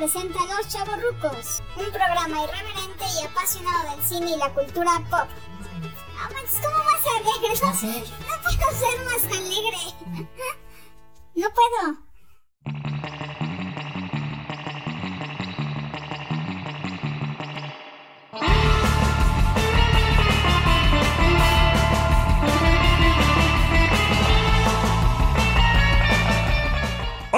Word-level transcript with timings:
presenta 0.00 0.38
Los 0.46 0.66
Chavorrucos, 0.68 1.62
un 1.76 1.92
programa 1.92 2.42
irreverente 2.42 3.04
y 3.20 3.26
apasionado 3.26 3.90
del 3.90 4.02
cine 4.02 4.30
y 4.30 4.38
la 4.38 4.48
cultura 4.54 4.92
pop. 5.10 5.28
No 6.14 6.34
manches, 6.34 6.58
¿cómo 6.64 6.78
vas 6.78 7.06
a 7.06 7.18
alegre? 7.18 7.52
No, 7.60 7.66
no 7.66 8.42
puedo 8.42 8.70
ser 8.80 9.04
más 9.04 9.24
alegre. 9.24 10.26
No 11.34 11.46
puedo. 11.50 12.09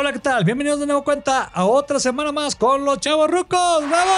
Hola, 0.03 0.13
¿qué 0.13 0.19
tal? 0.19 0.43
Bienvenidos 0.43 0.81
de 0.81 0.87
nuevo 0.87 1.05
cuenta 1.05 1.45
a 1.45 1.65
otra 1.65 2.01
semana 2.01 2.33
más 2.33 2.57
con 2.57 2.85
los 2.85 2.99
chavos 2.99 3.31
rucos. 3.31 3.89
¡Bravo! 3.89 4.11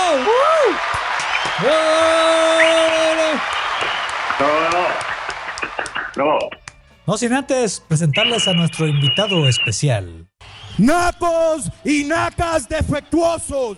¡Uh! 1.60 1.66
No, 6.16 6.24
no. 6.24 6.38
No 7.06 7.18
sin 7.18 7.34
antes 7.34 7.80
presentarles 7.86 8.48
a 8.48 8.54
nuestro 8.54 8.88
invitado 8.88 9.46
especial. 9.46 10.26
Nacos 10.78 11.70
y 11.84 12.04
nacas 12.04 12.66
defectuosos. 12.66 13.76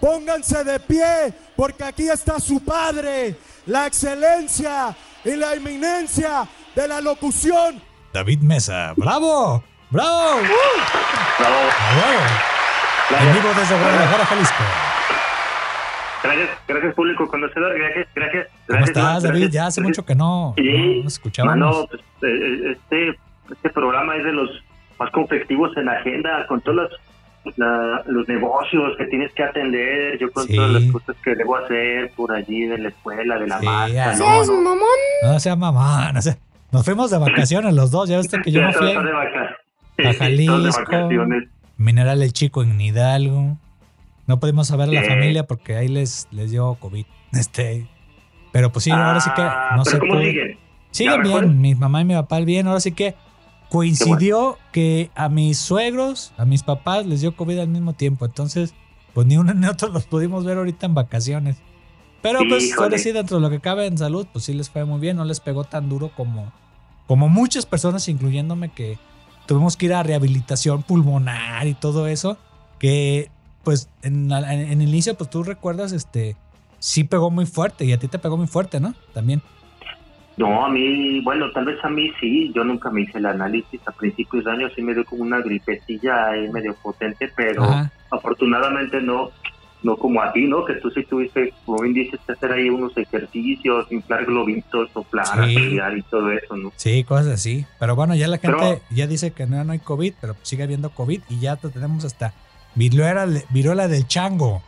Pónganse 0.00 0.64
de 0.64 0.80
pie 0.80 1.32
porque 1.54 1.84
aquí 1.84 2.08
está 2.08 2.40
su 2.40 2.58
padre, 2.58 3.36
la 3.66 3.86
excelencia 3.86 4.96
y 5.24 5.36
la 5.36 5.54
eminencia 5.54 6.48
de 6.74 6.88
la 6.88 7.00
locución. 7.00 7.80
David 8.12 8.40
Mesa. 8.40 8.92
¡Bravo! 8.96 9.62
¡Bravo! 9.90 10.36
¡Uh! 10.36 11.38
Bravo. 11.38 11.56
¡Bravo! 13.08 13.26
En 13.28 13.32
vivo 13.34 13.48
desde 13.56 13.78
Guadalajara, 13.78 14.26
Jalisco. 14.26 14.62
Gracias, 16.22 16.48
gracias 16.66 16.94
público 16.94 17.28
conocedor, 17.28 17.78
gracias, 17.78 18.08
gracias. 18.14 18.46
¿Cómo 18.48 18.60
gracias, 18.66 18.88
estás, 18.88 19.04
gracias, 19.04 19.32
David? 19.32 19.48
Ya 19.50 19.66
hace 19.66 19.80
mucho 19.80 20.04
que 20.04 20.14
no, 20.16 20.54
Sí. 20.56 21.00
no 21.02 21.08
escuchábamos. 21.08 21.56
Mano, 21.58 21.86
pues, 21.88 22.02
eh, 22.22 22.72
este, 22.72 23.18
este 23.52 23.70
programa 23.70 24.16
es 24.16 24.24
de 24.24 24.32
los 24.32 24.50
más 24.98 25.10
conflictivos 25.12 25.76
en 25.76 25.84
la 25.84 25.92
agenda, 25.92 26.44
con 26.48 26.60
todos 26.62 26.76
los, 27.44 27.56
la- 27.58 28.02
los 28.06 28.26
negocios 28.26 28.96
que 28.98 29.04
tienes 29.04 29.32
que 29.34 29.44
atender, 29.44 30.18
yo 30.18 30.32
con 30.32 30.46
Sí. 30.48 30.56
todas 30.56 30.70
las 30.72 30.90
cosas 30.90 31.14
que 31.22 31.34
debo 31.36 31.56
hacer 31.58 32.10
por 32.16 32.32
allí 32.32 32.66
de 32.66 32.78
la 32.78 32.88
escuela, 32.88 33.38
de 33.38 33.46
la 33.46 33.60
Sí, 33.60 33.66
marca, 33.66 34.06
no, 34.12 34.16
¿Seas 34.16 34.48
no. 34.48 34.54
mamón? 34.62 34.88
No 35.22 35.38
sea 35.38 35.54
mamá, 35.54 36.10
no 36.12 36.20
sea. 36.22 36.36
Nos 36.72 36.84
fuimos 36.84 37.08
de 37.12 37.18
vacaciones 37.18 37.72
los 37.72 37.92
dos. 37.92 38.08
Ya 38.08 38.16
viste 38.18 38.42
que 38.42 38.50
yo 38.50 38.62
me 38.62 38.72
fui 38.72 38.88
de 38.88 39.12
vaca- 39.12 39.56
a 40.04 40.12
Jalisco. 40.14 40.82
Mineral 41.78 42.22
El 42.22 42.32
Chico 42.32 42.62
en 42.62 42.80
Hidalgo. 42.80 43.58
No 44.26 44.40
pudimos 44.40 44.66
saber 44.68 44.88
a 44.88 44.92
la 44.92 45.02
familia 45.04 45.46
porque 45.46 45.76
ahí 45.76 45.88
les, 45.88 46.26
les 46.30 46.50
dio 46.50 46.74
COVID. 46.80 47.04
Este. 47.32 47.86
Pero 48.52 48.72
pues 48.72 48.84
sí, 48.84 48.90
ahora 48.90 49.20
sí 49.20 49.30
que 49.36 49.42
Ah, 49.42 49.74
no 49.76 49.84
sé. 49.84 49.98
¿Cómo 49.98 50.14
pudo- 50.14 50.22
siguen? 50.24 50.58
Siguen 50.90 51.22
¿Ya 51.24 51.38
bien, 51.40 51.60
mi 51.60 51.74
mamá 51.74 52.00
y 52.00 52.04
mi 52.06 52.14
papá 52.14 52.40
bien. 52.40 52.66
Ahora 52.66 52.80
sí 52.80 52.92
que 52.92 53.14
coincidió 53.68 54.58
que 54.72 55.10
a 55.14 55.28
mis 55.28 55.58
suegros, 55.58 56.32
a 56.38 56.44
mis 56.44 56.62
papás 56.62 57.04
les 57.06 57.20
dio 57.20 57.36
COVID 57.36 57.58
al 57.58 57.68
mismo 57.68 57.92
tiempo. 57.92 58.24
Entonces, 58.24 58.74
pues 59.12 59.26
ni 59.26 59.36
uno 59.36 59.52
ni 59.54 59.66
otro 59.66 59.88
los 59.88 60.06
pudimos 60.06 60.44
ver 60.44 60.56
ahorita 60.58 60.86
en 60.86 60.94
vacaciones. 60.94 61.56
Pero 62.22 62.40
pues 62.48 62.72
ahora 62.78 62.98
sí, 62.98 63.12
dentro 63.12 63.36
de 63.36 63.42
lo 63.42 63.50
que 63.50 63.60
cabe 63.60 63.86
en 63.86 63.98
salud, 63.98 64.26
pues 64.32 64.46
sí 64.46 64.54
les 64.54 64.70
fue 64.70 64.84
muy 64.84 64.98
bien. 64.98 65.16
No 65.18 65.24
les 65.24 65.38
pegó 65.40 65.64
tan 65.64 65.88
duro 65.88 66.10
como, 66.16 66.52
como 67.06 67.28
muchas 67.28 67.66
personas, 67.66 68.08
incluyéndome, 68.08 68.70
que 68.70 68.98
tuvimos 69.46 69.76
que 69.76 69.86
ir 69.86 69.94
a 69.94 70.02
rehabilitación 70.02 70.82
pulmonar 70.82 71.66
y 71.66 71.74
todo 71.74 72.06
eso. 72.08 72.36
Que 72.78 73.30
pues 73.64 73.88
en, 74.02 74.30
en- 74.30 74.44
en 74.72 74.80
el 74.80 74.88
inicio, 74.88 75.14
pues 75.16 75.28
tú 75.30 75.42
recuerdas, 75.42 75.92
este, 75.92 76.36
sí 76.78 77.04
pegó 77.04 77.30
muy 77.30 77.46
fuerte 77.46 77.84
y 77.84 77.92
a 77.92 77.98
ti 77.98 78.06
te 78.08 78.18
pegó 78.18 78.36
muy 78.36 78.46
fuerte, 78.46 78.78
¿no? 78.80 78.94
También. 79.14 79.42
No, 80.36 80.66
a 80.66 80.68
mí, 80.68 81.20
bueno, 81.22 81.50
tal 81.52 81.64
vez 81.64 81.82
a 81.82 81.88
mí 81.88 82.10
sí, 82.20 82.52
yo 82.54 82.62
nunca 82.62 82.90
me 82.90 83.00
hice 83.02 83.16
el 83.18 83.24
análisis, 83.26 83.80
a 83.86 83.92
principios 83.92 84.44
de 84.44 84.50
año 84.52 84.68
sí 84.76 84.82
me 84.82 84.92
dio 84.92 85.02
como 85.06 85.22
una 85.22 85.40
gripecilla 85.40 86.26
ahí 86.28 86.48
medio 86.52 86.74
potente, 86.82 87.32
pero 87.34 87.64
Ajá. 87.64 87.90
afortunadamente 88.10 89.00
no, 89.00 89.30
no 89.82 89.96
como 89.96 90.20
a 90.22 90.32
ti, 90.32 90.46
¿no? 90.46 90.64
Que 90.64 90.74
tú 90.74 90.90
sí 90.90 91.04
tuviste, 91.04 91.52
como 91.64 91.78
bien 91.82 91.94
dices, 91.94 92.18
que 92.26 92.32
hacer 92.32 92.52
ahí 92.52 92.68
unos 92.70 92.96
ejercicios, 92.96 93.86
inflar 93.90 94.24
globitos, 94.24 94.90
soplar, 94.92 95.26
Sí. 95.48 95.78
y 95.96 96.02
todo 96.02 96.32
eso, 96.32 96.56
¿no? 96.56 96.72
Sí, 96.76 97.04
cosas 97.04 97.28
así. 97.28 97.66
Pero 97.78 97.94
bueno, 97.94 98.14
ya 98.14 98.26
la 98.28 98.38
gente 98.38 98.56
Pero- 98.58 98.80
ya 98.90 99.06
dice 99.06 99.30
que 99.32 99.46
no, 99.46 99.62
no 99.64 99.72
hay 99.72 99.78
COVID, 99.78 100.14
pero 100.20 100.34
sigue 100.42 100.62
habiendo 100.64 100.90
COVID 100.90 101.20
y 101.28 101.40
ya 101.40 101.56
te- 101.56 101.68
tenemos 101.68 102.04
hasta 102.04 102.32
viruela, 102.74 103.26
viruela 103.50 103.88
del 103.88 104.06
chango. 104.06 104.62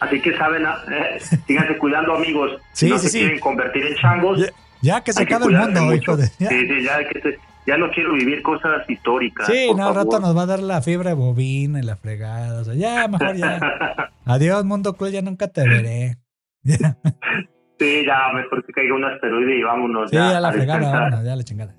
Así 0.00 0.20
que 0.20 0.36
saben, 0.36 0.66
ah, 0.66 0.76
eh, 0.90 1.18
síganse 1.46 1.78
cuidando 1.78 2.14
amigos, 2.14 2.50
Sí, 2.72 2.86
si 2.86 2.92
no 2.92 2.98
sí, 2.98 3.06
se 3.06 3.10
sí. 3.12 3.18
quieren 3.20 3.40
convertir 3.40 3.86
en 3.86 3.94
changos, 3.96 4.38
Ya, 4.38 4.46
ya 4.82 5.00
que 5.04 5.12
se 5.14 5.22
acabe 5.22 5.46
el 5.46 5.52
mundo, 5.56 5.94
hijo 5.94 6.16
de. 6.16 6.26
Sí, 6.26 6.36
sí, 6.48 6.82
ya, 6.84 7.08
que 7.08 7.20
se- 7.22 7.38
ya 7.66 7.76
no 7.76 7.90
quiero 7.90 8.12
vivir 8.14 8.42
cosas 8.42 8.88
históricas. 8.88 9.46
Sí, 9.46 9.68
no, 9.76 9.88
al 9.88 9.94
rato 9.94 10.20
nos 10.20 10.36
va 10.36 10.42
a 10.42 10.46
dar 10.46 10.60
la 10.60 10.82
fiebre 10.82 11.12
bovina 11.14 11.78
y 11.80 11.82
la 11.82 11.96
fregada. 11.96 12.60
O 12.60 12.64
sea, 12.64 12.74
ya, 12.74 13.08
mejor 13.08 13.36
ya. 13.36 13.58
Adiós, 14.24 14.64
mundo 14.64 14.94
cruel, 14.94 15.12
ya 15.12 15.22
nunca 15.22 15.48
te 15.48 15.62
veré. 15.68 16.18
Sí, 17.78 18.02
ya, 18.06 18.32
mejor 18.34 18.64
que 18.64 18.72
caiga 18.72 18.94
un 18.94 19.04
asteroide 19.04 19.58
y 19.58 19.62
vámonos. 19.62 20.10
Sí, 20.10 20.16
ya, 20.16 20.32
ya 20.32 20.40
la 20.40 20.48
a 20.48 20.52
fregada, 20.52 20.90
vámonos, 20.90 21.24
ya 21.24 21.36
la 21.36 21.42
chingada. 21.42 21.74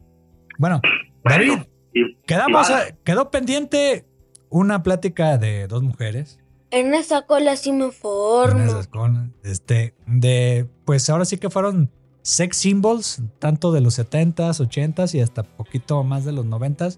Bueno, 0.58 0.82
Bueno, 1.24 1.38
David, 1.54 1.64
y- 1.94 2.16
quedamos, 2.28 2.70
y 2.70 2.74
va. 2.74 2.80
a- 2.80 2.92
quedó 3.04 3.32
pendiente 3.32 4.06
una 4.50 4.84
plática 4.84 5.38
de 5.38 5.68
dos 5.68 5.84
mujeres. 5.84 6.40
En 6.72 6.94
esa 6.94 7.26
cola 7.26 7.56
sí 7.56 7.72
me 7.72 7.86
en 7.86 7.92
formo. 7.92 8.64
esas 8.64 8.88
colas, 8.88 9.30
Este, 9.44 9.96
de, 10.08 10.68
pues 10.86 11.10
ahora 11.10 11.26
sí 11.26 11.38
que 11.38 11.50
fueron 11.50 11.92
sex 12.26 12.58
symbols, 12.58 13.22
tanto 13.38 13.72
de 13.72 13.82
los 13.82 14.00
70s, 14.00 14.60
80s 14.60 15.14
y 15.14 15.22
hasta 15.22 15.44
poquito 15.44 16.04
más 16.04 16.26
de 16.26 16.32
los 16.32 16.48
90s. 16.48 16.98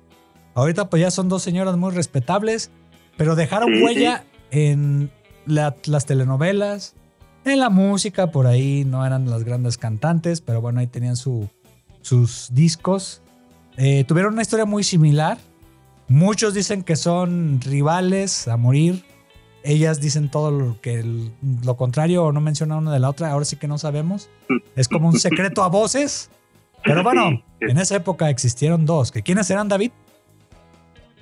Ahorita 0.56 0.90
pues 0.90 1.02
ya 1.02 1.12
son 1.12 1.28
dos 1.28 1.44
señoras 1.44 1.76
muy 1.76 1.92
respetables, 1.92 2.72
pero 3.18 3.36
dejaron 3.36 3.74
Sí, 3.76 3.84
huella 3.84 4.24
en 4.52 5.12
la- 5.46 5.76
las 5.86 6.06
telenovelas, 6.06 6.96
en 7.44 7.60
la 7.60 7.70
música, 7.70 8.32
por 8.32 8.48
ahí 8.48 8.86
no 8.86 9.06
eran 9.06 9.30
las 9.30 9.44
grandes 9.44 9.78
cantantes, 9.78 10.40
pero 10.40 10.62
bueno, 10.62 10.80
ahí 10.80 10.88
tenían 10.88 11.18
su, 11.18 11.50
sus 12.02 12.48
discos. 12.54 13.22
Eh, 13.76 14.06
tuvieron 14.06 14.32
una 14.34 14.42
historia 14.44 14.66
muy 14.66 14.84
similar. 14.86 15.38
Muchos 16.08 16.54
dicen 16.54 16.84
que 16.84 16.96
son 16.96 17.60
rivales 17.62 18.48
a 18.48 18.56
morir. 18.56 19.04
Ellas 19.70 20.00
dicen 20.00 20.30
todo 20.32 20.50
lo 20.52 20.80
que 20.82 21.04
lo 21.66 21.76
contrario 21.76 22.24
o 22.24 22.32
no 22.32 22.40
mencionan 22.42 22.78
una 22.80 22.94
de 22.94 23.00
la 23.00 23.10
otra. 23.10 23.32
Ahora 23.32 23.44
sí 23.46 23.58
que 23.58 23.68
no 23.68 23.78
sabemos. 23.78 24.30
Es 24.76 24.88
como 24.88 25.08
un 25.10 25.20
secreto 25.20 25.62
a 25.64 25.68
voces. 25.68 26.32
Pero 26.84 27.04
bueno, 27.04 27.30
Sí, 27.30 27.44
sí. 27.60 27.66
en 27.72 27.78
esa 27.78 27.96
época 27.98 28.30
existieron 28.30 28.86
dos. 28.86 29.12
¿Que 29.12 29.22
¿Quiénes 29.24 29.50
eran, 29.52 29.68
David? 29.68 29.92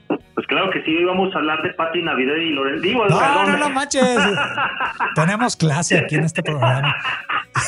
Pues 0.07 0.45
claro 0.47 0.69
que 0.69 0.84
sí, 0.84 0.91
íbamos 0.91 1.34
a 1.34 1.38
hablar 1.39 1.63
de 1.63 1.72
Pati 1.73 2.01
Navidad 2.01 2.35
y 2.35 2.50
Lorenzo. 2.51 2.81
Digo, 2.81 3.05
No, 3.07 3.17
perdón. 3.17 3.51
no, 3.53 3.57
no 3.57 3.69
manches. 3.72 4.03
Tenemos 5.16 5.55
clase 5.55 5.97
aquí 5.97 6.16
en 6.16 6.25
este 6.25 6.44
programa. 6.44 6.94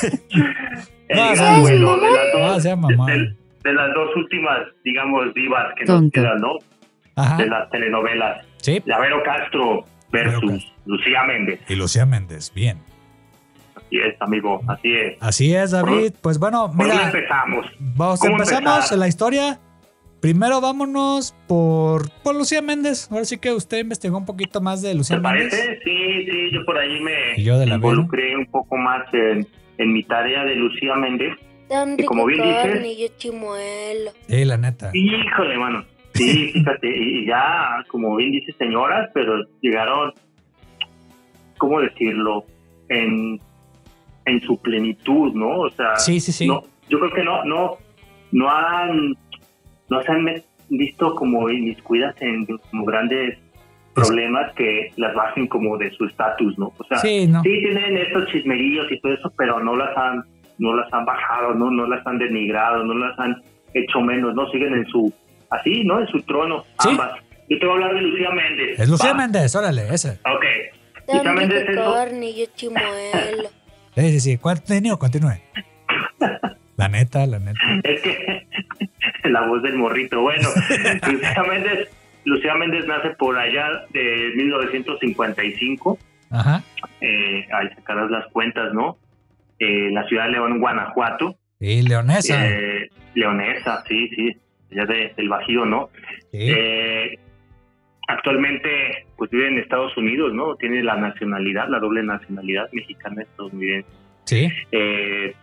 El 0.04 0.20
No, 1.18 1.24
gran 1.26 1.36
seas 1.38 1.62
duelo 1.62 1.96
de 1.96 2.02
mamón. 2.02 2.14
las 2.14 2.34
dos- 2.34 2.42
No, 2.56 2.60
sea 2.60 2.76
mamón. 2.76 3.08
de- 3.08 3.36
de 3.64 3.74
las 3.74 3.94
dos 3.96 4.16
últimas, 4.16 4.60
digamos, 4.86 5.34
divas 5.34 5.74
que 5.76 5.86
Tonto. 5.86 6.04
nos 6.04 6.12
quedan, 6.12 6.40
¿no? 6.40 6.52
Ajá. 7.16 7.38
De 7.38 7.48
las 7.48 7.70
telenovelas. 7.70 8.46
Sí. 8.58 8.82
Lavero 8.86 9.24
Castro 9.24 9.66
Vero 9.82 9.86
versus. 10.12 10.72
Lucía 10.86 11.24
Méndez. 11.26 11.60
Y 11.68 11.76
Lucía 11.76 12.06
Méndez, 12.06 12.52
bien. 12.54 12.80
Así 13.76 13.98
es, 14.00 14.22
amigo, 14.22 14.62
así 14.68 14.94
es. 14.94 15.18
Así 15.22 15.56
es, 15.56 15.72
David. 15.72 16.14
Pues 16.22 16.40
bueno, 16.40 16.68
¿Por 16.68 16.88
dónde 16.88 16.94
mira, 16.94 17.06
empezamos? 17.08 17.66
vamos, 17.80 18.20
¿Cómo 18.20 18.34
empezamos 18.34 18.74
empezar? 18.76 18.98
la 18.98 19.08
historia. 19.08 19.60
Primero 20.20 20.60
vámonos 20.62 21.36
por, 21.48 22.10
por 22.24 22.36
Lucía 22.36 22.62
Méndez. 22.62 23.08
Ahora 23.12 23.24
sí 23.24 23.38
que 23.38 23.52
usted 23.52 23.78
investigó 23.80 24.18
un 24.18 24.26
poquito 24.26 24.60
más 24.62 24.82
de 24.82 24.96
Lucía 24.96 25.18
¿Te 25.18 25.22
Méndez. 25.22 25.50
parece? 25.52 25.80
Sí, 25.84 26.26
sí, 26.26 26.52
yo 26.52 26.66
por 26.66 26.78
ahí 26.78 27.00
me 27.02 27.14
Y 27.38 27.44
yo 27.44 27.60
de 27.60 27.68
la 27.68 27.76
involucré 27.76 28.36
un 28.36 28.48
poco 28.48 28.76
más 28.78 29.04
en, 29.14 29.48
en 29.78 29.94
mi 29.94 30.04
tarea 30.04 30.44
de 30.44 30.56
Lucía 30.56 30.96
Méndez. 30.96 31.34
Y 31.98 32.04
como 32.06 32.26
bien 32.26 32.42
dices- 32.42 32.64
carne 32.64 32.92
y 32.94 33.02
yo 33.02 33.08
chimuelo. 33.18 34.12
Sí, 34.28 34.44
la 34.46 34.58
neta. 34.58 34.90
Híjole, 34.94 35.58
mano. 35.58 35.86
Sí, 36.18 36.50
fíjate, 36.54 36.88
y 36.98 37.26
ya, 37.26 37.84
como 37.90 38.16
bien 38.16 38.32
dice 38.32 38.52
señoras, 38.54 39.10
pero 39.14 39.44
llegaron, 39.62 40.14
¿cómo 41.58 41.80
decirlo? 41.82 42.46
En, 42.90 43.40
en 44.26 44.42
su 44.42 44.60
plenitud, 44.62 45.34
¿no? 45.34 45.60
O 45.60 45.70
sea, 45.72 45.96
Sí, 45.98 46.20
sí, 46.20 46.32
sí. 46.32 46.48
no, 46.48 46.64
yo 46.90 47.00
creo 47.00 47.12
que 47.14 47.24
no, 47.24 47.44
no, 47.46 47.78
no 48.32 48.50
han, 48.50 49.14
no 49.90 50.02
se 50.04 50.12
han 50.12 50.26
visto 50.70 51.14
como 51.16 51.50
inmiscuidas 51.50 52.16
en 52.22 52.46
como 52.46 52.86
grandes 52.86 53.38
problemas 53.94 54.54
que 54.54 54.92
las 54.98 55.14
bajen 55.16 55.48
como 55.48 55.78
de 55.78 55.90
su 55.92 56.06
estatus, 56.06 56.58
¿no? 56.60 56.72
O 56.78 56.84
sea, 56.86 56.98
Sí, 57.00 57.26
no. 57.28 57.42
sí 57.42 57.50
tienen 57.50 57.98
estos 57.98 58.28
chismerillos 58.28 58.92
y 58.92 59.00
todo 59.02 59.14
eso, 59.14 59.34
pero 59.38 59.60
no 59.60 59.76
las 59.76 59.96
han, 59.98 60.24
no 60.60 60.74
las 60.76 60.92
han 60.94 61.06
bajado, 61.06 61.54
no, 61.56 61.72
no 61.72 61.88
las 61.88 62.06
han 62.06 62.18
denigrado, 62.20 62.84
no 62.84 62.94
las 62.94 63.18
han 63.20 63.42
hecho 63.74 64.00
menos, 64.02 64.36
no 64.36 64.48
siguen 64.52 64.74
en 64.76 64.86
su, 64.88 65.12
así, 65.50 65.84
¿no? 65.84 66.00
En 66.00 66.08
su 66.08 66.22
trono, 66.24 66.64
Sí. 66.80 66.90
ambas. 66.90 67.12
Yo 67.50 67.60
te 67.60 67.66
voy 67.66 67.82
a 67.82 67.86
hablar 67.86 67.96
de 67.96 68.02
Lucía 68.02 68.30
Méndez. 68.32 68.80
Es 68.80 68.90
Lucía. 68.90 69.14
Méndez, 69.14 69.56
órale, 69.56 69.88
ese. 69.94 70.20
Ok. 70.26 70.46
Lucía 71.14 71.32
Méndez 71.34 71.66
es, 71.70 72.54
chimuelo. 72.56 73.50
Sí, 73.96 74.12
sí, 74.12 74.20
sí. 74.20 74.38
Continúe, 74.38 74.98
continúe. 75.00 75.32
La 76.78 76.88
neta, 76.88 77.26
la 77.26 77.40
neta. 77.40 77.60
es 77.84 78.02
que 78.02 78.46
la 79.30 79.48
voz 79.48 79.64
del 79.64 79.74
morrito. 79.76 80.22
Bueno, 80.22 80.48
Lucía 81.08 81.44
Méndez, 81.50 81.90
Lucía 82.26 82.54
Méndez 82.54 82.86
nace 82.86 83.10
por 83.18 83.36
allá 83.36 83.66
de 83.94 84.32
1955. 84.36 85.98
Ajá. 86.30 86.62
Eh, 87.02 87.48
ahí 87.52 87.70
sacarás 87.76 88.12
las 88.12 88.28
cuentas, 88.28 88.72
¿no? 88.74 88.98
Eh, 89.58 89.90
la 89.92 90.08
ciudad 90.08 90.26
de 90.26 90.34
León, 90.34 90.60
Guanajuato. 90.60 91.36
Y 91.60 91.82
leonesa. 91.82 92.48
Eh, 92.48 92.90
leonesa, 93.16 93.84
sí, 93.88 94.10
sí. 94.10 94.38
Ya 94.72 94.86
de- 94.86 95.14
del 95.16 95.30
Bajío, 95.30 95.66
¿no? 95.66 95.90
Sí. 96.32 96.50
Eh, 96.52 97.18
actualmente, 98.08 98.70
pues 99.18 99.30
vive 99.32 99.48
en 99.48 99.58
Estados 99.60 99.96
Unidos, 99.98 100.34
¿no? 100.34 100.56
Tiene 100.56 100.84
la 100.84 100.96
nacionalidad, 100.98 101.68
la 101.70 101.80
doble 101.80 102.04
nacionalidad 102.04 102.70
mexicana 102.72 103.22
estadounidense. 103.24 103.88
Sí. 104.26 104.50
Eh, 104.72 105.34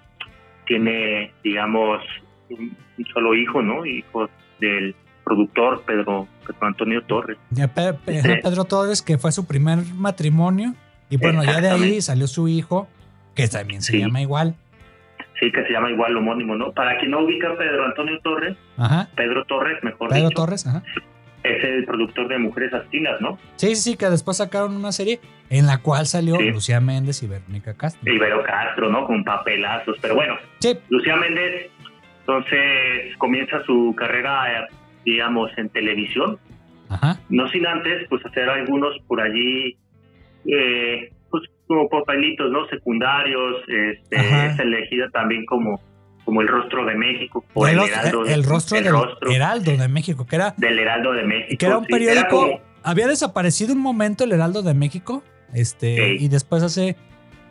tiene, 0.67 1.33
digamos, 1.43 2.03
un, 2.51 2.77
un 2.99 3.05
solo 3.13 3.35
hijo, 3.35 3.63
¿no? 3.63 3.85
Hijo 3.85 4.29
del 4.61 4.95
productor 5.25 5.83
Pedro, 5.87 6.29
Pedro 6.47 6.67
Antonio 6.67 7.03
Torres. 7.05 7.39
Ya 7.51 7.67
Sí. 7.69 8.29
Pedro 8.43 8.65
Torres, 8.65 9.03
que 9.03 9.19
fue 9.19 9.33
su 9.33 9.47
primer 9.47 9.79
matrimonio. 9.95 10.75
Y 11.11 11.17
bueno, 11.17 11.45
ya 11.45 11.61
de 11.61 11.71
ahí 11.71 12.01
salió 12.01 12.27
su 12.27 12.49
hijo, 12.49 12.89
que 13.35 13.47
también 13.49 13.83
se 13.83 13.93
Sí. 13.93 13.99
llama 14.01 14.21
igual. 14.23 14.57
Sí, 15.45 15.53
que 15.53 15.63
se 15.65 15.73
llama 15.73 15.91
igual 15.91 16.17
homónimo, 16.17 16.57
¿no? 16.57 16.73
Para 16.73 16.97
quien 16.99 17.11
no 17.11 17.21
ubica 17.21 17.51
a 17.51 17.57
Pedro 17.59 17.85
Antonio 17.85 18.19
Torres, 18.21 18.57
Ajá. 18.79 19.09
Pedro 19.15 19.45
Torres, 19.45 19.83
mejor 19.83 20.09
Pedro 20.09 20.29
dicho, 20.29 20.41
Torres, 20.43 20.67
ajá. 20.67 20.83
es 21.43 21.63
el 21.65 21.85
productor 21.85 22.29
de 22.29 22.39
Mujeres 22.39 22.73
Astinas, 22.73 23.21
¿no? 23.21 23.39
Sí, 23.57 23.75
sí, 23.75 23.91
sí, 23.93 23.97
que 23.99 24.07
después 24.09 24.39
sacaron 24.39 24.75
una 24.75 24.91
serie 24.93 25.21
en 25.51 25.67
la 25.67 25.79
cual 25.83 26.07
salió 26.07 26.37
Sí. 26.37 26.51
Lucía 26.51 26.81
Méndez 26.81 27.23
y 27.23 27.27
Verónica 27.27 27.75
Castro. 27.75 28.11
Ibero 28.11 28.43
Castro, 28.45 28.89
¿no? 28.89 29.05
Con 29.07 29.23
papelazos. 29.25 29.97
Pero 30.01 30.15
bueno, 30.15 30.37
Sí, 30.61 30.79
Lucía 30.89 31.17
Méndez, 31.17 31.71
entonces 32.21 33.15
comienza 33.19 33.63
su 33.65 33.95
carrera, 33.99 34.67
digamos, 35.05 35.51
en 35.59 35.69
televisión. 35.69 36.39
ajá. 36.89 37.19
No 37.29 37.49
sin 37.49 37.67
antes, 37.67 38.07
pues 38.09 38.25
hacer 38.25 38.49
algunos 38.49 38.97
por 39.07 39.21
allí, 39.21 39.77
eh, 40.47 41.11
como 41.67 41.89
papelitos, 41.89 42.51
¿no? 42.51 42.67
Secundarios. 42.69 43.57
Este, 43.69 44.17
Ajá. 44.19 44.47
es 44.47 44.59
elegida 44.59 45.09
también 45.13 45.45
como, 45.47 45.81
como 46.25 46.41
el 46.43 46.49
rostro 46.49 46.85
de 46.87 46.95
México. 46.97 47.45
O 47.55 47.67
el, 47.67 47.75
el, 47.75 47.79
ros- 47.81 47.89
Heraldo, 47.91 48.25
el 48.27 48.45
rostro 48.45 48.79
el 48.79 48.85
del 48.85 48.93
rostro 48.93 49.31
Heraldo 49.31 49.77
de 49.77 49.89
México, 49.89 50.27
que 50.27 50.37
era, 50.37 50.55
del 50.57 50.79
Heraldo 50.79 51.13
de 51.13 51.25
México. 51.25 51.57
que 51.59 51.67
era 51.67 51.79
un 51.79 51.85
sí, 51.87 51.93
era 51.93 51.99
periódico. 52.05 52.41
como- 52.41 52.61
había 52.83 53.07
desaparecido 53.09 53.73
un 53.73 53.81
momento 53.81 54.25
el 54.25 54.33
Heraldo 54.33 54.63
de 54.63 54.75
México. 54.75 55.23
Este, 55.55 55.97
Sí. 56.19 56.25
y 56.25 56.29
después 56.29 56.63
hace 56.63 56.97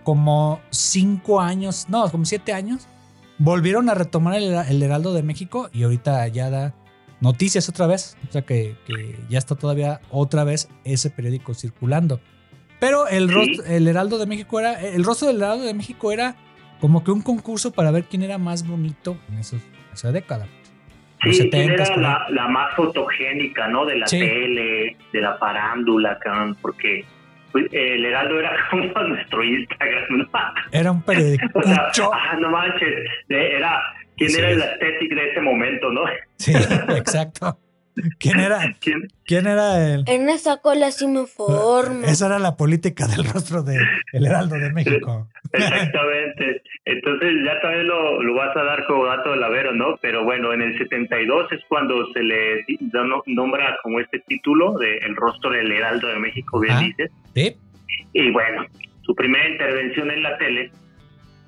como 0.04 0.59
cinco 0.69 1.39
años, 1.39 1.88
no, 1.89 2.09
como 2.12 2.25
siete 2.25 2.51
años, 2.54 2.88
volvieron 3.38 3.89
a 3.89 3.94
retomar 3.95 4.36
el, 4.36 4.54
el 4.54 4.83
Heraldo 4.83 5.13
de 5.13 5.24
México 5.24 5.69
y 5.74 5.83
ahorita 5.83 6.27
ya 6.27 6.50
da 6.50 6.74
noticias 7.21 7.69
otra 7.69 7.88
vez. 7.88 8.18
O 8.27 8.31
sea 8.31 8.42
que, 8.42 8.75
que 8.86 9.16
ya 9.30 9.38
está 9.39 9.56
todavía 9.56 10.01
otra 10.12 10.44
vez 10.44 10.69
ese 10.83 11.09
periódico 11.09 11.54
circulando. 11.54 12.19
Pero 12.85 13.07
el, 13.07 13.30
Sí. 13.30 13.33
rostro, 13.33 13.65
el 13.65 13.88
Heraldo 13.88 14.18
de 14.18 14.25
México 14.25 14.59
era, 14.59 14.74
el 14.81 15.06
rostro 15.06 15.30
del 15.30 15.38
Heraldo 15.38 15.63
de 15.63 15.74
México 15.74 16.12
era 16.12 16.35
como 16.81 17.01
que 17.01 17.12
un 17.12 17.21
concurso 17.21 17.71
para 17.71 17.91
ver 17.91 18.03
quién 18.03 18.24
era 18.24 18.38
más 18.38 18.68
bonito 18.68 19.18
en 19.31 19.38
esos, 19.39 19.62
esa 19.94 20.12
década. 20.12 20.47
Sí, 21.24 21.50
quién 21.50 21.69
70s, 21.69 21.74
era 21.91 21.95
la, 21.95 22.25
la 22.30 22.47
más 22.50 22.75
fotogénica, 22.75 23.69
¿no? 23.69 23.85
De 23.85 23.95
la 23.97 24.07
Sí. 24.07 24.19
tele, 24.19 24.97
de 25.13 25.21
la 25.21 25.38
farándula, 25.38 26.19
cabrón, 26.19 26.57
porque 26.62 27.06
pues, 27.53 27.68
el 27.71 28.03
Heraldo 28.03 28.38
era 28.39 28.51
como 28.69 28.83
nuestro 29.07 29.44
Instagram, 29.45 30.03
¿no? 30.09 30.30
Era 30.74 30.91
un 30.91 31.01
periódico. 31.03 31.45
O 31.59 31.63
sea, 31.63 31.89
ah, 32.12 32.35
no 32.38 32.50
manches, 32.50 33.09
era, 33.30 33.81
¿quién 34.18 34.30
Sí. 34.30 34.39
era 34.39 34.50
el 34.51 34.62
estético 34.62 35.15
de 35.15 35.30
ese 35.31 35.39
momento, 35.39 35.89
no? 35.89 36.01
Sí, 36.38 36.51
exacto. 36.97 37.57
¿Quién 38.19 38.40
era, 38.40 38.60
¿Quién? 38.80 39.07
quién 39.25 39.45
era 39.48 39.94
el, 39.94 40.04
En 40.07 40.30
esa 40.30 40.57
cola 40.57 40.92
sí 40.92 41.07
me 41.07 41.25
formo. 41.28 42.04
Esa 42.07 42.25
era 42.28 42.40
la 42.40 42.56
política 42.57 43.07
del 43.07 43.24
rostro 43.25 43.62
del 43.63 43.81
Heraldo 44.13 44.56
de 44.56 44.72
México. 44.72 45.28
Exactamente. 45.54 46.62
Entonces 46.86 47.30
ya 47.45 47.60
también 47.62 47.88
lo, 47.88 48.22
lo 48.22 48.34
vas 48.36 48.56
a 48.57 48.63
dar 48.63 48.86
como 48.88 49.06
dato 49.06 49.31
de 49.31 49.38
lavero, 49.38 49.74
¿no? 49.74 49.95
Pero 50.01 50.24
bueno, 50.24 50.54
en 50.54 50.62
el 50.62 50.78
72 50.78 51.51
es 51.51 51.60
cuando 51.69 51.95
se 52.13 52.24
le 52.24 52.66
no- 52.92 53.24
nombra 53.28 53.78
como 53.84 54.00
este 54.00 54.19
título 54.28 54.78
de 54.78 54.98
El 54.98 55.16
rostro 55.16 55.51
del 55.51 55.72
Heraldo 55.72 56.07
de 56.07 56.19
México, 56.19 56.60
bien 56.60 56.80
dices. 56.80 57.12
Sí, 57.36 57.56
Y 58.13 58.31
bueno, 58.31 58.66
su 59.04 59.13
primera 59.16 59.48
intervención 59.50 60.10
en 60.12 60.24
la 60.24 60.38
tele 60.38 60.72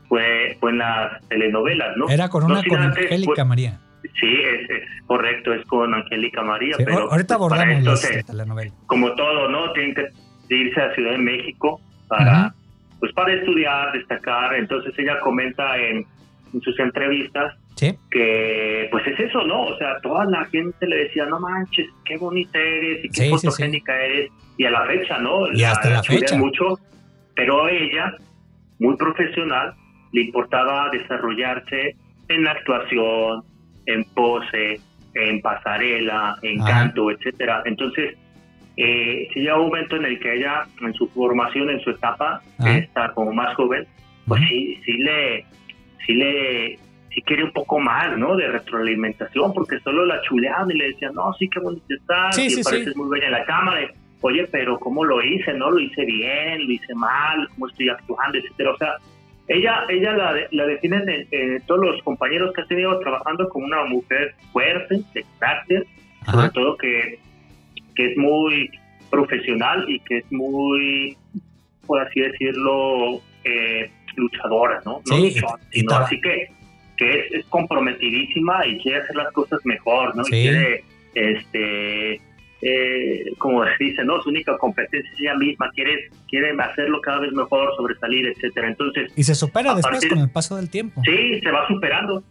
fue, 0.07 0.55
fue 0.59 0.71
en 0.71 0.77
las 0.77 1.27
telenovelas, 1.27 1.97
¿no? 1.97 2.07
era 2.09 2.29
con 2.29 2.43
No 2.43 2.53
una 2.53 2.61
sin 2.61 2.69
con 2.69 2.81
antes, 2.81 3.03
Angélica 3.05 3.33
pues, 3.35 3.47
María. 3.47 3.79
Sí, 4.19 4.27
es, 4.27 4.69
es 4.69 4.83
correcto, 5.07 5.53
es 5.53 5.65
con 5.65 5.93
Angélica 5.93 6.41
María. 6.41 6.75
Sí, 6.77 6.83
pero 6.85 7.11
ahorita 7.11 7.37
pues, 7.37 7.51
abordamos 7.51 8.01
telenovelas. 8.25 8.73
como 8.87 9.13
todo, 9.15 9.49
¿no? 9.49 9.71
Tienen 9.73 9.93
que 9.93 10.07
irse 10.55 10.81
a 10.81 10.93
Ciudad 10.95 11.11
de 11.11 11.17
México 11.17 11.81
para, 12.07 12.31
Ajá. 12.31 12.55
pues 12.99 13.11
para 13.13 13.33
estudiar, 13.33 13.91
destacar. 13.91 14.55
Entonces 14.55 14.93
ella 14.97 15.19
comenta 15.19 15.77
en, 15.77 16.05
en 16.53 16.61
sus 16.61 16.79
entrevistas 16.79 17.55
Sí, 17.75 17.93
que 18.09 18.87
pues 18.89 19.05
es 19.05 19.19
eso, 19.19 19.43
¿no? 19.45 19.63
O 19.63 19.77
sea, 19.77 19.99
toda 20.01 20.23
la 20.23 20.45
gente 20.45 20.87
le 20.87 20.95
decía, 20.95 21.25
no 21.25 21.41
manches, 21.41 21.87
qué 22.05 22.15
bonita 22.15 22.57
eres 22.57 23.03
y 23.03 23.09
qué 23.09 23.23
Sí, 23.23 23.29
fotogénica 23.31 23.93
eres. 24.01 24.31
Y 24.57 24.63
a 24.63 24.71
la 24.71 24.85
fecha, 24.85 25.17
¿no? 25.19 25.51
Y 25.51 25.61
hasta 25.65 25.89
la 25.89 26.01
fecha. 26.01 26.37
mucho, 26.37 26.79
pero 27.35 27.67
ella, 27.67 28.15
muy 28.79 28.95
profesional, 28.95 29.73
le 30.13 30.21
importaba 30.21 30.89
desarrollarse 30.91 31.97
en 32.29 32.43
la 32.45 32.51
actuación, 32.51 33.43
en 33.85 34.03
pose, 34.13 34.79
en 35.13 35.41
pasarela, 35.41 36.37
en 36.41 36.61
Ajá. 36.61 36.71
canto, 36.71 37.11
etcétera. 37.11 37.61
Entonces, 37.65 38.15
eh, 38.77 39.27
sí 39.33 39.39
llega 39.39 39.57
un 39.59 39.67
momento 39.67 39.95
en 39.95 40.05
el 40.05 40.19
que 40.19 40.35
ella, 40.35 40.63
en 40.81 40.93
su 40.93 41.07
formación, 41.09 41.69
en 41.69 41.79
su 41.81 41.91
etapa, 41.91 42.41
Ajá. 42.59 42.77
está 42.77 43.11
como 43.13 43.31
más 43.31 43.55
joven, 43.55 43.85
pues 44.27 44.41
sí, 44.49 44.79
sí 44.85 44.93
le, 44.97 45.45
sí 46.05 46.13
le, 46.13 46.79
sí 47.11 47.21
quiere 47.21 47.43
un 47.45 47.51
poco 47.51 47.79
más, 47.79 48.17
¿no? 48.17 48.35
De 48.35 48.47
retroalimentación, 48.47 49.53
porque 49.53 49.79
solo 49.79 50.05
la 50.05 50.21
chuleaban 50.23 50.69
y 50.71 50.77
le 50.77 50.87
decían, 50.87 51.13
no, 51.13 51.33
sí, 51.39 51.47
qué 51.49 51.59
bonito 51.59 51.85
estás, 51.89 52.35
Sí, 52.35 52.47
y 52.47 52.49
sí, 52.49 52.63
pareces 52.63 52.93
sí. 52.93 52.99
muy 52.99 53.09
bella 53.09 53.27
en 53.27 53.31
la 53.31 53.45
cámara. 53.45 53.87
Oye, 54.21 54.47
pero 54.51 54.79
¿cómo 54.79 55.03
lo 55.05 55.21
hice? 55.23 55.53
¿No? 55.53 55.69
¿Lo 55.69 55.79
hice 55.79 56.03
bien? 56.03 56.65
¿Lo 56.65 56.71
hice 56.73 56.95
mal? 56.95 57.47
¿Cómo 57.53 57.67
estoy 57.67 57.89
actuando? 57.89 58.39
Etcétera. 58.39 58.71
O 58.71 58.77
sea, 58.77 58.93
ella, 59.47 59.83
ella 59.89 60.11
la, 60.13 60.33
la 60.51 60.65
definen 60.65 61.07
en, 61.07 61.27
en 61.31 61.61
todos 61.67 61.85
los 61.85 62.01
compañeros 62.03 62.51
que 62.53 62.61
ha 62.61 62.65
tenido 62.67 62.99
trabajando 62.99 63.47
como 63.49 63.65
una 63.65 63.83
mujer 63.85 64.33
fuerte, 64.51 65.01
de 65.13 65.25
carácter, 65.39 65.85
sobre 66.25 66.49
todo 66.49 66.77
que, 66.77 67.19
que 67.95 68.11
es 68.11 68.17
muy 68.17 68.69
profesional 69.11 69.85
y 69.87 69.99
que 69.99 70.17
es 70.17 70.31
muy, 70.31 71.15
por 71.85 72.01
así 72.01 72.19
decirlo, 72.21 73.21
eh, 73.43 73.89
luchadora, 74.15 74.81
¿no? 74.85 75.01
No 75.09 75.15
Sí, 75.17 75.35
y- 75.73 75.79
y 75.79 75.85
traba- 75.85 76.05
así 76.05 76.19
que, 76.21 76.47
que 76.97 77.19
es, 77.19 77.31
es 77.33 77.45
comprometidísima 77.47 78.65
y 78.65 78.77
quiere 78.79 78.99
hacer 79.03 79.15
las 79.15 79.31
cosas 79.33 79.59
mejor, 79.65 80.15
¿no? 80.15 80.23
Sí. 80.23 80.35
Y 80.35 80.41
quiere, 80.41 80.83
este, 81.13 82.21
eh, 82.67 83.25
como 83.37 83.63
se 83.63 83.71
dice, 83.79 84.03
¿no? 84.03 84.19
Su 84.23 84.29
única 84.29 84.57
competencia 84.57 85.07
es 85.13 85.19
ella 85.19 85.35
misma, 85.35 85.69
quiere, 85.75 86.09
quiere 86.27 86.51
hacerlo 86.59 86.99
cada 87.01 87.19
vez 87.19 87.31
mejor, 87.33 87.69
sobresalir, 87.77 88.25
etcétera. 88.27 88.69
Entonces, 88.69 89.11
Y 89.15 89.23
se 89.23 89.35
supera 89.35 89.75
después 89.75 89.95
partir- 89.99 90.09
con 90.09 90.19
el 90.19 90.29
paso 90.29 90.55
del 90.55 90.69
tiempo. 90.71 91.01
Sí, 91.05 91.39
se 91.41 91.51
va 91.51 91.67
superando. 91.67 92.23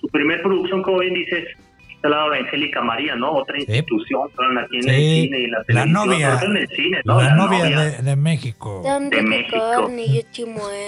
Su 0.00 0.06
primer 0.08 0.42
producción, 0.42 0.82
como 0.82 0.98
bien 0.98 1.14
dices, 1.14 1.44
está 1.88 2.08
al 2.08 2.10
lado 2.12 2.30
de 2.30 2.38
Angélica 2.40 2.82
María, 2.82 3.16
¿no? 3.16 3.32
Otra 3.32 3.58
institución, 3.58 4.28
fueron 4.36 4.58
aquí 4.58 4.76
en 4.76 4.82
Sí, 4.82 4.88
el 4.90 5.22
cine 5.24 5.38
y 5.40 5.46
la 5.46 5.58
la 5.58 5.64
televisión. 5.64 5.92
novia. 5.92 6.38
en 6.42 6.56
el 6.58 6.68
cine, 6.68 7.00
¿no? 7.04 7.22
La 7.22 7.34
novia 7.34 7.64
de, 7.64 8.02
de 8.02 8.16
México. 8.16 8.82
De 9.10 9.22
México. 9.22 9.90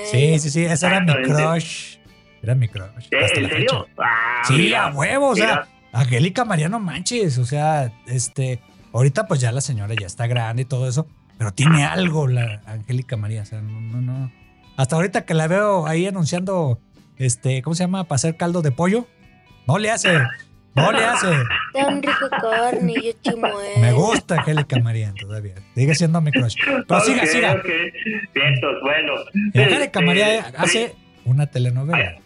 Sí, 0.05 0.39
sí, 0.39 0.51
sí, 0.51 0.65
esa 0.65 0.89
era 0.89 1.01
mi 1.01 1.13
crush. 1.23 1.97
Era 2.43 2.55
mi 2.55 2.69
crush. 2.69 3.07
¿Eh, 3.11 3.27
¿En 3.37 3.43
la 3.45 3.49
serio? 3.49 3.87
Ah, 3.99 4.43
Sí, 4.45 4.55
mira, 4.55 4.87
a 4.87 4.93
huevo, 4.95 5.29
o 5.31 5.35
sea, 5.37 5.47
mira. 5.47 5.69
Angélica 5.93 6.45
María 6.45 6.69
no 6.69 6.79
manches, 6.79 7.37
o 7.39 7.45
sea, 7.45 7.91
este, 8.07 8.61
ahorita 8.93 9.27
pues 9.27 9.41
ya 9.41 9.53
la 9.53 9.61
señora 9.61 9.95
ya 9.99 10.07
está 10.07 10.27
grande 10.27 10.63
y 10.63 10.65
todo 10.65 10.89
eso, 10.89 11.07
pero 11.39 11.53
tiene 11.53 11.85
algo 11.85 12.27
la 12.27 12.63
Angélica 12.67 13.17
María, 13.17 13.43
o 13.43 13.45
sea, 13.45 13.61
no, 13.61 13.81
no, 13.81 14.01
no. 14.01 14.33
Hasta 14.77 14.97
ahorita 14.97 15.25
que 15.25 15.35
la 15.35 15.47
veo 15.49 15.87
ahí 15.87 16.07
anunciando, 16.07 16.79
este, 17.19 17.63
¿cómo 17.63 17.75
se 17.75 17.85
llama? 17.85 18.05
Para 18.05 18.17
hacer 18.17 18.37
caldo 18.37 18.63
de 18.63 18.73
pollo, 18.73 19.07
no 19.67 19.79
le 19.79 19.91
hace, 19.91 20.19
no 20.75 20.91
le 20.93 21.05
hace. 21.05 21.29
Tan 21.75 22.03
rico 22.03 22.29
carne, 22.41 22.95
yo 23.03 23.13
chimuelo. 23.23 23.59
Me 23.81 23.93
gusta 23.93 24.37
Angélica 24.37 24.79
María 24.81 25.13
todavía, 25.21 25.55
sigue 25.75 25.95
siendo 25.95 26.21
mi 26.21 26.31
crush. 26.33 26.57
Pero 26.89 27.01
siga, 27.01 27.23
Ok, 27.23 27.29
siga. 27.29 27.53
ok. 27.55 27.67
Vientos, 28.35 28.75
bueno. 28.83 29.13
Angélica 29.55 29.85
Este, 29.85 30.01
María 30.05 30.53
hace 30.57 30.95
una 31.25 31.47
telenovela. 31.47 32.17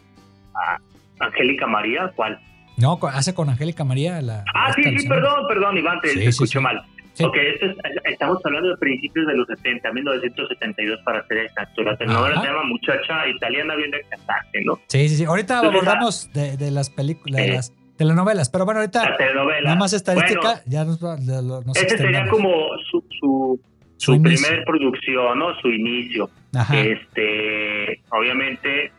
Angélica 1.20 1.66
María, 1.66 2.12
¿cuál? 2.14 2.40
No, 2.76 2.98
hace 3.12 3.34
con 3.34 3.48
Angélica 3.48 3.84
María 3.84 4.20
la. 4.20 4.44
Ah, 4.54 4.72
sí, 4.74 4.82
sí, 4.98 5.08
perdón, 5.08 5.46
perdón, 5.48 5.78
Iván, 5.78 6.00
te 6.00 6.08
Sí, 6.08 6.14
te 6.16 6.22
sí, 6.22 6.28
escuché 6.28 6.58
sí. 6.58 6.62
mal. 6.62 6.82
Sí. 7.12 7.22
Ok, 7.24 7.36
esto 7.36 7.66
es- 7.66 7.76
estamos 8.10 8.38
hablando 8.44 8.70
de 8.70 8.76
principios 8.78 9.24
de 9.28 9.36
los 9.36 9.46
70, 9.46 9.92
1972 9.92 10.98
para 11.04 11.24
ser 11.28 11.38
exacto. 11.38 11.82
La 11.82 11.96
se 11.96 12.04
llama 12.06 12.64
Muchacha 12.64 13.28
Italiana 13.28 13.76
Viene 13.76 13.98
a 13.98 14.08
casarse, 14.16 14.60
¿no? 14.64 14.80
Sí, 14.88 15.08
sí, 15.08 15.16
sí. 15.18 15.24
Ahorita 15.24 15.54
Entonces, 15.58 15.80
abordamos 15.82 16.32
de, 16.32 16.56
de 16.56 16.70
las 16.72 16.90
películas, 16.90 17.36
de 17.40 17.46
Eh. 17.52 17.54
las 17.54 17.72
telenovelas, 17.96 18.48
pero 18.50 18.64
bueno, 18.64 18.80
La 18.80 18.86
ahorita 18.86 19.16
telenovela. 19.16 19.60
nada 19.62 19.76
más 19.76 19.92
estadística, 19.92 20.40
Bueno, 20.40 20.60
ya 20.66 20.84
nos, 20.84 21.00
nos 21.00 21.76
ese 21.76 21.96
sería 21.96 22.26
como 22.26 22.50
su, 22.90 23.04
su, 23.20 23.60
Su 23.96 24.20
primer 24.20 24.64
producción, 24.64 25.38
¿no? 25.38 25.54
Su 25.60 25.68
inicio. 25.70 26.28
Ajá. 26.52 26.76
Este, 26.76 28.00
obviamente 28.10 28.90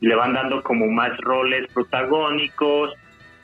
le 0.00 0.14
van 0.14 0.32
dando 0.32 0.62
como 0.62 0.86
más 0.86 1.14
roles 1.18 1.70
protagónicos 1.74 2.90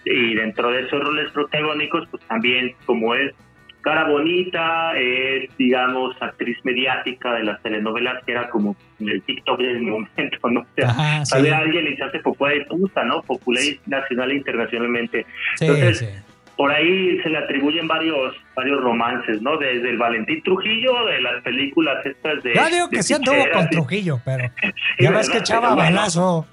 y 0.06 0.34
dentro 0.34 0.70
de 0.70 0.82
esos 0.82 1.02
roles 1.02 1.30
protagónicos, 1.32 2.08
pues 2.10 2.22
también 2.24 2.74
como 2.86 3.14
es 3.14 3.34
cara 3.82 4.08
bonita, 4.08 4.98
es 4.98 5.48
digamos 5.56 6.16
actriz 6.20 6.58
mediática 6.64 7.34
de 7.34 7.44
las 7.44 7.62
telenovelas 7.62 8.24
que 8.24 8.32
era 8.32 8.48
como 8.50 8.74
el 8.98 9.22
TikTok 9.22 9.60
del 9.60 9.82
momento, 9.82 10.50
¿no? 10.50 10.60
O 10.60 10.66
sea, 10.74 10.90
Ajá, 10.90 11.24
sí. 11.24 11.48
alguien 11.48 11.86
y 11.92 11.96
se 11.96 12.02
hace 12.02 12.18
popular 12.20 12.56
y 12.56 12.64
puta, 12.64 13.04
¿no? 13.04 13.22
Popular 13.22 13.62
nacional 13.86 14.30
e 14.30 14.34
internacionalmente. 14.36 15.26
Sí, 15.56 15.66
entonces, 15.66 15.98
sí. 15.98 16.08
Por 16.56 16.72
ahí 16.72 17.20
se 17.22 17.28
le 17.28 17.38
atribuyen 17.38 17.86
varios 17.86 18.34
varios 18.56 18.80
romances, 18.80 19.40
¿no? 19.42 19.56
Desde 19.58 19.90
el 19.90 19.98
Valentín 19.98 20.42
Trujillo, 20.42 21.04
de 21.04 21.20
las 21.20 21.42
películas 21.42 22.04
estas 22.04 22.42
de... 22.42 22.54
Ya 22.54 22.68
digo 22.68 22.88
de 22.88 22.96
que 22.96 23.02
sí 23.02 23.14
anduvo 23.14 23.36
ficheras, 23.36 23.56
con 23.56 23.62
sí. 23.64 23.70
Trujillo, 23.70 24.20
pero 24.24 24.50
Sí, 24.98 25.04
ya 25.04 25.10
ves 25.12 25.30
que 25.30 25.38
echaba 25.38 25.74
bueno, 25.74 25.82
balazo. 25.82 26.46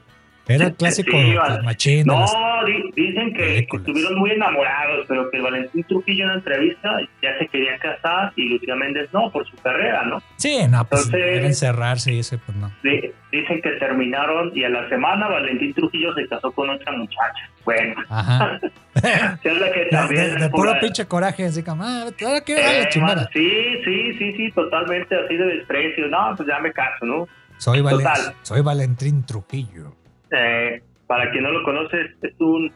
Era 0.46 0.66
el 0.66 0.76
clásico 0.76 1.12
Sí, 1.12 1.36
machín. 1.64 2.06
No, 2.06 2.26
di- 2.66 2.92
dicen 2.96 3.34
que, 3.34 3.66
que 3.66 3.78
estuvieron 3.78 4.18
muy 4.20 4.32
enamorados, 4.32 5.06
pero 5.08 5.32
que 5.32 5.40
Valentín 5.40 5.84
Trujillo 5.86 6.24
en 6.24 6.30
la 6.30 6.34
entrevista 6.36 6.90
ya 7.22 7.38
se 7.40 7.48
quería 7.48 7.78
casar 7.80 8.34
y 8.36 8.50
Lucía 8.50 8.76
Méndez 8.76 9.08
no, 9.14 9.32
por 9.32 9.48
su 9.50 9.56
carrera, 9.58 10.04
¿no? 10.04 10.22
Sí, 10.36 10.58
no, 10.70 10.84
pues 10.86 11.06
Entonces- 11.06 11.46
encerrarse 11.46 12.12
y 12.14 12.20
eso, 12.20 12.38
pues 12.46 12.58
no. 12.58 12.72
Di- 12.84 13.12
Dicen 13.32 13.62
que 13.64 13.72
terminaron 13.80 14.52
y 14.56 14.64
a 14.64 14.70
la 14.70 14.88
semana 14.90 15.28
Valentín 15.28 15.74
Trujillo 15.74 16.14
se 16.14 16.28
casó 16.28 16.52
con 16.52 16.70
otra 16.70 16.92
muchacha. 16.92 17.50
Bueno, 17.66 17.96
Ajá. 18.10 18.60
que 19.42 19.50
de, 19.50 19.86
también... 19.92 20.22
de- 20.22 20.28
es 20.28 20.42
de 20.42 20.50
por 20.50 20.68
puro 20.68 20.80
pinche 20.82 21.06
coraje, 21.08 21.46
así 21.46 21.64
como, 21.64 21.84
ah, 21.84 22.04
ahora 22.26 22.42
qué, 22.42 22.54
Eh, 22.58 22.90
sí, 22.92 23.50
sí, 23.86 24.14
sí, 24.20 24.34
sí, 24.38 24.52
totalmente 24.52 25.16
así 25.16 25.36
de 25.38 25.46
desprecio. 25.46 26.08
No, 26.10 26.34
pues 26.36 26.48
ya 26.50 26.60
me 26.60 26.72
caso, 26.74 27.06
¿no? 27.06 27.28
Soy, 27.58 27.80
Valen- 27.80 27.98
total. 28.04 28.34
soy 28.44 28.62
Valentín 28.62 29.26
Trujillo. 29.26 29.94
Eh, 30.36 30.82
para 31.08 31.30
quien 31.32 31.44
no 31.44 31.52
lo 31.52 31.64
conoce, 31.64 32.02
es- 32.02 32.12
es 32.24 32.34
un, 32.40 32.72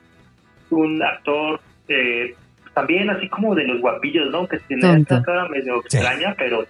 un 0.70 1.04
actor 1.04 1.60
eh, 1.90 2.36
también 2.74 3.10
así 3.10 3.28
como 3.30 3.56
de 3.56 3.64
los 3.66 3.82
guapillos, 3.82 4.30
¿no? 4.32 4.48
Que 4.48 4.60
tiene 4.60 5.00
esta 5.02 5.22
cara 5.24 5.48
medio 5.50 5.82
Sí. 5.88 5.98
extraña, 5.98 6.36
pero 6.38 6.66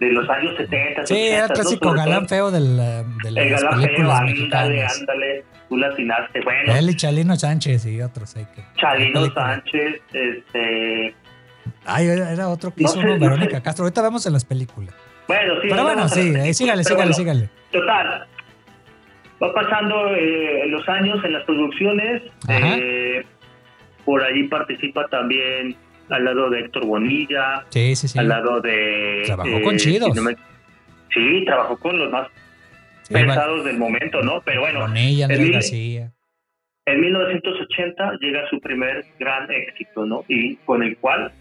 de 0.00 0.12
los 0.12 0.28
años 0.30 0.54
70. 0.56 1.06
Sí, 1.06 1.14
era 1.28 1.44
el 1.46 1.50
80, 1.50 1.54
¿no? 1.54 1.54
clásico 1.54 1.88
Sobre 1.88 1.98
galán 2.00 2.18
todo 2.20 2.28
feo 2.28 2.50
de, 2.50 2.60
la- 2.60 3.02
de 3.02 3.28
El 3.28 3.34
las 3.34 3.62
galán 3.62 3.80
feo, 3.80 3.88
películas 3.88 4.20
ándale, 4.20 4.84
ándale, 4.86 5.44
tú 5.68 5.76
la 5.76 5.86
atinaste. 5.88 6.40
Bueno, 6.42 6.74
Él 6.76 6.90
y 6.90 6.96
Chalino 6.96 7.36
Sánchez 7.36 7.86
y 7.86 8.00
otros. 8.00 8.36
Ahí 8.36 8.46
que, 8.54 8.62
Chalino. 8.80 9.26
Sánchez, 9.34 10.00
este... 10.12 11.14
Ay, 11.84 12.06
era 12.06 12.30
era 12.32 12.48
otro 12.48 12.72
que 12.72 12.84
No 12.84 12.88
hizo 12.88 13.00
sé, 13.00 13.06
uno, 13.06 13.14
no 13.14 13.20
Verónica 13.20 13.56
sé. 13.56 13.62
Castro. 13.62 13.84
Ahorita 13.84 14.02
vemos 14.02 14.24
en 14.26 14.32
las 14.32 14.44
películas. 14.44 14.94
Bueno, 15.26 15.54
sí. 15.60 15.68
Pero 15.68 15.82
bueno, 15.82 16.08
sí, 16.08 16.20
ahí 16.36 16.54
sígale, 16.54 16.84
sígale, 16.84 16.96
bueno, 17.10 17.12
sígale. 17.14 17.50
Total. 17.72 18.26
Va 19.42 19.52
pasando 19.52 20.14
eh, 20.14 20.64
los 20.68 20.88
años 20.88 21.22
en 21.24 21.32
las 21.34 21.44
producciones. 21.44 22.22
Eh, 22.48 23.24
por 24.04 24.22
ahí 24.22 24.44
participa 24.44 25.06
también 25.08 25.74
al 26.08 26.24
lado 26.24 26.48
de 26.50 26.60
Héctor 26.60 26.86
Bonilla, 26.86 27.64
Sí, 27.70 27.96
sí, 27.96 28.06
sí. 28.08 28.18
al 28.18 28.28
lado 28.28 28.60
de... 28.60 29.22
Trabajó 29.26 29.60
con 29.62 29.76
chidos. 29.76 30.10
si 30.12 30.16
no 30.16 30.22
me- 30.22 30.36
Sí, 31.12 31.44
trabajó 31.44 31.76
con 31.78 31.98
los 31.98 32.10
más 32.10 32.28
pesados 33.10 33.64
del 33.64 33.78
momento, 33.78 34.22
¿no? 34.22 34.40
Pero 34.44 34.60
bueno, 34.62 34.80
con 34.80 34.96
ella, 34.96 35.26
Emil- 35.28 35.52
García. 35.52 36.12
en 36.86 37.00
1980 37.00 38.12
llega 38.20 38.48
su 38.48 38.60
primer 38.60 39.04
gran 39.18 39.50
éxito, 39.50 40.04
¿no? 40.06 40.24
Y 40.28 40.56
con 40.56 40.82
el 40.82 40.96
cual 40.98 41.32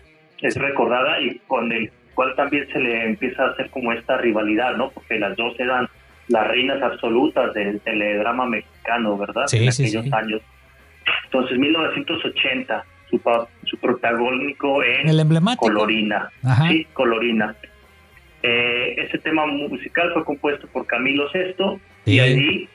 es 0.42 0.56
recordada 0.56 1.20
y 1.22 1.40
con 1.48 1.72
el 1.72 1.92
cual 2.16 2.34
también 2.36 2.68
se 2.72 2.80
le 2.80 3.04
empieza 3.06 3.44
a 3.44 3.50
hacer 3.52 3.70
como 3.70 3.92
esta 3.94 4.18
rivalidad, 4.18 4.76
¿no? 4.78 4.90
Porque 4.92 5.20
las 5.20 5.36
dos 5.38 5.54
eran 5.60 5.88
las 6.28 6.48
reinas 6.48 6.82
absolutas 6.82 7.54
del 7.54 7.80
teledrama 7.82 8.46
mexicano, 8.46 9.18
¿verdad? 9.18 9.48
Sí, 9.48 9.66
en 9.66 9.72
sí, 9.72 9.84
aquellos 9.84 10.06
sí. 10.06 10.12
años. 10.14 10.42
Entonces, 11.26 11.58
1980, 11.58 12.86
su, 13.10 13.22
su 13.66 13.78
protagónico 13.78 14.84
en 14.84 15.08
El 15.10 15.20
emblemático. 15.20 15.66
Colorina. 15.66 16.30
Ajá. 16.44 16.68
Sí, 16.68 16.86
Colorina. 16.94 17.56
Eh, 18.42 18.96
ese 18.98 19.18
tema 19.20 19.46
musical 19.46 20.12
fue 20.14 20.24
compuesto 20.24 20.68
por 20.68 20.86
Camilo 20.86 21.30
Sesto 21.32 21.80
y 22.06 22.20
allí, 22.20 22.70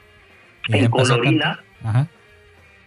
Y 0.69 0.77
en 0.77 0.91
Colorina. 0.91 1.61
Ajá. 1.85 2.07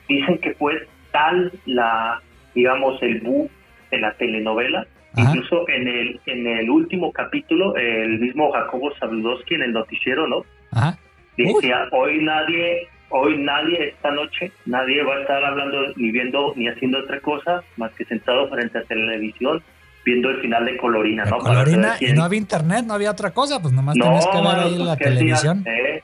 dicen 0.08 0.38
que 0.39 0.53
fue 0.55 0.88
tal 1.12 1.51
la, 1.65 2.22
digamos, 2.53 3.01
el 3.01 3.22
boom 3.22 3.48
de 3.91 4.00
la 4.00 4.13
telenovela, 4.13 4.86
Ajá. 5.15 5.29
incluso 5.32 5.67
en 5.70 5.88
el, 5.88 6.20
en 6.25 6.48
el 6.48 6.70
último 6.70 7.12
capítulo, 7.12 7.75
el 7.75 8.20
mismo 8.20 8.51
Jacobo 8.51 8.91
Zabludowski 9.00 9.55
en 9.55 9.63
el 9.63 9.74
noticiero, 9.74 10.27
¿no? 10.27 10.43
Ajá. 10.72 10.98
Decía, 11.38 11.88
hoy 11.91 12.24
nadie, 12.24 12.88
hoy 13.10 13.38
nadie, 13.38 13.89
esta 13.89 14.12
noche, 14.12 14.51
nadie 14.65 15.03
va 15.03 15.15
a 15.15 15.22
estar 15.22 15.43
hablando, 15.43 15.77
ni 15.96 16.12
viendo, 16.12 16.53
ni 16.55 16.67
haciendo 16.67 17.00
otra 17.00 17.20
cosa, 17.20 17.63
más 17.77 17.91
que 17.93 18.05
sentado 18.05 18.48
frente 18.50 18.77
a 18.79 18.84
televisión, 18.84 19.62
viendo 20.05 20.29
el 20.32 20.41
final 20.41 20.65
de 20.65 20.77
Colorina, 20.77 21.24
De 21.25 21.32
¿no? 21.32 21.38
Colorina, 21.39 21.96
y 22.00 22.12
no 22.13 22.24
había 22.24 22.39
internet, 22.39 22.86
no 22.86 22.93
había 22.96 23.12
otra 23.12 23.32
cosa, 23.32 23.62
pues 23.62 23.74
nomás 23.74 23.96
no, 23.96 24.05
tenías 24.05 24.27
que 24.27 24.38
ver 24.38 24.48
ahí 24.60 24.75
pues, 24.75 24.88
la 24.88 24.96
televisión. 24.98 25.63
Eh, 25.65 26.03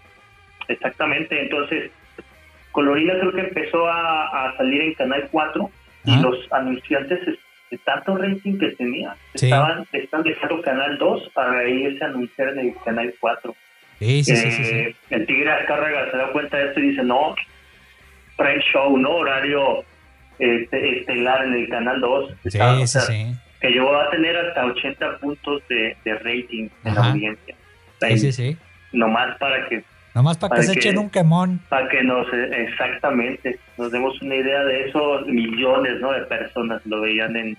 exactamente, 0.67 1.41
entonces 1.41 1.91
Colorina 2.71 3.13
creo 3.19 3.31
que 3.33 3.41
empezó 3.41 3.87
a, 3.87 4.49
a 4.49 4.57
salir 4.57 4.81
en 4.81 4.93
Canal 4.93 5.27
4 5.31 5.69
y 6.05 6.15
los 6.21 6.37
anunciantes 6.51 7.27
es- 7.27 7.39
de 7.71 7.77
tanto 7.79 8.17
rating 8.17 8.57
que 8.57 8.69
tenía, 8.71 9.15
Sí. 9.35 9.45
estaban, 9.45 9.85
están 9.93 10.23
dejando 10.23 10.61
Canal 10.61 10.97
2 10.97 11.29
para 11.33 11.67
irse 11.67 12.03
a 12.03 12.07
anunciar 12.07 12.49
en 12.49 12.59
el 12.59 12.73
Canal 12.83 13.13
4. 13.19 13.55
Sí, 13.99 14.23
sí. 14.23 14.33
Eh, 14.33 14.95
El 15.09 15.25
Tigre 15.25 15.51
Azcárraga 15.51 16.09
se 16.11 16.17
da 16.17 16.31
cuenta 16.31 16.57
de 16.57 16.67
esto 16.69 16.79
y 16.79 16.89
dice, 16.91 17.03
no, 17.03 17.35
prime 18.37 18.61
show, 18.71 18.97
¿no? 18.97 19.09
Horario 19.17 19.83
este, 20.39 20.99
estelar 20.99 21.45
en 21.45 21.53
el 21.53 21.69
Canal 21.69 21.99
2. 21.99 22.29
Sí, 22.43 22.47
Está- 22.47 22.73
o 22.73 22.79
sí, 22.79 22.87
sea, 22.87 23.01
sí. 23.01 23.25
Que 23.59 23.69
llegó 23.71 23.93
a 23.97 24.09
tener 24.09 24.37
hasta 24.37 24.65
80 24.65 25.17
puntos 25.19 25.61
de, 25.67 25.97
de 26.05 26.13
rating 26.15 26.69
en 26.85 26.95
la 26.95 27.01
Ajá. 27.01 27.11
audiencia. 27.11 27.55
Sí, 28.01 28.17
sí, 28.17 28.31
sí. 28.31 28.57
Nomás 28.93 29.37
para 29.37 29.67
que 29.67 29.83
Nomás 30.19 30.35
para 30.35 30.49
que 30.49 30.55
Para 30.57 30.63
se 30.67 30.73
que- 30.73 30.79
echen 30.79 30.97
un 30.97 31.09
quemón. 31.09 31.61
para 31.69 31.87
que 31.87 32.03
nos 32.03 32.27
eh, 32.33 32.65
exactamente 32.67 33.57
nos 33.77 33.89
demos 33.89 34.21
una 34.21 34.35
idea 34.35 34.65
de 34.65 34.89
eso 34.89 35.21
millones 35.27 35.93
no 36.01 36.11
de 36.11 36.23
personas 36.23 36.81
lo 36.85 36.99
veían 36.99 37.37
en 37.37 37.57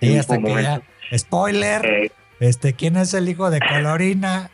Sí, 0.00 0.12
en 0.14 0.18
hasta 0.20 0.38
que 0.38 0.62
ya. 0.62 0.80
Spoiler. 1.14 1.84
Eh, 1.84 2.10
Este, 2.40 2.72
¿quién 2.72 2.96
es 2.96 3.12
el 3.12 3.28
hijo 3.28 3.50
de 3.50 3.60
Colorina? 3.60 4.48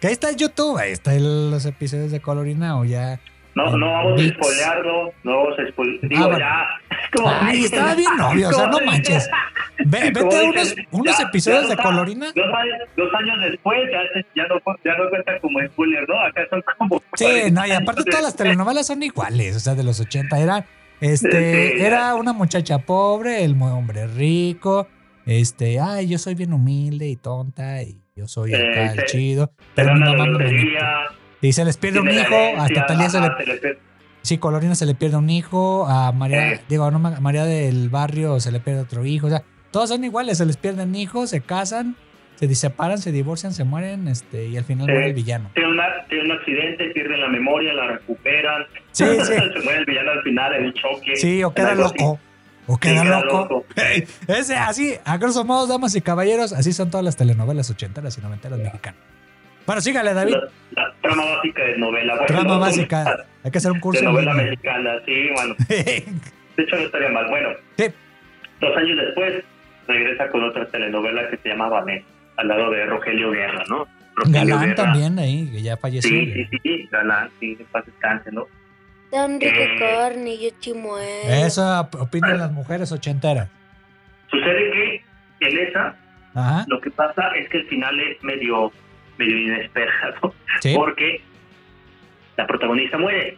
Que 0.00 0.08
ahí 0.08 0.12
está 0.12 0.30
en 0.30 0.38
YouTube, 0.38 0.76
ahí 0.76 0.90
están 0.90 1.50
los 1.52 1.64
episodios 1.66 2.10
de 2.10 2.20
Colorina 2.20 2.76
o 2.80 2.84
ya. 2.84 3.20
No 3.66 3.76
no 3.76 3.92
vamos 3.92 4.12
a 4.12 4.22
Bits. 4.22 4.36
spoilearlo 4.36 5.12
no 5.24 5.36
vamos 5.36 5.58
a 5.58 5.62
digo 5.62 6.24
bueno. 6.24 6.38
ya 6.38 6.66
como 7.14 7.30
Ay, 7.40 7.64
estaba 7.64 7.94
bien 7.94 8.20
obvio, 8.20 8.48
o 8.48 8.52
sea, 8.52 8.66
no 8.66 8.80
manches. 8.84 9.30
Ve- 9.86 10.10
vete 10.14 10.20
a 10.20 10.42
unos, 10.44 10.74
unos 10.90 11.18
ya- 11.18 11.24
episodios 11.24 11.62
ya 11.62 11.68
de 11.68 11.76
Colorina. 11.82 12.26
dos 12.34 12.44
años, 12.54 12.76
dos 12.96 13.08
años 13.14 13.36
después 13.50 13.78
ya, 14.34 14.42
no, 14.48 14.56
ya 14.84 14.94
no 14.96 15.08
cuenta 15.10 15.38
como 15.40 15.58
spoiler 15.68 16.06
no 16.08 16.20
acá 16.20 16.42
son 16.50 16.62
como 16.78 17.02
Sí, 17.14 17.24
40 17.24 17.50
no, 17.60 17.66
y 17.66 17.70
aparte 17.72 18.04
todas 18.04 18.22
las 18.22 18.36
telenovelas 18.36 18.86
son 18.86 19.02
iguales, 19.02 19.56
o 19.56 19.60
sea, 19.60 19.74
de 19.74 19.84
los 19.84 20.00
80 20.00 20.38
era 20.38 20.64
este 21.00 21.72
Sí, 21.76 21.82
era 21.82 22.14
una 22.16 22.32
muchacha 22.32 22.78
pobre, 22.80 23.44
el 23.44 23.52
hombre 23.62 24.06
rico, 24.08 24.88
este, 25.24 25.78
ay, 25.80 26.08
yo 26.08 26.18
soy 26.18 26.34
bien 26.34 26.52
humilde 26.52 27.06
y 27.08 27.16
tonta 27.16 27.82
y 27.82 28.02
yo 28.16 28.26
soy 28.26 28.52
Eh, 28.52 28.56
acá 28.70 28.92
el 28.92 29.04
chido, 29.06 29.46
se 29.56 29.62
pero 29.76 29.94
mi 29.94 30.00
mamá 30.00 30.26
me 30.26 30.38
bendijo. 30.44 30.78
Y 31.40 31.52
se 31.52 31.64
les 31.64 31.76
pierde 31.76 32.00
un 32.00 32.10
hijo, 32.10 32.34
hasta 32.58 32.86
Talía 32.86 33.08
se 33.10 33.20
le 33.20 33.26
ajá, 33.26 33.36
se 33.38 33.46
le 33.46 33.54
pierde- 33.60 33.78
Sí, 34.22 34.38
Colorina 34.38 34.74
se 34.74 34.84
le 34.86 34.94
pierde 34.94 35.16
un 35.16 35.30
hijo, 35.30 35.86
a 35.86 36.12
María, 36.12 36.52
Eh. 36.54 36.60
digo, 36.68 36.90
no, 36.90 37.06
a 37.06 37.20
María 37.20 37.44
del 37.44 37.88
barrio 37.88 38.40
se 38.40 38.50
le 38.52 38.60
pierde 38.60 38.80
otro 38.80 39.04
hijo, 39.06 39.28
o 39.28 39.30
sea, 39.30 39.42
todos 39.70 39.88
son 39.90 40.02
iguales, 40.04 40.38
se 40.38 40.44
les 40.46 40.56
pierden 40.56 40.94
hijos, 40.96 41.30
se 41.30 41.40
casan, 41.40 41.94
se 42.34 42.52
separan, 42.54 42.98
se 42.98 43.10
divorcian, 43.12 43.52
se 43.54 43.64
mueren, 43.64 44.08
este, 44.08 44.46
y 44.48 44.56
al 44.56 44.64
final 44.64 44.86
Sí. 44.86 44.92
muere 44.92 45.06
el 45.08 45.14
villano. 45.14 45.50
tiene, 45.54 45.70
una- 45.70 46.04
tiene 46.08 46.24
un 46.24 46.32
accidente, 46.32 46.90
pierden 46.90 47.20
la 47.20 47.28
memoria, 47.28 47.72
la 47.72 47.86
recuperan. 47.92 48.64
Sí, 48.92 49.04
sí. 49.20 49.32
Se 49.32 49.60
muere 49.64 49.78
el 49.78 49.84
villano 49.86 50.10
al 50.10 50.22
final 50.22 50.64
un 50.64 50.72
choque. 50.74 51.16
Sí, 51.16 51.42
o 51.44 51.54
queda 51.54 51.74
loco. 51.74 52.18
O 52.66 52.76
queda 52.76 53.02
queda 53.02 53.20
loco. 53.20 53.38
loco. 53.38 53.64
Ese, 54.28 54.56
así, 54.56 54.94
a 55.04 55.16
grosso 55.16 55.44
modo, 55.44 55.66
damas 55.66 55.94
y 55.94 56.00
caballeros, 56.02 56.52
así 56.52 56.72
son 56.72 56.90
todas 56.90 57.04
las 57.04 57.16
telenovelas 57.16 57.70
ochenteras 57.70 58.18
y 58.18 58.20
noventeras 58.20 58.58
mexicanas. 58.58 59.00
Bueno, 59.68 59.82
sígale, 59.82 60.14
David. 60.14 60.32
La, 60.32 60.82
la 60.82 60.94
trama 61.02 61.24
básica 61.36 61.62
de 61.62 61.76
novela. 61.76 62.12
Bueno, 62.14 62.26
Trama 62.26 62.54
no, 62.54 62.58
básica. 62.58 63.26
Hay 63.44 63.50
que 63.50 63.58
hacer 63.58 63.70
un 63.70 63.80
curso. 63.80 64.00
De 64.00 64.06
novela 64.06 64.32
línea. 64.32 64.46
mexicana, 64.50 64.90
sí, 65.04 65.28
bueno. 65.34 65.54
De 65.68 66.62
hecho, 66.64 66.74
no 66.76 66.82
estaría 66.82 67.10
mal. 67.10 67.28
Bueno, 67.28 67.50
Sí. 67.76 67.84
dos 68.62 68.76
años 68.78 68.96
después, 68.96 69.44
regresa 69.86 70.28
con 70.30 70.42
otra 70.42 70.66
telenovela 70.68 71.28
que 71.28 71.36
se 71.36 71.50
llama 71.50 71.68
Vanessa, 71.68 72.06
al 72.38 72.48
lado 72.48 72.70
de 72.70 72.86
Rogelio 72.86 73.30
Guerra, 73.30 73.62
¿no? 73.68 73.86
Rogelio 74.16 74.40
Galán 74.56 74.60
Guerra. 74.70 74.74
también 74.74 75.18
ahí, 75.18 75.50
que 75.52 75.60
ya 75.62 75.76
falleció. 75.76 76.08
Sí, 76.10 76.32
sí, 76.50 76.58
sí, 76.62 76.88
Galán, 76.90 77.28
sí, 77.38 77.54
en 77.60 77.66
paz 77.66 77.84
descanse, 77.84 78.32
¿no? 78.32 78.46
Tan 79.10 79.38
rico 79.38 79.54
Eh. 79.54 79.76
carne, 79.78 80.38
yo 80.38 80.48
chimuelo. 80.60 81.80
Op- 81.80 81.94
opinan 82.00 82.38
las 82.38 82.52
mujeres 82.52 82.90
ochenteras. 82.90 83.48
Sucede 84.30 84.70
que 84.70 85.46
en 85.46 85.58
esa 85.68 85.94
Ajá. 86.34 86.64
lo 86.68 86.80
que 86.80 86.90
pasa 86.90 87.28
es 87.36 87.48
que 87.50 87.58
el 87.58 87.66
final 87.68 88.00
es 88.00 88.22
medio, 88.24 88.72
medio 89.18 89.38
inesperado, 89.38 90.34
Sí. 90.60 90.72
porque 90.74 91.20
la 92.36 92.46
protagonista 92.46 92.96
muere. 92.98 93.36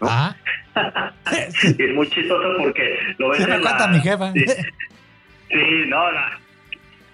¿no? 0.00 0.08
Ajá. 0.08 0.36
Y 1.78 1.82
es 1.82 1.94
muy 1.94 2.08
chistoso 2.08 2.54
porque 2.58 2.98
lo 3.18 3.28
ves 3.30 3.38
Se 3.42 3.46
me 3.48 3.56
en 3.56 3.62
la- 3.64 3.88
mi 3.88 4.00
jefa. 4.00 4.32
Sí, 4.32 4.44
sí, 5.50 5.84
no, 5.88 6.10
la- 6.10 6.38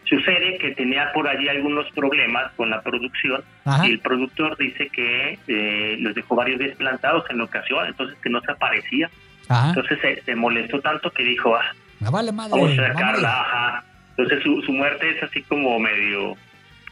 sucede 0.04 0.56
que 0.58 0.70
tenía 0.76 1.10
por 1.12 1.26
allí 1.26 1.48
algunos 1.48 1.90
problemas 1.90 2.52
con 2.52 2.70
la 2.70 2.80
producción 2.82 3.42
Ajá. 3.64 3.86
y 3.88 3.90
el 3.92 3.98
productor 3.98 4.56
dice 4.56 4.88
que 4.90 5.36
eh, 5.48 5.96
los 5.98 6.14
dejó 6.14 6.36
varios 6.36 6.60
días 6.60 6.76
plantados 6.76 7.24
en 7.30 7.40
ocasión, 7.40 7.86
entonces 7.88 8.16
que 8.22 8.30
no 8.30 8.40
se 8.42 8.52
aparecía. 8.52 9.10
Ajá. 9.48 9.68
Entonces 9.70 9.98
se, 10.00 10.22
se 10.22 10.34
molestó 10.36 10.80
tanto 10.80 11.10
que 11.10 11.24
dijo, 11.24 11.56
ah, 11.56 11.74
Me 12.00 12.10
vale 12.10 12.30
madre. 12.30 12.52
vamos 12.52 12.78
a 12.78 12.86
sacarla. 12.88 13.84
Entonces 14.16 14.42
su, 14.44 14.62
su 14.62 14.72
muerte 14.72 15.10
es 15.10 15.22
así 15.24 15.42
como 15.42 15.78
medio, 15.80 16.36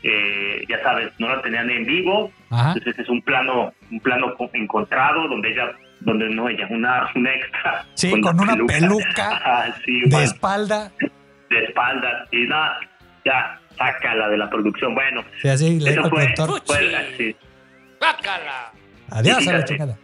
eh, 0.04 0.64
ya 0.68 0.82
sabes, 0.82 1.10
no 1.18 1.28
la 1.28 1.40
tenían 1.42 1.68
en 1.70 1.84
vivo, 1.86 2.30
Ajá. 2.50 2.74
entonces 2.76 2.98
es 2.98 3.08
un 3.08 3.20
plano, 3.22 3.72
un 3.90 4.00
plano 4.00 4.34
co- 4.36 4.50
encontrado 4.52 5.26
donde 5.28 5.50
ella, 5.50 5.72
donde 6.00 6.28
no 6.28 6.48
ella, 6.48 6.66
una, 6.70 7.10
una 7.14 7.34
extra. 7.34 7.84
Sí, 7.94 8.10
con 8.20 8.38
una 8.38 8.54
peluca 8.66 9.36
Ajá, 9.36 9.74
sí, 9.84 10.00
De 10.02 10.08
bueno, 10.10 10.24
espalda. 10.24 10.92
de 11.50 11.64
espaldas 11.64 12.28
y 12.32 12.46
nada, 12.46 12.78
ya, 13.24 13.58
sácala 13.78 14.28
de 14.28 14.36
la 14.38 14.50
producción. 14.50 14.94
Bueno, 14.94 15.24
Sí, 15.40 15.48
así 15.48 15.80
le 15.80 15.90
dijo 15.92 16.06
eso 16.06 16.20
el 16.20 16.48
fue, 16.48 16.60
fue 16.66 16.96
así. 16.96 17.36
Adiós 19.10 19.48
a 19.48 19.52
la. 19.86 19.96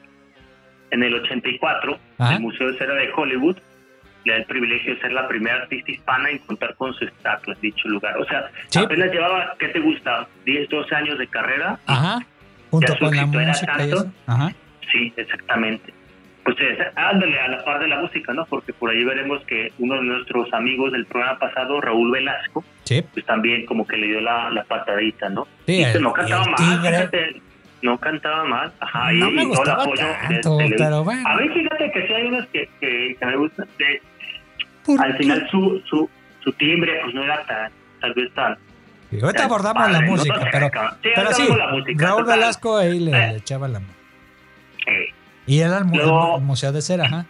En 0.93 1.03
el 1.05 1.15
84, 1.15 1.99
Ajá. 2.19 2.35
el 2.35 2.41
Museo 2.41 2.73
de 2.73 2.79
Cera 2.79 2.95
de 2.95 3.09
Hollywood 3.15 3.57
le 4.25 4.33
da 4.33 4.39
el 4.39 4.45
privilegio 4.45 4.95
de 4.95 5.01
ser 5.01 5.13
la 5.13 5.27
primera 5.29 5.57
artista 5.63 5.91
hispana 5.93 6.31
en 6.31 6.39
contar 6.39 6.75
con 6.77 6.93
su 6.95 7.05
estatua 7.05 7.55
en 7.55 7.61
dicho 7.61 7.89
lugar. 7.89 8.17
O 8.19 8.25
sea, 8.27 8.51
Sí. 8.69 8.79
apenas 8.81 9.11
llevaba, 9.13 9.55
¿qué 9.59 9.69
te 9.69 9.81
gusta? 9.81 10.27
10, 10.45 10.69
12 10.69 10.95
años 10.95 11.19
de 11.19 11.27
carrera. 11.29 11.79
Ajá. 11.87 12.19
Junto 12.71 12.97
con 12.99 13.17
la 13.17 13.27
música 13.27 13.77
tanto. 13.77 14.07
Ajá. 14.27 14.53
Sí, 14.93 15.13
exactamente. 15.17 15.93
Pues 16.45 16.57
eh, 16.61 16.79
ándale 16.97 17.39
a 17.39 17.49
la 17.49 17.65
par 17.65 17.81
de 17.81 17.89
la 17.89 18.01
música, 18.01 18.33
¿no? 18.33 18.45
Porque 18.47 18.73
por 18.73 18.91
ahí 18.91 19.05
veremos 19.05 19.43
que 19.45 19.73
uno 19.79 19.97
de 19.97 20.03
nuestros 20.03 20.53
amigos 20.55 20.91
del 20.93 21.05
programa 21.07 21.39
pasado, 21.39 21.81
Raúl 21.81 22.11
Velasco, 22.11 22.65
Sí. 22.85 23.03
pues 23.13 23.25
también 23.27 23.67
como 23.67 23.87
que 23.87 23.97
le 23.97 24.07
dio 24.07 24.21
la, 24.21 24.51
la 24.51 24.65
patadita, 24.65 25.29
¿no? 25.29 25.47
Sí, 25.67 25.81
Y 25.81 25.85
que 25.85 25.91
el- 25.93 26.03
no 26.03 26.13
cantaba 26.13 26.45
mal, 26.47 27.11
no 27.83 27.99
cantaba 27.99 28.45
mal, 28.45 28.73
ajá, 28.81 29.13
y, 29.13 29.17
me 29.19 29.27
y 29.27 29.31
todo 29.31 29.41
el 29.41 29.47
gustaba 29.49 29.83
apoyo 29.83 30.07
de 30.07 30.75
pero 30.77 31.05
bueno. 31.05 31.23
A 31.29 31.37
mí 31.37 31.49
fíjate 31.49 31.91
que 31.93 32.07
sí 32.07 32.13
hay 32.13 32.27
unos 32.27 32.47
que, 32.49 32.69
que, 32.81 33.17
que 33.19 33.27
me 33.27 33.37
gustan, 33.37 33.67
de- 33.79 34.01
¿Por 34.01 34.10
al 34.99 35.17
final 35.17 35.49
su, 35.51 35.81
su, 35.89 36.09
su 36.43 36.53
timbre 36.55 37.01
pues 37.03 37.15
no 37.15 37.23
era 37.25 37.45
tan, 37.47 37.71
tal 38.01 38.15
vez 38.15 38.33
tan... 38.35 38.57
Ahorita 39.23 39.45
abordamos 39.45 39.83
padre, 39.83 39.93
la 39.93 40.01
¿no? 40.03 40.07
música, 40.13 40.49
pero, 40.53 40.67
Sí, 41.03 41.09
pero 41.15 41.33
sí, 41.33 41.43
música, 41.73 42.07
Raúl 42.07 42.23
total. 42.23 42.39
Velasco 42.39 42.77
ahí 42.77 43.01
le, 43.01 43.11
Eh. 43.11 43.33
le 43.33 43.37
echaba 43.39 43.67
la 43.69 43.81
mano. 43.81 43.93
Eh, 44.87 45.07
Y 45.47 45.61
era 45.61 45.79
el, 45.79 45.85
mu- 45.87 45.97
Luego- 45.97 46.37
el 46.37 46.43
Museo 46.45 46.71
de 46.73 46.81
Cera, 46.81 47.05
ajá. 47.07 47.27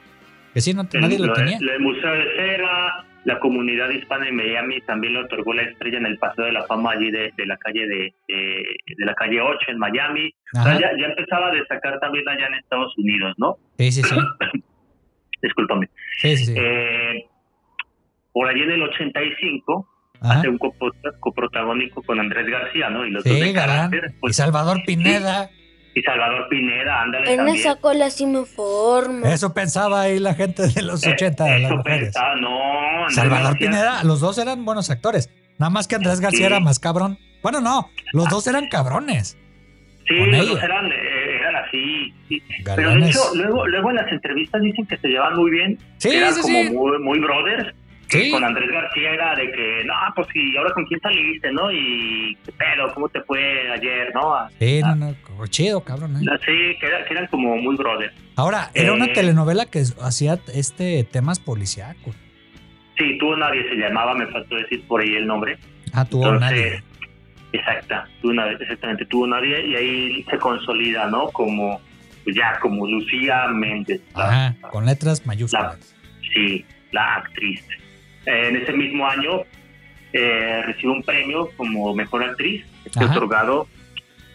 Que 0.52 0.60
sí, 0.60 0.74
no, 0.74 0.82
el- 0.92 1.00
nadie 1.00 1.18
lo 1.18 1.26
lo- 1.26 1.32
tenía. 1.32 1.56
El 1.58 1.80
Museo 1.80 2.10
de 2.12 2.24
Cera, 2.36 3.04
la 3.24 3.38
comunidad 3.38 3.88
hispana 3.90 4.28
en 4.28 4.36
Miami 4.36 4.80
también 4.82 5.14
le 5.14 5.20
otorgó 5.20 5.54
la 5.54 5.62
estrella 5.62 5.98
en 5.98 6.06
el 6.06 6.18
Paseo 6.18 6.44
de 6.44 6.52
la 6.52 6.66
Fama 6.66 6.92
allí 6.92 7.10
de, 7.10 7.32
de 7.36 7.46
la 7.46 7.56
calle 7.56 7.86
de, 7.86 8.14
de, 8.28 8.64
de 8.98 9.04
la 9.06 9.14
calle 9.14 9.40
8 9.40 9.58
en 9.68 9.78
Miami. 9.78 10.34
O 10.52 10.62
sea, 10.62 10.72
Ajá. 10.72 10.80
ya, 10.80 10.90
ya 10.98 11.06
empezaba 11.06 11.48
a 11.48 11.52
destacar 11.52 11.98
también 12.00 12.28
allá 12.28 12.46
en 12.46 12.54
Estados 12.54 12.92
Unidos, 12.98 13.34
¿no? 13.38 13.56
Sí, 13.78 13.90
sí, 13.92 14.02
sí. 14.02 14.14
Discúlpame. 15.42 15.88
Sí, 16.18 16.36
sí, 16.36 16.46
sí. 16.46 16.54
Eh, 16.56 17.24
por 18.32 18.48
allí 18.48 18.62
en 18.62 18.70
el 18.72 18.82
85 18.82 19.88
Ajá. 20.22 20.38
hace 20.38 20.48
un 20.48 20.58
coprotagónico 21.20 22.02
con 22.02 22.20
Andrés 22.20 22.46
García, 22.48 22.90
¿no? 22.90 23.06
Y 23.06 23.10
los 23.10 23.24
dos 23.24 23.32
Sí, 23.32 23.40
de 23.40 23.52
galán. 23.52 23.90
carácter, 23.90 24.12
Y 24.16 24.20
pues, 24.20 24.36
Salvador 24.36 24.78
Pineda. 24.86 25.50
y 25.94 26.02
Salvador 26.02 26.46
Pineda, 26.48 27.02
ándale 27.02 27.30
En 27.30 27.36
también. 27.38 27.56
esa 27.56 27.76
cola 27.76 28.10
sí 28.10 28.26
me 28.26 28.44
formo. 28.44 29.26
Eso 29.26 29.52
pensaba 29.54 30.02
ahí 30.02 30.18
la 30.18 30.34
gente 30.34 30.68
de 30.68 30.82
los 30.82 31.04
Eh, 31.06 31.10
80, 31.12 31.44
las 31.48 31.60
eso 31.62 31.76
mujeres. 31.76 32.00
pensaba, 32.04 32.36
no, 32.36 32.98
Andrés 33.00 33.14
Salvador 33.14 33.44
García, 33.52 33.68
Pineda, 33.70 34.04
los 34.04 34.20
dos 34.20 34.38
eran 34.38 34.64
buenos 34.64 34.90
actores. 34.90 35.30
Nada 35.58 35.70
más 35.70 35.88
que 35.88 35.96
Andrés 35.96 36.20
García 36.20 36.38
Sí. 36.38 36.44
era 36.46 36.60
más 36.60 36.78
cabrón. 36.78 37.18
Bueno, 37.42 37.60
no, 37.60 37.88
los 38.12 38.28
dos 38.28 38.46
eran 38.46 38.68
cabrones. 38.68 39.36
Sí, 40.06 40.14
los 40.16 40.28
ella. 40.28 40.44
dos 40.44 40.62
eran, 40.62 40.86
eh, 40.86 41.36
eran 41.40 41.56
así. 41.56 42.14
sí. 42.28 42.42
Pero 42.76 42.90
de 42.94 43.06
hecho, 43.08 43.20
luego, 43.34 43.66
luego 43.66 43.90
en 43.90 43.96
las 43.96 44.10
entrevistas 44.12 44.60
dicen 44.62 44.86
que 44.86 44.96
se 44.98 45.08
llevan 45.08 45.36
muy 45.36 45.50
bien. 45.50 45.78
Sí, 45.98 46.10
eran 46.10 46.34
sí, 46.34 46.40
como 46.40 46.58
sí. 46.58 46.70
Muy, 46.70 46.98
muy 47.00 47.18
brothers. 47.20 47.74
Sí. 48.10 48.30
Con 48.32 48.42
Andrés 48.44 48.68
García 48.70 49.10
era 49.12 49.34
de 49.36 49.52
que, 49.52 49.84
no, 49.84 49.94
pues 50.16 50.26
sí, 50.32 50.56
ahora 50.56 50.72
con 50.72 50.84
quién 50.86 51.00
saliste, 51.00 51.52
¿no? 51.52 51.70
Y 51.70 52.36
pedo, 52.58 52.92
¿cómo 52.92 53.08
te 53.08 53.20
fue 53.22 53.70
ayer, 53.70 54.12
no? 54.14 54.34
Sí, 54.58 54.80
no, 54.82 54.94
no, 54.96 55.14
chido, 55.46 55.82
cabrón. 55.84 56.16
¿eh? 56.16 56.20
Sí, 56.44 56.76
que, 56.80 56.86
era- 56.86 57.04
que 57.04 57.14
eran 57.14 57.26
como 57.28 57.56
muy 57.56 57.76
brothers. 57.76 58.12
Ahora, 58.36 58.70
era 58.74 58.92
una 58.92 59.04
Eh. 59.06 59.12
telenovela 59.14 59.66
que 59.66 59.82
hacía 60.02 60.38
este 60.54 61.04
temas 61.04 61.38
policíacos. 61.38 62.16
Sí, 62.98 63.16
tuvo 63.18 63.36
nadie, 63.36 63.62
se 63.68 63.76
llamaba, 63.76 64.14
me 64.14 64.26
faltó 64.26 64.56
decir 64.56 64.82
por 64.88 65.00
ahí 65.00 65.14
el 65.14 65.26
nombre. 65.26 65.56
Ah, 65.92 66.04
tuvo 66.04 66.24
Entonces, 66.32 66.50
nadie. 66.50 66.82
Exacta, 67.52 68.08
tuvo 68.22 68.32
nadie, 68.34 68.56
exactamente, 68.60 69.04
tuvo 69.06 69.26
nadie 69.26 69.66
y 69.66 69.74
ahí 69.74 70.22
se 70.30 70.36
consolida, 70.38 71.06
¿no? 71.08 71.28
Como, 71.28 71.80
pues 72.24 72.36
ya, 72.36 72.58
como 72.60 72.86
Lucía 72.88 73.46
Méndez. 73.48 74.00
la- 74.16 74.24
Ajá, 74.48 74.56
con 74.70 74.84
letras 74.86 75.24
mayúsculas. 75.26 75.96
Sí, 76.34 76.64
la 76.92 77.16
actriz. 77.16 77.64
En 78.26 78.56
ese 78.56 78.72
mismo 78.72 79.06
año 79.06 79.42
eh, 80.12 80.62
recibe 80.66 80.92
un 80.92 81.02
premio 81.02 81.50
como 81.56 81.94
mejor 81.94 82.24
actriz, 82.24 82.64
Ajá. 82.96 83.10
otorgado 83.10 83.66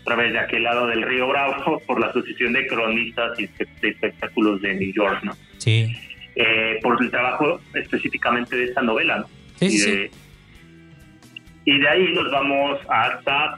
a 0.01 0.03
través 0.05 0.33
de 0.33 0.39
aquel 0.39 0.63
lado 0.63 0.87
del 0.87 1.01
Río 1.01 1.27
Bravo 1.27 1.79
por 1.87 1.99
la 1.99 2.07
Asociación 2.07 2.53
de 2.53 2.67
Cronistas 2.67 3.39
y 3.39 3.47
de 3.47 3.89
Espectáculos 3.89 4.61
de 4.61 4.75
New 4.75 4.93
York, 4.93 5.23
¿no? 5.23 5.33
Sí. 5.57 5.93
Eh, 6.35 6.79
por 6.81 7.01
el 7.01 7.09
trabajo 7.09 7.59
específicamente 7.73 8.55
de 8.55 8.65
esta 8.65 8.81
novela, 8.81 9.19
¿no? 9.19 9.25
Sí, 9.55 9.65
y, 9.65 9.69
sí, 9.69 9.79
sí. 9.79 9.91
de, 9.91 10.11
y 11.65 11.79
de 11.79 11.87
ahí 11.87 12.13
nos 12.13 12.29
vamos 12.31 12.79
hasta 12.89 13.57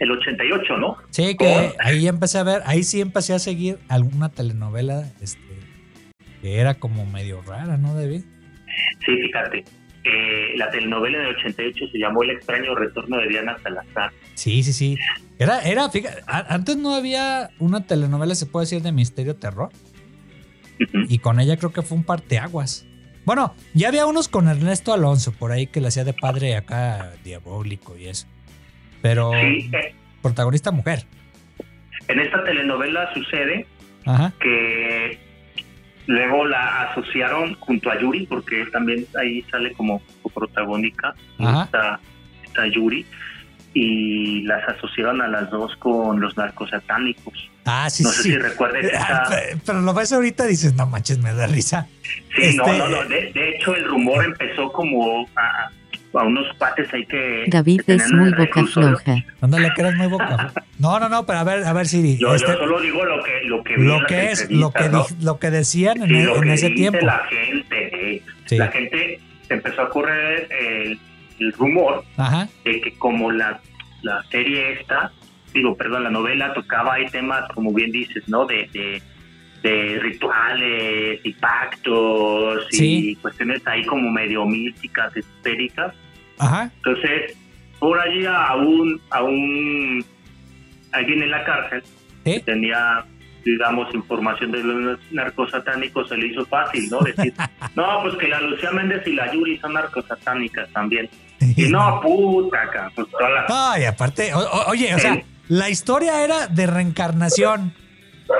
el 0.00 0.10
88, 0.10 0.78
¿no? 0.78 0.96
Sí, 1.10 1.36
que 1.36 1.72
ahí 1.78 2.08
empecé 2.08 2.38
a 2.38 2.42
ver, 2.42 2.62
ahí 2.64 2.82
sí 2.82 3.00
empecé 3.00 3.34
a 3.34 3.38
seguir 3.38 3.78
alguna 3.88 4.30
telenovela, 4.30 5.04
este, 5.20 5.40
que 6.40 6.56
era 6.56 6.74
como 6.74 7.04
medio 7.04 7.42
rara, 7.42 7.76
¿no, 7.76 7.94
David? 7.94 8.22
Sí, 9.04 9.16
fíjate. 9.22 9.64
eh, 10.04 10.52
la 10.56 10.70
telenovela 10.70 11.18
del 11.18 11.36
88 11.36 11.84
se 11.92 11.98
llamó 11.98 12.22
El 12.22 12.30
extraño 12.30 12.74
retorno 12.74 13.18
de 13.18 13.28
Diana 13.28 13.56
Salazar. 13.62 14.10
Sí, 14.34 14.62
sí, 14.62 14.72
sí. 14.72 14.96
Era, 15.38 15.60
era, 15.62 15.90
fíjate, 15.90 16.22
antes 16.26 16.76
no 16.78 16.94
había 16.94 17.50
una 17.58 17.84
telenovela, 17.86 18.34
se 18.34 18.46
puede 18.46 18.64
decir, 18.64 18.80
de 18.82 18.92
misterio 18.92 19.36
terror. 19.36 19.68
Y 21.08 21.18
con 21.18 21.38
ella 21.40 21.56
creo 21.58 21.72
que 21.72 21.82
fue 21.82 21.98
un 21.98 22.04
parteaguas. 22.04 22.86
Bueno, 23.26 23.54
ya 23.74 23.88
había 23.88 24.06
unos 24.06 24.28
con 24.28 24.48
Ernesto 24.48 24.94
Alonso 24.94 25.32
por 25.32 25.52
ahí 25.52 25.66
que 25.66 25.80
le 25.82 25.88
hacía 25.88 26.04
de 26.04 26.14
padre 26.14 26.56
acá 26.56 27.12
diabólico 27.22 27.96
y 27.98 28.06
eso. 28.06 28.26
Pero 29.02 29.30
Sí, 29.32 29.70
eh, 29.74 29.94
protagonista 30.22 30.70
mujer. 30.70 31.04
en 32.08 32.18
esta 32.20 32.42
telenovela 32.44 33.12
sucede 33.12 33.66
Ajá. 34.06 34.32
que 34.40 35.18
luego 36.06 36.44
la 36.46 36.82
asociaron 36.90 37.54
junto 37.54 37.90
a 37.90 38.00
Yuri, 38.00 38.26
porque 38.26 38.64
también 38.72 39.06
ahí 39.20 39.42
sale 39.50 39.72
como 39.72 40.00
protagónica 40.34 41.14
Ajá. 41.38 41.64
esta, 41.64 42.00
esta 42.44 42.66
Yuri, 42.66 43.04
y 43.72 44.42
las 44.42 44.68
asociaron 44.68 45.20
a 45.22 45.28
las 45.28 45.48
dos 45.50 45.76
con 45.76 46.20
los 46.20 46.36
narcos 46.36 46.70
satánicos. 46.70 47.48
Ah, 47.66 47.88
sí, 47.88 48.02
No 48.02 48.10
sé 48.10 48.22
sí. 48.22 48.30
si 48.32 48.38
recuerdes 48.38 48.90
Ah, 48.98 49.22
esa... 49.24 49.30
pe- 49.30 49.56
Pero 49.64 49.80
lo 49.82 49.94
ves 49.94 50.12
ahorita 50.12 50.46
y 50.46 50.48
dices, 50.48 50.74
no 50.74 50.86
manches, 50.86 51.18
me 51.18 51.32
da 51.32 51.46
risa. 51.46 51.86
Sí, 52.34 52.56
no, 52.56 52.64
este- 52.66 52.78
no, 52.78 52.88
no. 52.88 53.04
De, 53.08 53.30
de 53.32 53.50
hecho, 53.50 53.76
el 53.76 53.84
rumor 53.84 54.24
empezó 54.24 54.72
como 54.72 55.28
a, 55.36 55.70
a 56.14 56.24
unos 56.24 56.46
cuates 56.58 56.92
ahí 56.92 57.06
que... 57.06 57.44
David 57.48 57.82
que 57.86 57.94
es 57.94 58.12
muy 58.12 58.32
boca 58.32 58.64
floja. 58.64 59.16
Ándale, 59.40 59.70
que 59.74 59.80
eres 59.82 59.94
muy 59.96 60.06
boca. 60.08 60.52
No, 60.78 60.98
no, 60.98 61.08
no, 61.08 61.24
pero 61.26 61.38
a 61.40 61.44
ver, 61.44 61.64
a 61.64 61.72
ver, 61.72 61.86
Siri. 61.86 62.16
Yo, 62.18 62.34
este, 62.34 62.50
yo 62.52 62.58
solo 62.58 62.80
digo 62.80 63.04
lo 63.04 63.22
que, 63.22 63.40
lo 63.44 63.62
que 63.62 63.76
lo 63.76 64.04
que 64.06 64.30
es, 64.32 64.50
lo 64.50 64.72
que, 64.72 64.88
¿no? 64.88 65.04
di- 65.04 65.24
lo 65.24 65.38
que 65.38 65.50
decían 65.50 66.02
en, 66.02 66.08
Sí, 66.08 66.14
e- 66.16 66.24
lo 66.24 66.36
en 66.36 66.42
que 66.42 66.52
ese 66.54 66.66
dice 66.70 66.76
tiempo. 66.76 67.06
la 67.06 67.22
gente, 67.28 68.14
eh. 68.16 68.22
Sí. 68.46 68.56
la 68.56 68.68
gente 68.68 69.20
se 69.46 69.54
empezó 69.54 69.82
a 69.82 69.88
correr 69.90 70.48
el, 70.50 70.98
el 71.38 71.52
rumor 71.52 72.04
Ajá. 72.16 72.48
de 72.64 72.80
que 72.80 72.92
como 72.98 73.30
la, 73.30 73.60
la 74.02 74.22
serie 74.30 74.72
esta, 74.72 75.12
digo, 75.54 75.76
perdón, 75.76 76.04
la 76.04 76.10
novela 76.10 76.52
tocaba 76.54 76.94
ahí 76.94 77.06
temas, 77.06 77.44
como 77.54 77.72
bien 77.72 77.92
dices, 77.92 78.28
¿no? 78.28 78.46
De, 78.46 78.68
de, 78.72 79.00
de 79.62 79.98
rituales 80.00 81.20
y 81.24 81.32
pactos 81.34 82.66
Sí. 82.70 83.10
y 83.10 83.16
cuestiones 83.16 83.66
ahí 83.66 83.84
como 83.84 84.10
medio 84.10 84.44
místicas, 84.46 85.14
esotéricas. 85.16 85.94
Ajá. 86.38 86.70
Entonces, 86.76 87.36
por 87.78 87.98
allí 88.00 88.24
a 88.26 88.54
un, 88.56 89.00
a 89.10 89.22
un 89.22 90.04
alguien 90.92 91.22
en 91.22 91.30
la 91.30 91.44
cárcel 91.44 91.82
¿Eh? 92.24 92.34
que 92.34 92.40
tenía, 92.40 93.04
digamos, 93.44 93.94
información 93.94 94.50
de 94.52 94.62
los 94.64 94.98
narcosatánicos, 95.12 96.08
se 96.08 96.16
le 96.16 96.28
hizo 96.28 96.44
fácil, 96.46 96.88
¿no? 96.90 97.00
Decir, 97.00 97.32
no, 97.76 98.00
pues 98.02 98.14
que 98.16 98.28
la 98.28 98.40
Lucía 98.40 98.70
Méndez 98.72 99.06
y 99.06 99.12
la 99.12 99.32
Yuri 99.32 99.58
son 99.58 99.74
narcosatánicas 99.74 100.70
también. 100.72 101.08
Y 101.56 101.68
no, 101.68 102.00
puta, 102.02 102.62
acá, 102.62 102.90
pues 102.94 103.06
las 103.12 103.44
Ay, 103.48 103.84
aparte, 103.84 104.32
o- 104.34 104.66
oye, 104.68 104.94
o 104.94 104.98
sea, 104.98 105.22
la 105.48 105.70
historia 105.70 106.22
era 106.24 106.46
de 106.48 106.66
reencarnación 106.66 107.72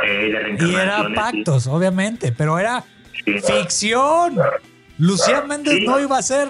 eh, 0.06 0.56
de 0.58 0.66
y 0.68 0.74
era 0.74 1.06
sí. 1.06 1.12
pactos, 1.14 1.66
obviamente, 1.66 2.32
pero 2.32 2.58
era 2.58 2.84
Sí. 3.24 3.34
ficción. 3.40 4.36
Lucía 4.98 5.42
Méndez 5.42 5.74
Sí. 5.78 5.84
no 5.86 6.00
iba 6.00 6.18
a 6.18 6.22
ser 6.22 6.48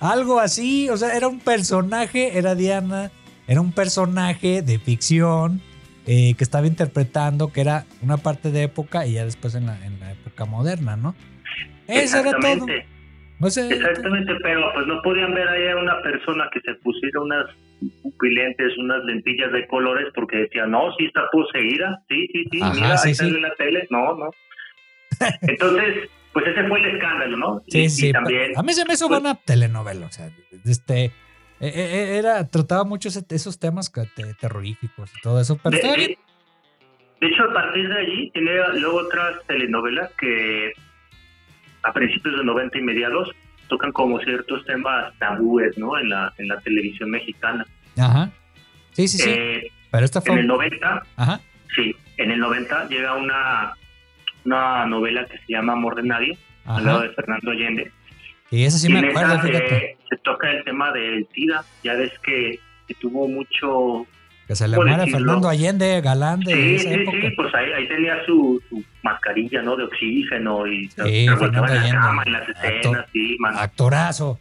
algo 0.00 0.40
así, 0.40 0.88
o 0.88 0.96
sea, 0.96 1.14
era 1.16 1.28
un 1.28 1.40
personaje, 1.40 2.38
era 2.38 2.54
Diana, 2.54 3.10
era 3.46 3.60
un 3.60 3.72
personaje 3.72 4.62
de 4.62 4.78
ficción 4.78 5.60
eh, 6.06 6.34
que 6.34 6.42
estaba 6.44 6.66
interpretando, 6.66 7.52
que 7.52 7.60
era 7.60 7.84
una 8.00 8.16
parte 8.16 8.50
de 8.50 8.62
época 8.64 9.06
y 9.06 9.12
ya 9.14 9.24
después 9.24 9.54
en 9.54 9.66
la, 9.66 9.84
en 9.84 10.00
la 10.00 10.12
época 10.12 10.44
moderna, 10.46 10.96
¿no? 10.96 11.14
Eso 11.86 12.18
era 12.18 12.30
todo. 12.32 12.38
Exactamente. 12.40 12.86
O 13.42 13.50
sea, 13.50 13.66
Exactamente, 13.68 14.32
pero 14.42 14.60
pues 14.74 14.86
no 14.86 15.00
podían 15.02 15.34
ver 15.34 15.48
ahí 15.48 15.68
a 15.68 15.76
una 15.76 16.00
persona 16.02 16.48
que 16.52 16.60
se 16.60 16.74
pusiera 16.80 17.20
unas 17.20 17.46
unas 18.78 19.04
lentillas 19.04 19.52
de 19.52 19.66
colores 19.66 20.08
porque 20.14 20.36
decía, 20.38 20.66
no, 20.66 20.92
sí 20.98 21.06
está 21.06 21.22
poseída, 21.32 22.02
sí, 22.08 22.26
sí, 22.32 22.44
sí, 22.50 22.58
Ajá, 22.62 22.74
mira, 22.74 22.96
sí, 22.98 23.08
ahí 23.08 23.14
sí. 23.14 23.24
sale 23.24 23.36
en 23.36 23.42
la 23.42 23.54
tele, 23.54 23.86
no, 23.90 24.14
no. 24.16 24.30
Entonces, 25.42 26.10
pues 26.32 26.46
ese 26.46 26.68
fue 26.68 26.78
el 26.80 26.94
escándalo, 26.96 27.36
¿no? 27.36 27.62
Sí, 27.68 27.78
y, 27.80 27.84
y 27.84 27.90
sí. 27.90 28.12
también, 28.12 28.52
A 28.56 28.62
mí 28.62 28.72
se 28.72 28.84
me 28.86 28.94
hizo 28.94 29.08
pues- 29.08 29.20
buena 29.20 29.38
telenovela. 29.44 30.06
O 30.06 30.12
sea, 30.12 30.30
este. 30.64 31.04
eh, 31.06 31.12
eh, 31.60 32.16
Era, 32.18 32.46
trataba 32.48 32.84
mucho 32.84 33.08
esos 33.08 33.58
temas 33.58 33.90
terroríficos 34.38 35.10
y 35.16 35.20
todo 35.20 35.40
eso. 35.40 35.58
Pero 35.62 35.76
bien. 35.96 36.16
de 37.20 37.26
hecho, 37.26 37.44
a 37.44 37.52
partir 37.52 37.88
de 37.88 37.98
allí, 37.98 38.30
tiene 38.32 38.52
luego 38.78 38.98
otras 38.98 39.44
telenovelas 39.46 40.10
que 40.18 40.72
a 41.82 41.92
principios 41.92 42.36
de 42.38 42.44
90 42.44 42.78
y 42.78 42.82
mediados 42.82 43.30
tocan 43.70 43.92
como 43.92 44.18
ciertos 44.20 44.64
temas 44.66 45.16
tabúes, 45.18 45.78
¿no? 45.78 45.98
En 45.98 46.10
la, 46.10 46.32
en 46.36 46.48
la 46.48 46.60
televisión 46.60 47.10
mexicana. 47.10 47.64
Ajá. 47.96 48.30
Sí, 48.92 49.08
sí, 49.08 49.18
sí. 49.18 49.30
Eh, 49.30 49.72
pero 49.90 50.04
esta 50.04 50.20
fue. 50.20 50.34
en 50.34 50.40
el 50.40 50.46
90 50.46 51.02
Ajá. 51.16 51.40
Sí, 51.74 51.94
en 52.18 52.30
el 52.32 52.40
90 52.40 52.88
llega 52.88 53.14
una, 53.14 53.72
una 54.44 54.84
novela 54.86 55.24
que 55.26 55.38
se 55.38 55.52
llama 55.52 55.72
Amor 55.72 55.94
de 55.94 56.02
Nadie, 56.02 56.38
al 56.66 56.84
lado 56.84 57.00
de 57.02 57.10
Fernando 57.10 57.52
Allende. 57.52 57.90
Y 58.50 58.64
esa 58.64 58.78
sí 58.78 58.88
y 58.88 58.92
me 58.92 59.08
acuerdo, 59.08 59.34
esa 59.34 59.42
fíjate. 59.42 59.68
se, 59.68 60.16
se 60.16 60.22
toca 60.22 60.50
el 60.50 60.64
tema 60.64 60.92
del 60.92 61.26
SIDA. 61.32 61.64
Ya 61.84 61.94
ves 61.94 62.12
que, 62.20 62.58
que 62.86 62.94
tuvo 62.94 63.28
mucho... 63.28 64.06
Que 64.50 64.56
se 64.56 64.66
le 64.66 64.74
¿cómo 64.74 64.88
muere? 64.88 65.08
Fernando 65.08 65.48
Allende, 65.48 66.00
galán 66.00 66.40
de 66.40 66.52
Sí, 66.52 66.74
esa 66.74 66.88
sí, 66.88 66.94
época. 67.02 67.18
sí, 67.20 67.30
pues 67.36 67.54
ahí, 67.54 67.72
ahí 67.72 67.86
tenía 67.86 68.24
su, 68.26 68.60
su 68.68 68.82
mascarilla, 69.04 69.62
¿no? 69.62 69.76
De 69.76 69.84
oxígeno 69.84 70.66
y 70.66 70.88
Sí, 70.90 71.28
revolcaba 71.28 71.68
Fernando 71.68 71.72
en 71.72 71.74
la 71.76 71.80
Allende, 71.82 71.98
cama, 72.00 72.22
en 72.26 72.32
las 72.32 72.48
actor- 72.48 72.74
escenas, 72.74 73.06
sí, 73.12 73.36
man. 73.38 73.54
Actorazo. 73.56 74.40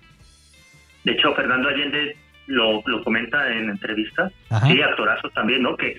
De 1.04 1.12
hecho, 1.12 1.36
Fernando 1.36 1.70
Allende 1.70 2.18
lo, 2.48 2.82
lo 2.88 3.04
comenta 3.04 3.56
en 3.56 3.70
entrevistas 3.70 4.34
Ajá. 4.50 4.66
Sí, 4.66 4.82
actorazo 4.82 5.30
también, 5.30 5.62
¿no? 5.62 5.78
Que, 5.78 5.96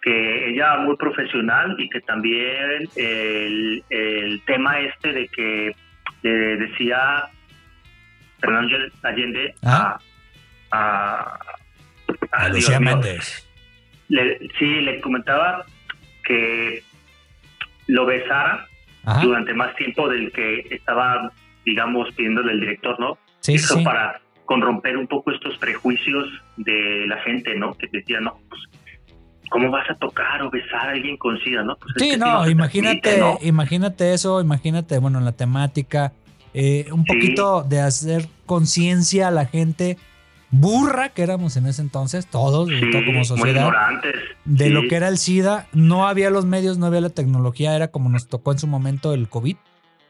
que 0.00 0.48
ella 0.54 0.78
muy 0.78 0.96
profesional 0.96 1.76
y 1.78 1.86
que 1.90 2.00
también 2.00 2.88
el, 2.96 3.84
el 3.90 4.42
tema 4.46 4.80
este 4.80 5.12
de 5.12 5.28
que 5.28 5.76
le 6.22 6.30
decía 6.56 7.24
Fernando 8.40 8.74
Allende 9.02 9.54
Ah. 9.62 9.98
a, 10.70 11.38
a, 12.32 12.48
Lucía 12.48 12.80
Méndez. 12.80 13.46
Le- 14.10 14.38
sí, 14.58 14.66
le 14.82 15.00
comentaba 15.00 15.64
que 16.24 16.82
lo 17.86 18.04
besara 18.06 18.66
Ajá. 19.04 19.22
durante 19.22 19.54
más 19.54 19.74
tiempo 19.76 20.08
del 20.08 20.30
que 20.32 20.66
estaba, 20.70 21.32
digamos, 21.64 22.12
pidiéndole 22.14 22.52
el 22.52 22.60
director, 22.60 23.00
¿no? 23.00 23.16
Sí, 23.40 23.56
sí, 23.58 23.64
Eso 23.64 23.78
sí. 23.78 23.84
para 23.84 24.20
con 24.44 24.60
romper 24.60 24.96
un 24.96 25.06
poco 25.06 25.30
estos 25.30 25.56
prejuicios 25.58 26.28
de 26.56 27.06
la 27.06 27.16
gente, 27.22 27.54
¿no? 27.54 27.72
Que 27.74 27.86
decía, 27.86 28.20
no, 28.20 28.36
pues, 28.48 28.60
¿cómo 29.48 29.70
vas 29.70 29.88
a 29.88 29.94
tocar 29.94 30.42
o 30.42 30.50
besar 30.50 30.88
a 30.88 30.90
alguien 30.90 31.16
con 31.16 31.38
SIDA, 31.40 31.62
no? 31.62 31.76
Pues 31.76 31.94
es 31.96 32.02
Sí, 32.02 32.18
no, 32.18 32.44
se 32.44 32.50
imagínate, 32.50 33.00
transmite, 33.00 33.18
¿no? 33.20 33.38
imagínate 33.48 34.12
eso, 34.12 34.40
imagínate, 34.40 34.98
bueno, 34.98 35.20
la 35.20 35.32
temática, 35.32 36.12
eh, 36.52 36.86
un 36.92 37.04
Sí. 37.04 37.12
poquito 37.14 37.62
de 37.62 37.80
hacer 37.80 38.26
conciencia 38.44 39.28
a 39.28 39.30
la 39.30 39.46
gente 39.46 39.96
burra 40.50 41.10
que 41.10 41.22
éramos 41.22 41.56
en 41.56 41.66
ese 41.66 41.82
entonces, 41.82 42.26
todos, 42.26 42.68
Sí, 42.68 42.80
todo 42.90 43.04
como 43.06 43.24
sociedad, 43.24 43.66
ignorantes. 43.66 44.14
de 44.44 44.64
sí. 44.66 44.70
lo 44.70 44.82
que 44.88 44.96
era 44.96 45.08
el 45.08 45.18
SIDA. 45.18 45.68
No 45.72 46.06
había 46.08 46.30
los 46.30 46.44
medios, 46.44 46.78
no 46.78 46.86
había 46.86 47.00
la 47.00 47.10
tecnología, 47.10 47.76
era 47.76 47.88
como 47.88 48.08
nos 48.08 48.28
tocó 48.28 48.52
en 48.52 48.58
su 48.58 48.66
momento 48.66 49.14
el 49.14 49.28
COVID, 49.28 49.56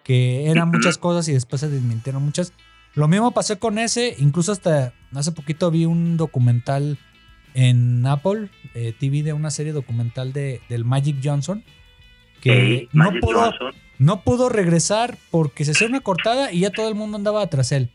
que 0.05 0.51
eran 0.51 0.71
muchas 0.71 0.99
cosas 0.99 1.29
y 1.29 1.33
después 1.33 1.61
se 1.61 1.69
desmintieron 1.69 2.25
muchas. 2.25 2.53
Lo 2.95 3.07
mismo 3.07 3.31
pasó 3.33 3.59
con 3.59 3.79
ese, 3.79 4.17
incluso 4.19 4.51
hasta 4.53 4.93
hace 5.15 5.33
poquito 5.33 5.71
vi 5.71 5.85
un 5.85 6.17
documental 6.17 6.99
en 7.55 8.07
Apple 8.07 8.49
eh, 8.75 8.95
TV 8.99 9.23
de 9.23 9.33
una 9.33 9.51
serie 9.51 9.73
documental 9.73 10.33
de, 10.33 10.61
del 10.69 10.85
Magic 10.85 11.17
Johnson, 11.23 11.63
que 12.41 12.79
Sí, 12.83 12.89
no 12.93 13.05
Magic 13.05 13.21
pudo, 13.21 13.41
Johnson. 13.43 13.75
no 13.99 14.23
pudo 14.23 14.49
regresar 14.49 15.19
porque 15.31 15.65
se 15.65 15.73
hacía 15.73 15.87
una 15.87 16.01
cortada 16.01 16.51
y 16.53 16.61
ya 16.61 16.71
todo 16.71 16.89
el 16.89 16.95
mundo 16.95 17.17
andaba 17.17 17.47
tras 17.49 17.71
él. 17.73 17.91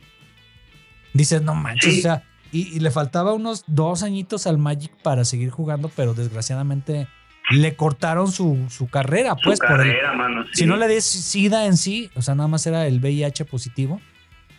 Dices, 1.14 1.42
no 1.42 1.56
manches, 1.56 2.00
o 2.00 2.02
sea, 2.02 2.24
y, 2.56 2.76
y 2.76 2.80
le 2.80 2.90
faltaba 2.92 3.34
unos 3.34 3.64
dos 3.68 4.02
añitos 4.04 4.48
al 4.48 4.58
Magic 4.58 4.92
para 5.04 5.26
seguir 5.26 5.50
jugando, 5.50 5.92
pero 5.96 6.14
desgraciadamente 6.14 7.08
le 7.52 7.76
cortaron 7.76 8.32
su, 8.32 8.68
su 8.70 8.90
carrera, 8.90 9.36
Su 9.38 9.44
pues, 9.44 9.60
por 9.60 9.72
el, 9.72 9.78
carrera, 9.78 10.14
mano, 10.14 10.44
sí. 10.46 10.50
si 10.54 10.66
no 10.66 10.78
le 10.78 10.88
des 10.88 11.04
SIDA 11.04 11.66
en 11.66 11.78
sí, 11.78 12.10
o 12.16 12.22
sea, 12.22 12.34
nada 12.34 12.48
más 12.48 12.66
era 12.66 12.88
el 12.88 13.00
VIH 13.00 13.46
positivo, 13.46 14.00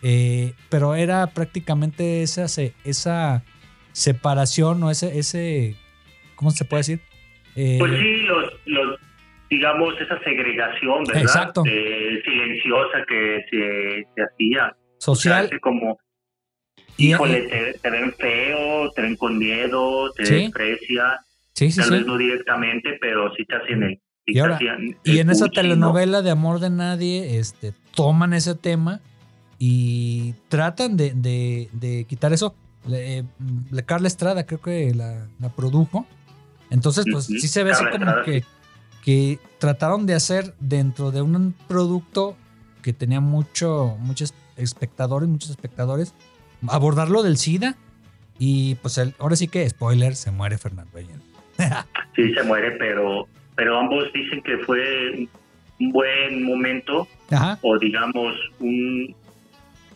eh, 0.02 0.52
pero 0.68 0.94
era 0.94 1.26
prácticamente 1.28 2.22
esa, 2.22 2.44
esa 2.84 3.42
separación 3.92 4.82
o 4.82 4.90
ese, 4.90 5.18
ese, 5.18 5.74
¿cómo 6.34 6.50
se 6.50 6.64
puede 6.64 6.80
decir? 6.80 7.00
Eh, 7.56 7.76
Pues 7.78 7.92
sí, 7.98 8.16
los, 8.22 8.52
los, 8.66 9.00
digamos, 9.48 9.94
esa 10.00 10.22
segregación, 10.22 11.04
¿verdad? 11.04 11.22
Exacto. 11.22 11.62
Eh, 11.66 12.22
silenciosa 12.24 12.98
que 13.08 13.44
se, 13.50 14.04
se 14.14 14.22
hacía. 14.22 14.76
social. 14.98 15.46
O 15.46 15.48
sea, 15.48 15.58
como, 15.60 15.98
y- 16.96 17.10
híjole, 17.10 17.42
te, 17.48 17.78
te 17.78 17.90
ven 17.90 18.12
feo, 18.14 18.90
te 18.92 19.02
ven 19.02 19.16
con 19.16 19.38
miedo, 19.38 20.12
te 20.12 20.26
Sí. 20.26 20.34
desprecia. 20.34 21.20
sí, 21.54 21.70
sí, 21.70 21.80
Tal 21.80 21.90
vez 21.90 22.06
no 22.06 22.18
directamente, 22.18 22.98
pero 23.00 23.34
sí 23.34 23.44
te 23.46 23.56
hacen 23.56 23.82
el. 23.82 24.00
Y 24.26 24.38
ahora- 24.40 24.58
Y 25.04 25.18
en 25.20 25.30
esa 25.30 25.48
telenovela 25.48 26.20
de 26.20 26.30
Amor 26.30 26.58
de 26.60 26.68
Nadie, 26.68 27.38
este, 27.38 27.72
toman 27.94 28.34
ese 28.34 28.54
tema 28.56 29.00
y 29.58 30.34
tratan 30.48 30.96
de, 30.96 31.12
de- 31.14 31.68
de 31.72 32.04
quitar 32.04 32.32
eso. 32.32 32.54
Le, 32.86 33.18
eh, 33.18 33.24
le- 33.70 33.84
Carla 33.84 34.06
Estrada 34.08 34.44
creo 34.46 34.60
que 34.60 34.94
la, 34.94 35.26
la 35.40 35.48
produjo. 35.48 36.06
Entonces, 36.70 37.04
pues 37.10 37.24
sí 37.26 37.48
se 37.48 37.62
ve 37.64 37.70
así 37.72 37.84
como 37.84 37.94
Estrada, 38.04 38.22
que, 38.24 38.44
que 39.04 39.38
trataron 39.58 40.04
de 40.06 40.14
hacer 40.14 40.54
dentro 40.60 41.10
de 41.12 41.22
un 41.22 41.54
producto 41.68 42.36
que 42.82 42.92
tenía 42.92 43.20
mucho, 43.20 43.96
muchos 44.00 44.34
espectadores, 44.56 45.28
muchos 45.28 45.50
espectadores, 45.50 46.12
abordarlo 46.68 47.22
del 47.22 47.36
SIDA. 47.36 47.76
Y 48.38 48.74
pues 48.76 48.98
el- 48.98 49.14
ahora 49.18 49.36
sí 49.36 49.48
que, 49.48 49.68
spoiler, 49.68 50.14
se 50.14 50.30
muere 50.30 50.58
Fernando 50.58 50.98
Allende. 50.98 51.24
Sí, 52.16 52.32
se 52.32 52.42
muere, 52.44 52.72
pero, 52.72 53.28
pero 53.56 53.78
ambos 53.78 54.10
dicen 54.14 54.40
que 54.42 54.56
fue 54.58 55.28
un- 55.78 55.92
buen 55.92 56.42
momento 56.42 57.06
Ajá. 57.30 57.58
o 57.62 57.78
digamos 57.78 58.34
un 58.60 59.14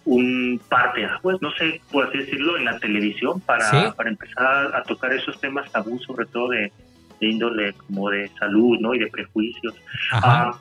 un 0.04 0.60
parte, 0.68 1.06
pues 1.22 1.36
no 1.42 1.50
sé 1.52 1.80
por 1.92 2.06
así 2.08 2.18
decirlo, 2.18 2.56
en 2.56 2.64
la 2.64 2.78
televisión 2.78 3.40
para, 3.40 3.70
Sí. 3.70 3.76
para 3.96 4.10
empezar 4.10 4.74
a 4.74 4.82
tocar 4.82 5.12
esos 5.12 5.38
temas 5.40 5.70
tabú, 5.72 5.98
sobre 6.00 6.24
todo 6.26 6.48
de, 6.48 6.72
de 7.20 7.26
índole 7.26 7.74
como 7.74 8.08
de 8.10 8.28
salud, 8.38 8.78
¿no? 8.80 8.94
Y 8.94 8.98
de 8.98 9.06
prejuicios. 9.08 9.74
Ajá. 10.10 10.50
Ah, 10.50 10.58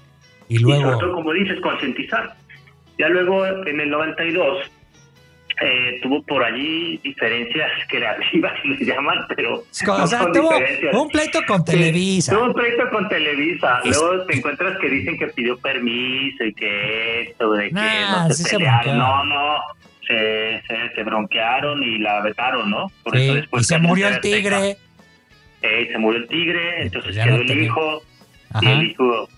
y 0.50 0.56
y 0.56 0.60
sobre 0.60 0.80
luego. 0.82 0.98
todo, 1.00 1.14
como 1.14 1.32
dices, 1.34 1.60
concientizar. 1.62 2.36
Ya 2.98 3.08
luego, 3.10 3.46
en 3.46 3.80
el 3.80 3.90
92, 3.90 4.58
eh, 5.62 6.00
tuvo 6.02 6.22
por 6.24 6.44
allí 6.44 6.98
diferencias 7.04 7.70
creativas, 7.90 8.54
les 8.66 8.80
llaman, 8.80 9.20
pero 9.36 9.56
O 9.60 10.08
sea, 10.08 10.24
no 10.24 10.32
tuvo 10.32 10.52
un 11.02 11.10
pleito 11.10 11.40
con 11.48 11.64
Televisa. 11.66 12.32
Tuvo 12.34 12.46
un 12.46 12.54
pleito 12.54 12.90
con 12.92 13.08
Televisa. 13.10 13.82
Es- 13.84 13.98
Luego 13.98 14.26
te 14.26 14.38
encuentras 14.38 14.78
que 14.80 14.90
dicen 14.90 15.18
que 15.18 15.28
pidió 15.28 15.58
permiso 15.60 16.44
y 16.46 16.54
que 16.54 17.22
esto, 17.24 17.52
de 17.54 17.68
que 17.70 17.74
no 17.74 18.30
se 18.30 18.44
se 18.44 18.56
pelearon. 18.58 18.98
no, 18.98 19.24
no. 19.26 19.56
Se, 20.08 20.64
se, 20.68 20.96
se 20.96 21.04
bronquearon 21.04 21.84
y 21.84 22.00
la 22.00 22.22
vetaron, 22.22 22.70
¿no? 22.72 22.88
Por 23.04 23.16
Sí, 23.16 23.26
eso 23.26 23.34
después 23.36 23.62
y 23.62 23.66
se 23.66 23.74
cayó 23.76 23.84
en 23.84 23.90
murió 23.90 24.08
el 24.08 24.20
tigre. 24.22 24.78
Eh, 25.62 25.90
se 25.92 25.98
murió 26.00 26.20
el 26.22 26.28
tigre, 26.28 26.82
entonces 26.82 27.14
pues 27.16 27.26
quedó 27.28 27.38
no 27.38 27.42
el 27.44 27.64
hijo. 27.64 28.02
Y 28.62 28.66
el 28.68 28.84
hijo, 28.88 29.30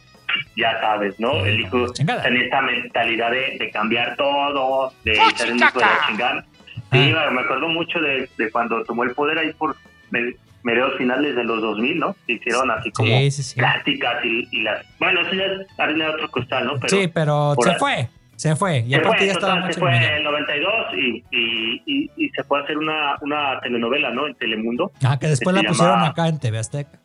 ya 0.56 0.80
sabes, 0.82 1.20
¿no? 1.20 1.46
El 1.46 1.60
hijo 1.62 1.92
chingada. 1.94 2.22
tiene 2.24 2.44
esta 2.46 2.62
mentalidad 2.62 3.32
de, 3.32 3.58
de 3.60 3.70
cambiar 3.72 4.16
todo, 4.16 4.94
de 5.04 5.16
ser 5.36 5.50
el 5.50 5.58
hijo 5.58 5.80
de 5.80 5.86
la 5.86 6.00
chingada. 6.08 6.46
Sí, 6.92 7.14
Ah. 7.18 7.30
me 7.32 7.42
acuerdo 7.42 7.70
mucho 7.70 8.00
de, 8.00 8.28
de 8.38 8.52
cuando 8.52 8.84
tomó 8.84 9.04
el 9.04 9.12
poder 9.12 9.38
ahí 9.38 9.54
por 9.54 9.76
me- 10.10 10.34
mediados 10.64 10.98
finales 10.98 11.36
de 11.36 11.44
los 11.44 11.62
2000, 11.62 12.00
¿no? 12.00 12.16
Se 12.26 12.34
hicieron 12.34 12.70
así 12.70 12.92
como 12.92 13.08
Sí, 13.10 13.32
sí, 13.32 13.44
sí. 13.44 13.56
plásticas 13.60 14.24
y, 14.26 14.48
y 14.52 14.62
las... 14.62 14.86
Bueno, 15.00 15.22
eso 15.22 15.34
ya 15.34 15.46
es 15.46 15.80
harina 15.80 16.06
de 16.06 16.12
otro 16.12 16.30
costal, 16.30 16.66
¿no? 16.66 16.74
Pero 16.80 16.90
Sí, 16.90 17.08
pero 17.08 17.56
se 17.62 17.70
ahí- 17.72 17.76
fue. 17.80 18.10
Se 18.36 18.56
fue. 18.56 18.80
Y 18.80 18.90
se 18.90 18.96
aparte 18.96 19.18
fue, 19.20 19.26
ya 19.28 19.32
estaba 19.34 19.54
total, 19.54 19.62
mucho 19.68 19.74
se 19.76 19.80
fue 19.80 19.96
en 19.96 20.04
en 20.04 20.14
el 20.16 20.24
92 20.24 20.74
y, 20.98 21.24
y, 21.32 21.82
y, 21.86 22.12
y 22.18 22.30
se 22.30 22.44
fue 22.44 22.60
a 22.60 22.64
hacer 22.64 22.78
una, 22.78 23.16
una 23.22 23.60
telenovela, 23.62 24.10
¿no? 24.10 24.26
En 24.28 24.34
Telemundo, 24.36 24.92
Ah, 25.04 25.18
que 25.20 25.28
después 25.28 25.56
se 25.56 25.62
la 25.64 25.68
pusieron 25.70 25.94
llama- 25.96 26.08
acá 26.08 26.28
en 26.28 26.40
TV 26.40 26.58
Azteca. 26.58 27.00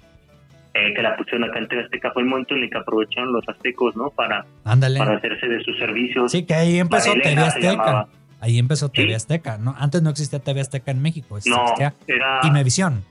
Eh, 0.77 0.93
que 0.95 1.03
la 1.03 1.17
pusieron 1.17 1.45
acá 1.49 1.59
en 1.59 1.69
TV 1.69 1.83
Azteca. 1.85 2.11
Fue 2.13 2.23
el 2.23 2.29
momento 2.29 2.55
en 2.55 2.65
el 2.65 2.71
que 2.71 2.79
aprovecharon 2.79 3.33
los 3.33 3.49
aztecos, 3.49 3.97
¿no? 3.97 4.11
Para, 4.11 4.45
Ándale. 4.65 4.99
para 4.99 5.17
hacerse 5.17 5.49
de 5.49 5.63
sus 5.63 5.79
servicios. 5.79 6.31
Sí, 6.31 6.45
que 6.45 6.55
ahí 6.55 6.79
empezó 6.79 7.13
TV 7.15 7.41
Azteca. 7.41 8.09
Ahí 8.41 8.59
empezó 8.59 8.91
TV 8.91 9.09
Sí. 9.09 9.15
Azteca. 9.15 9.59
¿no? 9.59 9.75
Antes 9.79 10.03
no 10.03 10.11
existía 10.11 10.39
TV 10.41 10.61
Azteca 10.61 10.91
en 10.91 11.01
México. 11.03 11.39
No, 11.47 11.63
Existía 11.63 11.95
era 12.07 12.41
Imevisión. 12.45 13.03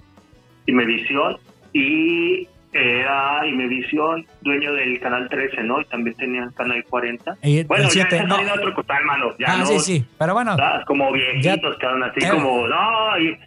Imevisión 0.68 1.38
y 1.74 2.48
era 2.78 3.48
Imevisión 3.48 4.26
dueño 4.42 4.74
del 4.74 5.00
Canal 5.00 5.30
13, 5.30 5.64
¿no? 5.64 5.80
Y 5.80 5.86
también 5.86 6.16
tenía 6.18 6.44
el 6.44 6.54
Canal 6.54 6.84
40. 6.90 7.38
Y 7.42 7.60
el 7.60 7.68
Bueno, 7.68 7.86
ya 7.86 7.90
7, 7.90 8.16
está 8.18 8.28
no. 8.28 8.36
saliendo 8.36 8.60
otro 8.62 8.74
costal, 8.76 9.06
mano. 9.06 9.28
Ya 9.40 9.46
Ah, 9.54 9.58
no, 9.60 9.66
sí, 9.66 9.80
sí. 9.80 10.06
Pero 10.20 10.34
bueno, 10.34 10.58
¿verdad? 10.58 10.84
Como 10.86 11.12
viejitos, 11.14 11.78
quedaron 11.78 12.04
así 12.04 12.20
Eh. 12.24 12.30
como, 12.30 12.68
no, 12.68 13.18
y, 13.20 13.38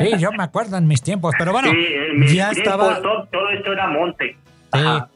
sí, 0.00 0.18
yo 0.18 0.30
me 0.32 0.44
acuerdo 0.44 0.76
en 0.76 0.86
mis 0.86 1.02
tiempos. 1.02 1.34
Pero 1.36 1.50
bueno, 1.52 1.70
sí, 1.70 1.86
en 2.10 2.20
mi 2.20 2.28
ya 2.28 2.50
tiempo 2.50 2.70
estaba. 2.70 3.02
Todo, 3.02 3.26
todo 3.32 3.48
esto 3.50 3.72
era 3.72 3.88
monte. 3.88 4.36
Sí, 4.72 4.78
Ajá. 4.78 5.08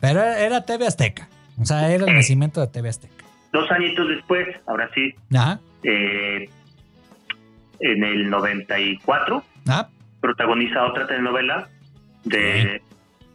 pero 0.00 0.22
era 0.22 0.64
TV 0.64 0.86
Azteca. 0.86 1.28
O 1.60 1.64
sea, 1.64 1.90
era 1.92 2.04
el 2.04 2.10
Eh. 2.10 2.14
nacimiento 2.14 2.60
de 2.60 2.68
TV 2.68 2.88
Azteca. 2.88 3.24
Dos 3.52 3.68
añitos 3.72 4.08
después, 4.08 4.46
ahora 4.66 4.88
sí, 4.94 5.12
Ajá. 5.34 5.58
eh, 5.82 6.48
en 7.80 8.04
el 8.04 8.30
94, 8.30 9.42
Ah, 9.68 9.88
protagoniza 10.20 10.84
otra 10.84 11.06
telenovela 11.06 11.68
de, 12.24 12.80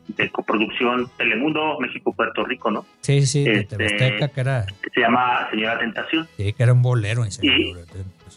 de 0.07 0.29
coproducción 0.29 1.09
Telemundo, 1.17 1.77
México-Puerto 1.79 2.43
Rico, 2.45 2.69
¿no? 2.71 2.85
sí, 3.01 3.21
sí, 3.21 3.27
sí, 3.27 3.43
de 3.45 3.63
TV 3.63 3.85
Este- 3.85 4.03
Azteca, 4.05 4.27
que 4.29 4.41
era, 4.41 4.65
se 4.93 4.99
llama 4.99 5.47
Señora 5.49 5.79
Tentación. 5.79 6.27
sí, 6.37 6.53
que 6.53 6.63
era 6.63 6.73
un 6.73 6.81
bolero. 6.81 7.23
en. 7.23 7.29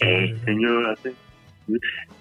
Eh, 0.00 0.36
señora 0.44 0.94
Tentación. 0.96 1.14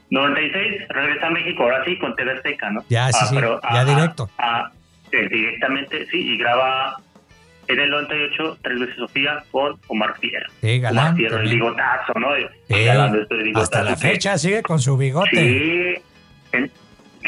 96, 0.09 0.87
regresa 0.89 1.27
a 1.27 1.29
México, 1.31 1.63
ahora 1.63 1.83
sí, 1.85 1.97
con 1.97 2.15
TV 2.15 2.31
Azteca, 2.31 2.69
¿no? 2.71 2.83
Ya, 2.89 3.07
sí, 3.11 3.19
Ah, 3.21 3.25
sí, 3.27 3.35
pero, 3.35 3.59
ya 3.61 3.69
ah, 3.81 3.85
directo. 3.85 4.29
ah, 4.37 4.71
eh, 5.11 5.27
directamente, 5.29 6.05
sí, 6.07 6.17
y 6.33 6.37
graba 6.37 6.97
en 7.67 7.79
el 7.79 7.89
98, 7.89 8.57
Tres 8.61 8.79
veces 8.79 8.95
Sofía, 8.95 9.43
con 9.51 9.75
Omar 9.87 10.15
Fierro. 10.19 10.47
Sí, 10.61 10.77
Omar 10.79 10.81
galán. 10.93 11.15
Fierro, 11.17 11.39
el 11.39 11.49
bigotazo, 11.49 12.13
¿no? 12.19 12.35
El 12.35 12.47
Sí, 12.67 12.83
galán 12.85 13.11
de 13.13 13.21
este 13.23 13.35
bigotazo 13.35 13.63
Hasta 13.63 13.83
la 13.83 13.95
fecha 13.97 14.37
sigue 14.37 14.61
con 14.61 14.79
su 14.79 14.95
bigote. 14.97 15.29
Sí. 15.31 16.01
En- 16.51 16.71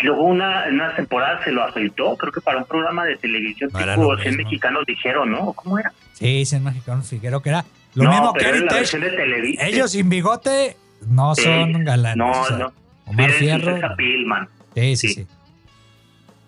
luego 0.03 0.23
una, 0.23 0.67
en 0.67 0.75
una 0.75 0.95
temporada 0.95 1.43
se 1.43 1.51
lo 1.51 1.63
afeitó, 1.63 2.15
creo 2.17 2.31
que 2.31 2.41
para 2.41 2.59
un 2.59 2.65
programa 2.65 3.05
de 3.05 3.15
televisión 3.17 3.69
era 3.79 3.95
tipo 3.95 4.11
lo 4.13 4.17
100 4.21 4.29
mismo. 4.35 4.43
mexicanos 4.49 4.83
dijeron, 4.85 5.31
¿no? 5.31 5.53
¿Cómo 5.53 5.79
era? 5.79 5.91
Sí, 6.13 6.43
en 6.51 6.63
Mexicano 6.63 7.01
Figuero, 7.03 7.41
que 7.41 7.49
era 7.49 7.65
lo 7.95 8.03
no, 8.05 8.09
mismo 8.11 8.33
que 8.33 8.39
pero 8.39 8.49
era 8.49 8.57
la 8.57 8.61
Heritage. 8.77 8.79
versión 8.79 9.01
de 9.01 9.09
Televisa. 9.11 9.65
Ellos 9.67 9.91
sin 9.91 10.09
bigote 10.09 10.77
no 11.07 11.33
Sí. 11.35 11.43
son 11.43 11.83
galanes. 11.83 12.17
No, 12.17 12.31
o 12.31 12.45
sea, 12.45 12.57
no. 12.57 12.73
Omar 13.05 13.25
Miren, 13.27 13.33
Fierro. 13.39 13.75
Susan 13.75 13.95
Pillman. 13.95 14.49
Sí, 14.75 14.95
sí, 14.95 15.07
sí. 15.07 15.13
sí. 15.15 15.27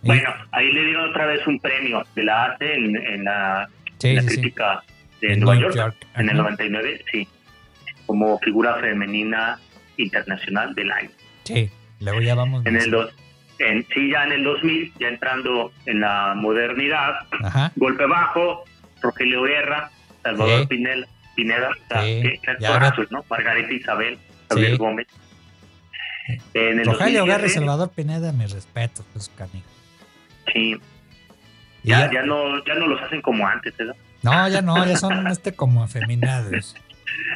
Y- 0.04 0.08
Bueno, 0.08 0.30
ahí 0.52 0.72
le 0.72 0.86
dieron 0.86 1.10
otra 1.10 1.26
vez 1.26 1.46
un 1.48 1.60
premio 1.60 2.06
de 2.16 2.24
la 2.24 2.44
arte 2.46 2.74
en, 2.76 2.96
en 2.96 3.24
la, 3.24 3.68
sí, 3.98 4.10
en 4.10 4.16
la 4.18 4.22
sí, 4.24 4.28
sí. 4.30 4.36
crítica 4.42 4.84
de 5.22 5.34
En 5.34 5.40
Nueva 5.42 5.60
York, 5.62 5.96
en 6.16 6.30
el 6.30 6.36
ajá. 6.40 6.44
99, 6.44 7.04
sí. 7.12 7.28
Como 8.06 8.40
figura 8.40 8.76
femenina 8.76 9.60
internacional 9.98 10.74
del 10.76 10.92
año. 10.92 11.10
Sí, 11.44 11.70
luego 12.00 12.22
ya 12.22 12.36
vamos. 12.36 12.66
En 12.66 12.76
el 12.78 12.90
dos, 12.92 13.14
en, 13.60 13.86
sí, 13.94 14.10
ya 14.12 14.24
en 14.24 14.32
el 14.34 14.44
2000, 14.44 14.94
ya 15.00 15.08
entrando 15.10 15.72
en 15.86 16.02
la 16.02 16.34
modernidad, 16.36 17.16
Ajá. 17.44 17.72
Golpe 17.76 18.06
Bajo, 18.06 18.64
Rogelio 19.02 19.44
Guerra, 19.44 19.92
Salvador 20.24 20.62
Sí. 20.62 20.68
Pinel, 20.68 21.06
Pineda, 21.36 21.70
o 21.70 21.88
sea, 21.88 22.02
Sí, 22.04 22.40
actorazos, 22.48 23.12
¿no? 23.12 23.24
Margarita 23.30 23.72
Isabel, 23.74 24.18
Javier 24.50 24.72
Sí. 24.72 24.78
Gómez. 24.78 25.08
En 26.54 26.80
el 26.80 26.86
Rogelio 26.86 27.20
2007, 27.22 27.28
Garra 27.28 27.46
y 27.48 27.50
Salvador 27.50 27.90
Pineda, 27.96 28.32
mis 28.32 28.52
respetos, 28.52 29.06
pues 29.14 29.30
canijo. 29.36 29.66
Sí, 30.54 30.76
ya- 31.84 32.12
ya, 32.12 32.22
no, 32.24 32.64
ya 32.66 32.76
no 32.76 32.88
los 32.88 33.02
hacen 33.02 33.22
como 33.22 33.48
antes, 33.48 33.76
¿verdad? 33.78 33.96
No, 34.22 34.48
ya 34.50 34.62
no, 34.62 34.86
ya 34.86 34.98
son 34.98 35.28
este 35.28 35.54
como 35.54 35.84
afeminados. 35.84 36.76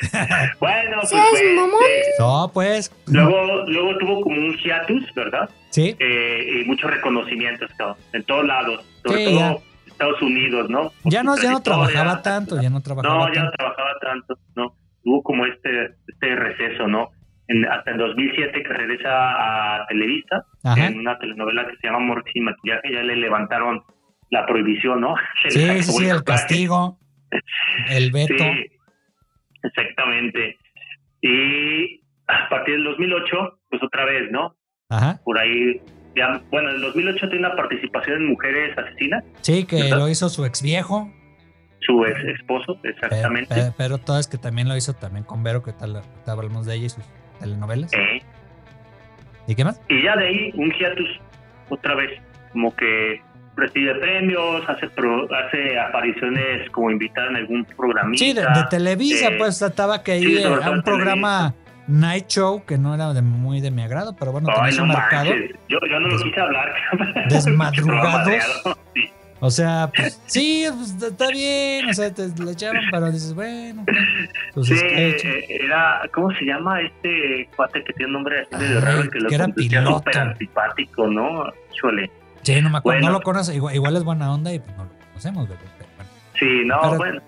Bueno, 0.59 0.97
pues, 0.97 1.09
¿Seas 1.09 1.27
pues, 1.31 1.43
mamón? 1.55 1.79
eh, 1.87 2.01
No, 2.19 2.51
pues. 2.53 2.91
luego, 3.07 3.65
luego 3.67 3.97
tuvo 3.97 4.21
como 4.21 4.35
un 4.37 4.57
hiatus, 4.57 5.03
¿verdad? 5.15 5.49
Sí, 5.69 5.95
Eh, 5.99 6.61
y 6.61 6.65
muchos 6.67 6.89
reconocimientos 6.91 7.69
cabrón, 7.77 7.97
en 8.13 8.23
todos 8.23 8.45
lados, 8.45 8.85
sobre 9.05 9.17
Sí, 9.17 9.25
todo 9.25 9.39
ya. 9.39 9.55
Estados 9.91 10.21
Unidos, 10.21 10.69
¿no? 10.69 10.91
Por 11.03 11.11
ya 11.11 11.23
no, 11.23 11.35
ya 11.37 11.51
no 11.51 11.61
trabajaba 11.61 12.21
tanto, 12.21 12.61
ya 12.61 12.69
no 12.69 12.81
trabajaba 12.81 13.27
No, 13.27 13.33
ya 13.33 13.43
no 13.43 13.51
trabajaba 13.51 13.89
tanto, 14.01 14.37
no. 14.55 14.75
Hubo 15.05 15.21
como 15.23 15.45
este, 15.45 15.95
este 16.07 16.35
receso, 16.35 16.87
¿no? 16.87 17.09
En- 17.47 17.65
hasta 17.65 17.91
el 17.91 17.97
2007 17.97 18.63
que 18.63 18.69
regresa 18.69 19.09
a 19.81 19.85
Televisa, 19.87 20.45
Ajá. 20.63 20.87
en 20.87 20.99
una 20.99 21.17
telenovela 21.19 21.67
que 21.67 21.75
se 21.77 21.87
llama 21.87 21.97
Amor 21.99 22.23
sin 22.33 22.45
maquillaje, 22.45 22.91
ya 22.93 23.03
le 23.03 23.15
levantaron 23.17 23.83
la 24.31 24.45
prohibición, 24.45 25.01
¿no? 25.01 25.15
Sí, 25.49 25.59
sí, 25.59 25.83
sí, 25.83 26.09
el 26.09 26.23
castigo, 26.23 26.97
el 27.89 28.11
veto. 28.11 28.33
Sí, 28.37 28.67
exactamente. 29.63 30.57
Y 31.21 32.01
a 32.27 32.49
partir 32.49 32.75
del 32.75 32.83
2008, 32.85 33.59
pues 33.69 33.83
otra 33.83 34.05
vez, 34.05 34.29
¿no? 34.31 34.55
Ajá. 34.89 35.19
Por 35.23 35.37
ahí, 35.39 35.81
ya, 36.15 36.41
bueno, 36.51 36.69
en 36.69 36.75
el 36.75 36.81
2008 36.81 37.29
tiene 37.29 37.47
una 37.47 37.55
participación 37.55 38.17
en 38.21 38.27
Mujeres 38.29 38.77
Asesinas, 38.77 39.23
Sí, 39.41 39.65
que 39.65 39.83
¿Verdad? 39.83 39.97
lo 39.99 40.09
hizo 40.09 40.29
su 40.29 40.45
ex 40.45 40.61
viejo. 40.61 41.11
su 41.79 42.05
ex 42.05 42.17
esposo, 42.39 42.77
Pero, 42.81 42.93
exactamente. 42.95 43.53
pero, 43.53 43.73
pero 43.77 43.97
todo 43.97 44.19
es 44.19 44.27
que 44.27 44.37
también 44.37 44.67
lo 44.69 44.75
hizo 44.77 44.93
también 44.93 45.25
con 45.25 45.43
Vero, 45.43 45.63
que 45.63 45.73
tal 45.73 46.01
hablamos 46.27 46.65
de 46.65 46.75
ella 46.75 46.85
y 46.85 46.89
sus 46.89 47.03
telenovelas. 47.39 47.91
Eh, 47.93 48.21
¿Y 49.47 49.55
qué 49.55 49.65
más? 49.65 49.81
Y 49.89 50.01
ya 50.03 50.15
de 50.15 50.27
ahí, 50.27 50.51
un 50.55 50.71
hiatus, 50.71 51.09
otra 51.69 51.95
vez, 51.95 52.11
como 52.53 52.73
que 52.75 53.21
recibe 53.55 53.95
premios, 53.95 54.63
hace 54.67 54.87
pro- 54.89 55.27
hace 55.33 55.79
apariciones 55.79 56.69
como 56.71 56.89
invitada 56.91 57.29
en 57.29 57.35
algún 57.37 57.65
programita. 57.65 58.17
Sí, 58.17 58.33
de, 58.33 58.41
de 58.41 58.63
Televisa, 58.69 59.27
eh, 59.27 59.35
pues 59.37 59.61
estaba 59.61 60.03
que 60.03 60.19
sí, 60.19 60.37
era 60.37 60.59
todo 60.59 60.71
un 60.73 60.81
programa 60.83 61.53
Night 61.87 62.27
Show 62.27 62.63
que 62.65 62.77
no 62.77 62.95
era 62.95 63.13
de 63.13 63.21
muy 63.21 63.59
de 63.61 63.69
mi 63.71 63.81
agrado, 63.83 64.15
pero 64.17 64.31
bueno, 64.31 64.49
Ay, 64.57 64.75
no 64.77 64.85
manches, 64.85 65.51
yo, 65.69 65.77
yo 65.89 65.99
no 65.99 66.07
lo 66.07 66.17
quise 66.23 66.39
hablar. 66.39 66.73
desmadrugados. 67.29 68.43
Sí. 68.95 69.09
O 69.39 69.51
sea, 69.51 69.91
pues, 69.93 70.21
sí, 70.25 70.65
pues, 70.73 71.11
está 71.11 71.27
bien, 71.27 71.89
o 71.89 71.93
sea, 71.93 72.13
te 72.13 72.29
le 72.41 72.51
echaban, 72.51 72.81
pero 72.89 73.11
dices, 73.11 73.33
bueno, 73.35 73.83
sus 74.53 74.67
Sí, 74.69 74.75
eh, 74.81 75.45
era, 75.49 76.01
¿cómo 76.13 76.31
se 76.31 76.45
llama 76.45 76.79
este 76.81 77.49
cuate 77.53 77.83
que 77.83 77.91
tiene 77.91 78.07
un 78.07 78.13
nombre 78.13 78.39
así 78.49 78.63
de 78.63 78.75
Ay, 78.77 78.79
raro 78.81 79.03
y 79.03 79.09
que 79.09 79.19
lo 79.19 79.27
que 79.29 79.35
era 79.35 79.47
piloto. 79.49 79.97
súper 79.97 80.17
antipático, 80.17 81.07
¿no? 81.07 81.43
Chole. 81.73 82.09
Sí, 82.43 82.61
no 82.61 82.69
me 82.69 82.77
acuerdo, 82.79 82.99
bueno. 82.99 83.11
no 83.13 83.19
lo 83.19 83.23
conoce, 83.23 83.55
igual, 83.55 83.75
igual 83.75 83.95
es 83.97 84.03
buena 84.03 84.33
onda 84.33 84.53
y 84.53 84.59
pues 84.59 84.75
no 84.77 84.83
lo 84.85 84.89
conocemos, 85.09 85.47
bebé, 85.49 85.61
pero 85.77 85.89
bueno. 85.95 86.11
Sí, 86.39 86.61
no, 86.65 86.79
Pero- 86.81 86.97
bueno. 86.97 87.21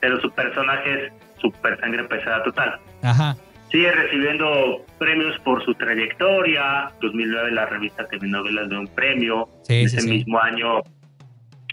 Pero 0.00 0.20
su 0.20 0.30
personaje 0.32 1.06
es 1.06 1.12
súper 1.40 1.78
sangre 1.80 2.04
pesada 2.04 2.42
total. 2.42 2.78
Ajá, 3.02 3.36
Sigue 3.70 3.90
recibiendo 3.90 4.84
premios 4.98 5.38
por 5.44 5.64
su 5.64 5.72
trayectoria. 5.74 6.90
2009 7.00 7.52
la 7.52 7.66
revista 7.66 8.06
Telenovelas 8.06 8.68
de 8.68 8.78
un 8.78 8.86
premio. 8.88 9.48
sí, 9.62 9.80
en 9.82 9.88
sí, 9.88 9.96
ese 9.96 10.06
sí. 10.06 10.10
mismo 10.10 10.38
año 10.40 10.80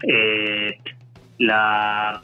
eh, 0.07 0.77
la 1.39 2.21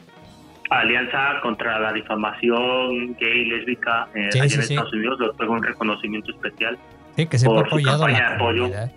Alianza 0.70 1.40
contra 1.42 1.78
la 1.78 1.92
Difamación 1.92 3.14
Gay 3.20 3.40
y 3.42 3.44
Lésbica 3.46 4.08
eh, 4.14 4.28
allá 4.32 4.44
en. 4.44 4.60
Estados 4.60 4.92
Unidos 4.92 5.20
le 5.20 5.26
otorgó 5.28 5.52
un 5.52 5.62
reconocimiento 5.62 6.30
especial 6.32 6.78
Sí, 7.16 7.26
que 7.26 7.36
ha 7.36 7.40
por 7.44 7.68
su 7.68 7.74
apoyado 7.76 8.04
a 8.04 8.06
campaña 8.08 8.22
la 8.24 8.28
de 8.30 8.34
apoyo. 8.36 8.62
comunidad. 8.62 8.92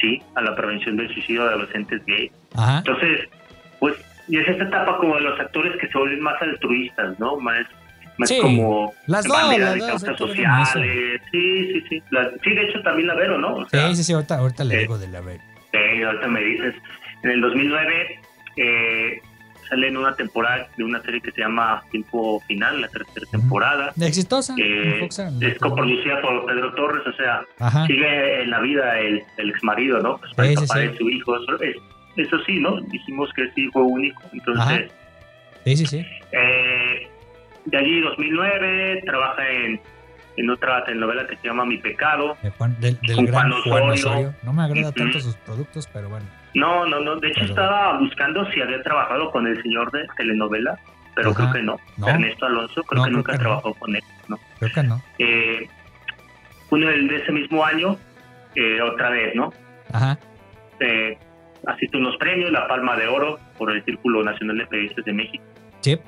Sí, 0.00 0.22
a 0.34 0.42
la 0.42 0.54
prevención 0.56 0.96
del 0.96 1.12
suicidio 1.12 1.44
de 1.44 1.48
adolescentes 1.50 2.04
gay. 2.06 2.30
Ajá, 2.56 2.78
Entonces, 2.78 3.28
pues, 3.80 3.94
y 4.28 4.38
es 4.38 4.48
esta 4.48 4.64
etapa 4.64 4.96
como 4.98 5.14
de 5.16 5.22
los 5.22 5.38
actores 5.40 5.76
que 5.80 5.88
se 5.88 5.98
vuelven 5.98 6.20
más 6.20 6.40
altruistas, 6.42 7.18
¿no? 7.18 7.36
Más, 7.40 7.66
más 8.18 8.28
Sí, 8.28 8.38
como 8.40 8.92
las 9.06 9.24
dos, 9.24 9.58
las 9.58 9.74
de 9.74 9.80
causas 9.80 10.18
sociales. 10.18 11.20
Sí, 11.30 11.72
sí, 11.72 11.84
sí. 11.88 12.02
La- 12.10 12.30
sí, 12.42 12.50
de 12.54 12.62
hecho 12.62 12.82
también 12.82 13.06
la 13.08 13.14
veo, 13.14 13.38
¿no? 13.38 13.54
O 13.56 13.68
sea, 13.68 13.88
sí, 13.88 13.96
sí, 13.96 14.04
sí, 14.04 14.12
ahorita, 14.12 14.38
ahorita 14.38 14.64
le 14.64 14.74
eh, 14.74 14.78
digo 14.80 14.98
de 14.98 15.08
la 15.08 15.20
red. 15.20 15.40
Sí, 15.72 16.02
ahorita 16.02 16.26
me 16.28 16.40
dices. 16.42 16.74
En 17.22 17.30
el 17.30 17.40
2009 17.40 18.20
eh, 18.56 19.20
sale 19.68 19.88
en 19.88 19.96
una 19.96 20.14
temporada 20.16 20.68
de 20.76 20.84
una 20.84 21.00
serie 21.02 21.20
que 21.20 21.30
se 21.32 21.40
llama 21.40 21.82
Tiempo 21.90 22.40
Final, 22.46 22.80
la 22.80 22.88
tercera 22.88 23.26
temporada. 23.30 23.92
Exitosa. 24.00 24.54
Eh, 24.58 25.06
es 25.40 25.58
coproducida 25.58 26.20
por 26.22 26.46
Pedro 26.46 26.74
Torres, 26.74 27.06
o 27.06 27.12
sea, 27.12 27.42
Ajá, 27.58 27.86
sigue 27.86 28.42
en 28.42 28.50
la 28.50 28.60
vida 28.60 28.98
el, 28.98 29.22
el 29.36 29.50
ex 29.50 29.62
marido, 29.64 30.00
¿no? 30.00 30.18
Pues 30.18 30.30
Sí, 30.48 30.56
sí, 30.56 30.66
papá 30.66 30.80
sí. 30.80 30.96
su 30.98 31.10
hijo. 31.10 31.36
Es- 31.36 31.76
es 32.16 32.26
eso 32.26 32.38
sí, 32.46 32.58
¿no? 32.60 32.80
Dijimos 32.80 33.30
que 33.34 33.44
es 33.44 33.56
hijo 33.58 33.80
único. 33.82 34.20
Entonces, 34.32 34.90
Sí, 35.64 35.76
sí, 35.76 35.86
sí. 35.86 36.06
eh, 36.32 37.08
de 37.66 37.76
allí 37.78 38.00
2009 38.00 39.02
trabaja 39.04 39.48
en, 39.50 39.80
en 40.36 40.50
otra 40.50 40.84
telenovela 40.84 41.26
que 41.26 41.36
se 41.36 41.46
llama 41.48 41.64
Mi 41.64 41.78
Pecado. 41.78 42.36
De 42.42 42.50
Juan- 42.50 42.76
del, 42.80 42.98
del 43.02 43.26
gran 43.26 43.50
Juan 43.52 43.82
Osorio. 43.90 43.92
Osorio. 43.92 44.34
No 44.42 44.52
me 44.52 44.62
agrada 44.62 44.88
Ujú. 44.88 44.98
tanto 44.98 45.20
sus 45.20 45.36
productos, 45.36 45.86
pero 45.92 46.08
bueno. 46.08 46.26
No, 46.58 46.86
no, 46.86 47.00
no. 47.00 47.16
De 47.16 47.28
hecho, 47.28 47.40
Pero- 47.40 47.50
estaba 47.50 47.98
buscando 47.98 48.44
si 48.50 48.60
había 48.60 48.82
trabajado 48.82 49.30
con 49.30 49.46
el 49.46 49.60
señor 49.62 49.90
de 49.92 50.06
telenovela, 50.16 50.78
pero 51.14 51.30
Ajá. 51.30 51.38
creo 51.40 51.52
que 51.52 51.62
no. 51.62 51.76
No. 51.96 52.08
Ernesto 52.08 52.46
Alonso, 52.46 52.82
creo 52.84 52.98
No, 52.98 53.04
que 53.04 53.08
creo 53.10 53.16
nunca 53.18 53.32
que 53.32 53.38
no. 53.38 53.42
trabajó 53.44 53.74
con 53.74 53.94
él. 53.96 54.02
¿no? 54.28 54.38
Creo 54.58 54.72
que 54.74 54.82
no. 54.82 55.02
Eh, 55.18 55.68
del- 56.70 57.08
de 57.08 57.16
ese 57.16 57.32
mismo 57.32 57.64
año, 57.64 57.96
eh, 58.54 58.80
otra 58.82 59.10
vez, 59.10 59.34
¿no? 59.34 59.52
Ajá. 59.92 60.18
Eh, 60.80 61.16
asiste 61.66 61.96
a 61.96 62.00
unos 62.00 62.16
premios, 62.18 62.50
la 62.50 62.66
Palma 62.68 62.94
de 62.96 63.06
Oro 63.08 63.38
por 63.56 63.70
el 63.70 63.82
Círculo 63.84 64.22
Nacional 64.22 64.58
de 64.58 64.66
Periodistas 64.66 65.04
de 65.04 65.12
México, 65.12 65.44
Sí. 65.80 65.98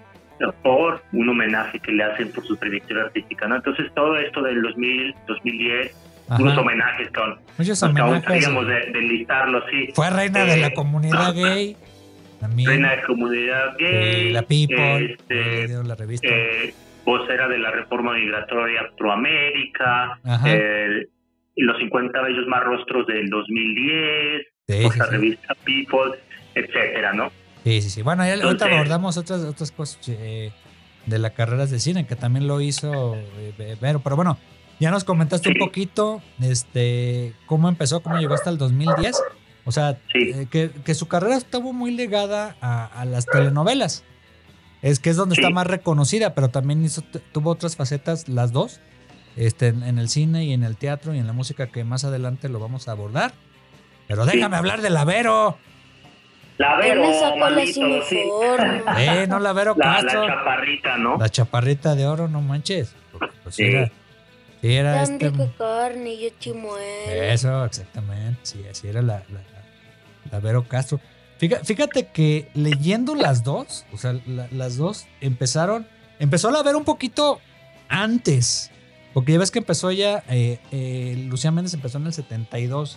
por 0.62 1.02
un 1.12 1.28
homenaje 1.28 1.80
que 1.80 1.92
le 1.92 2.04
hacen 2.04 2.30
por 2.32 2.44
su 2.46 2.56
trayectoria 2.56 3.04
artística, 3.04 3.46
¿no? 3.48 3.56
Entonces, 3.56 3.92
todo 3.94 4.16
esto 4.16 4.42
del 4.42 4.62
2000, 4.62 5.14
2010, 5.26 5.94
Ajá. 6.30 6.60
homenajes, 6.60 7.08
con, 7.10 7.38
Muchos 7.58 7.82
homenajes. 7.82 8.14
gustaríamos 8.16 8.66
de, 8.66 8.74
de 8.92 9.00
listarlo, 9.02 9.62
sí. 9.70 9.88
Fue 9.94 10.08
reina 10.10 10.44
de 10.44 10.56
la 10.58 10.66
Eh, 10.68 10.74
comunidad 10.74 11.34
gay. 11.34 11.76
También. 12.40 12.70
Reina 12.70 12.92
de 12.96 13.02
Comunidad 13.02 13.76
Gay, 13.78 14.28
eh, 14.28 14.30
la 14.32 14.40
People. 14.42 15.12
este, 15.12 15.64
eh, 15.64 15.68
la 15.84 15.94
revista. 15.94 16.26
eh, 16.26 16.72
vocera 17.04 17.46
de 17.48 17.58
la 17.58 17.70
reforma 17.70 18.14
migratoria 18.14 18.80
Proamérica, 18.96 20.18
eh, 20.46 21.06
los 21.56 21.78
50 21.78 22.20
bellos 22.22 22.46
más 22.46 22.62
rostros 22.64 23.06
del 23.08 23.28
2010, 23.28 24.46
sí, 24.68 24.88
sí, 24.90 24.98
la 24.98 25.04
sí. 25.04 25.10
revista 25.10 25.54
People, 25.64 26.18
etcétera, 26.54 27.12
¿no? 27.12 27.30
Sí, 27.64 27.82
sí, 27.82 27.90
sí. 27.90 28.02
Bueno, 28.02 28.24
ya 28.24 28.30
ahorita 28.32 28.48
Entonces- 28.50 28.74
abordamos 28.74 29.16
otras, 29.18 29.40
otras 29.44 29.70
cosas 29.72 30.00
eh, 30.08 30.50
de 31.04 31.18
las 31.18 31.32
carreras 31.32 31.70
de 31.70 31.78
cine, 31.78 32.06
que 32.06 32.16
también 32.16 32.46
lo 32.46 32.60
hizo 32.62 33.16
eh, 33.16 33.76
Vero. 33.82 34.00
Pero 34.02 34.16
bueno, 34.16 34.38
ya 34.80 34.90
nos 34.90 35.04
comentaste 35.04 35.50
un 35.50 35.56
poquito 35.56 36.20
este, 36.40 37.34
cómo 37.46 37.68
empezó, 37.68 38.02
cómo 38.02 38.16
llegó 38.18 38.34
hasta 38.34 38.50
el 38.50 38.58
2010. 38.58 39.16
O 39.66 39.72
sea, 39.72 39.98
Sí. 40.12 40.32
eh, 40.34 40.46
que, 40.50 40.70
que 40.70 40.94
su 40.94 41.06
carrera 41.06 41.36
estuvo 41.36 41.72
muy 41.72 41.90
ligada 41.92 42.56
a, 42.60 42.86
a 42.86 43.04
las 43.04 43.26
telenovelas. 43.26 44.02
Es 44.82 44.98
que 44.98 45.10
es 45.10 45.16
donde 45.16 45.34
Sí. 45.36 45.42
está 45.42 45.52
más 45.52 45.66
reconocida, 45.66 46.34
pero 46.34 46.48
también 46.48 46.82
hizo, 46.84 47.02
tuvo 47.32 47.50
otras 47.50 47.76
facetas, 47.76 48.28
las 48.28 48.52
dos, 48.52 48.80
este, 49.36 49.68
en, 49.68 49.82
en 49.82 49.98
el 49.98 50.08
cine 50.08 50.44
y 50.46 50.52
en 50.54 50.64
el 50.64 50.76
teatro 50.76 51.14
y 51.14 51.18
en 51.18 51.26
la 51.26 51.34
música, 51.34 51.66
que 51.66 51.84
más 51.84 52.04
adelante 52.04 52.48
lo 52.48 52.58
vamos 52.58 52.88
a 52.88 52.92
abordar. 52.92 53.32
Pero 54.08 54.24
Sí. 54.24 54.30
déjame 54.36 54.56
hablar 54.56 54.80
de 54.80 54.90
la 54.90 55.04
Vero. 55.04 55.58
La 56.56 56.74
Él 56.80 56.80
Vero, 56.98 57.02
me 57.06 57.14
sacó 57.20 57.38
la 57.38 57.50
manito, 57.50 58.02
sí. 58.08 58.18
forma. 58.28 58.82
Eh, 58.98 59.26
no 59.28 59.38
la 59.38 59.52
Vero 59.52 59.74
La, 59.78 59.84
Castro. 60.02 60.26
la 60.26 60.34
chaparrita, 60.34 60.96
¿no? 60.96 61.16
La 61.18 61.28
chaparrita 61.28 61.94
de 61.94 62.06
oro, 62.06 62.28
no 62.28 62.40
manches. 62.40 62.94
Pues 63.18 63.54
sí 63.54 63.64
Sí. 63.64 63.76
era, 63.76 63.90
sí 64.60 64.72
era 64.74 65.04
Tan 65.04 65.12
este. 65.14 65.30
rica 65.30 65.52
carne, 65.58 66.18
yo 66.18 66.28
chimuelo. 66.38 66.76
Eso, 67.12 67.64
exactamente. 67.64 68.38
Sí, 68.42 68.62
así 68.70 68.88
era 68.88 69.02
la, 69.02 69.22
la, 69.30 69.40
la- 69.40 70.30
la 70.32 70.40
Vero 70.40 70.66
Castro. 70.68 71.00
Fíjate, 71.38 71.64
fíjate 71.64 72.06
que 72.08 72.50
leyendo 72.54 73.14
las 73.14 73.42
dos, 73.44 73.86
o 73.92 73.96
sea, 73.98 74.14
la- 74.26 74.48
las 74.52 74.76
dos 74.76 75.06
empezaron. 75.20 75.86
Empezó 76.18 76.50
la 76.50 76.62
Vero 76.62 76.78
un 76.78 76.84
poquito 76.84 77.40
antes. 77.88 78.70
Porque 79.14 79.32
ya 79.32 79.38
ves 79.38 79.50
que 79.50 79.58
empezó 79.58 79.90
ella. 79.90 80.22
eh, 80.28 80.58
eh, 80.70 81.24
Lucía 81.28 81.50
Méndez 81.50 81.74
empezó 81.74 81.98
en 81.98 82.06
el 82.06 82.12
72. 82.12 82.96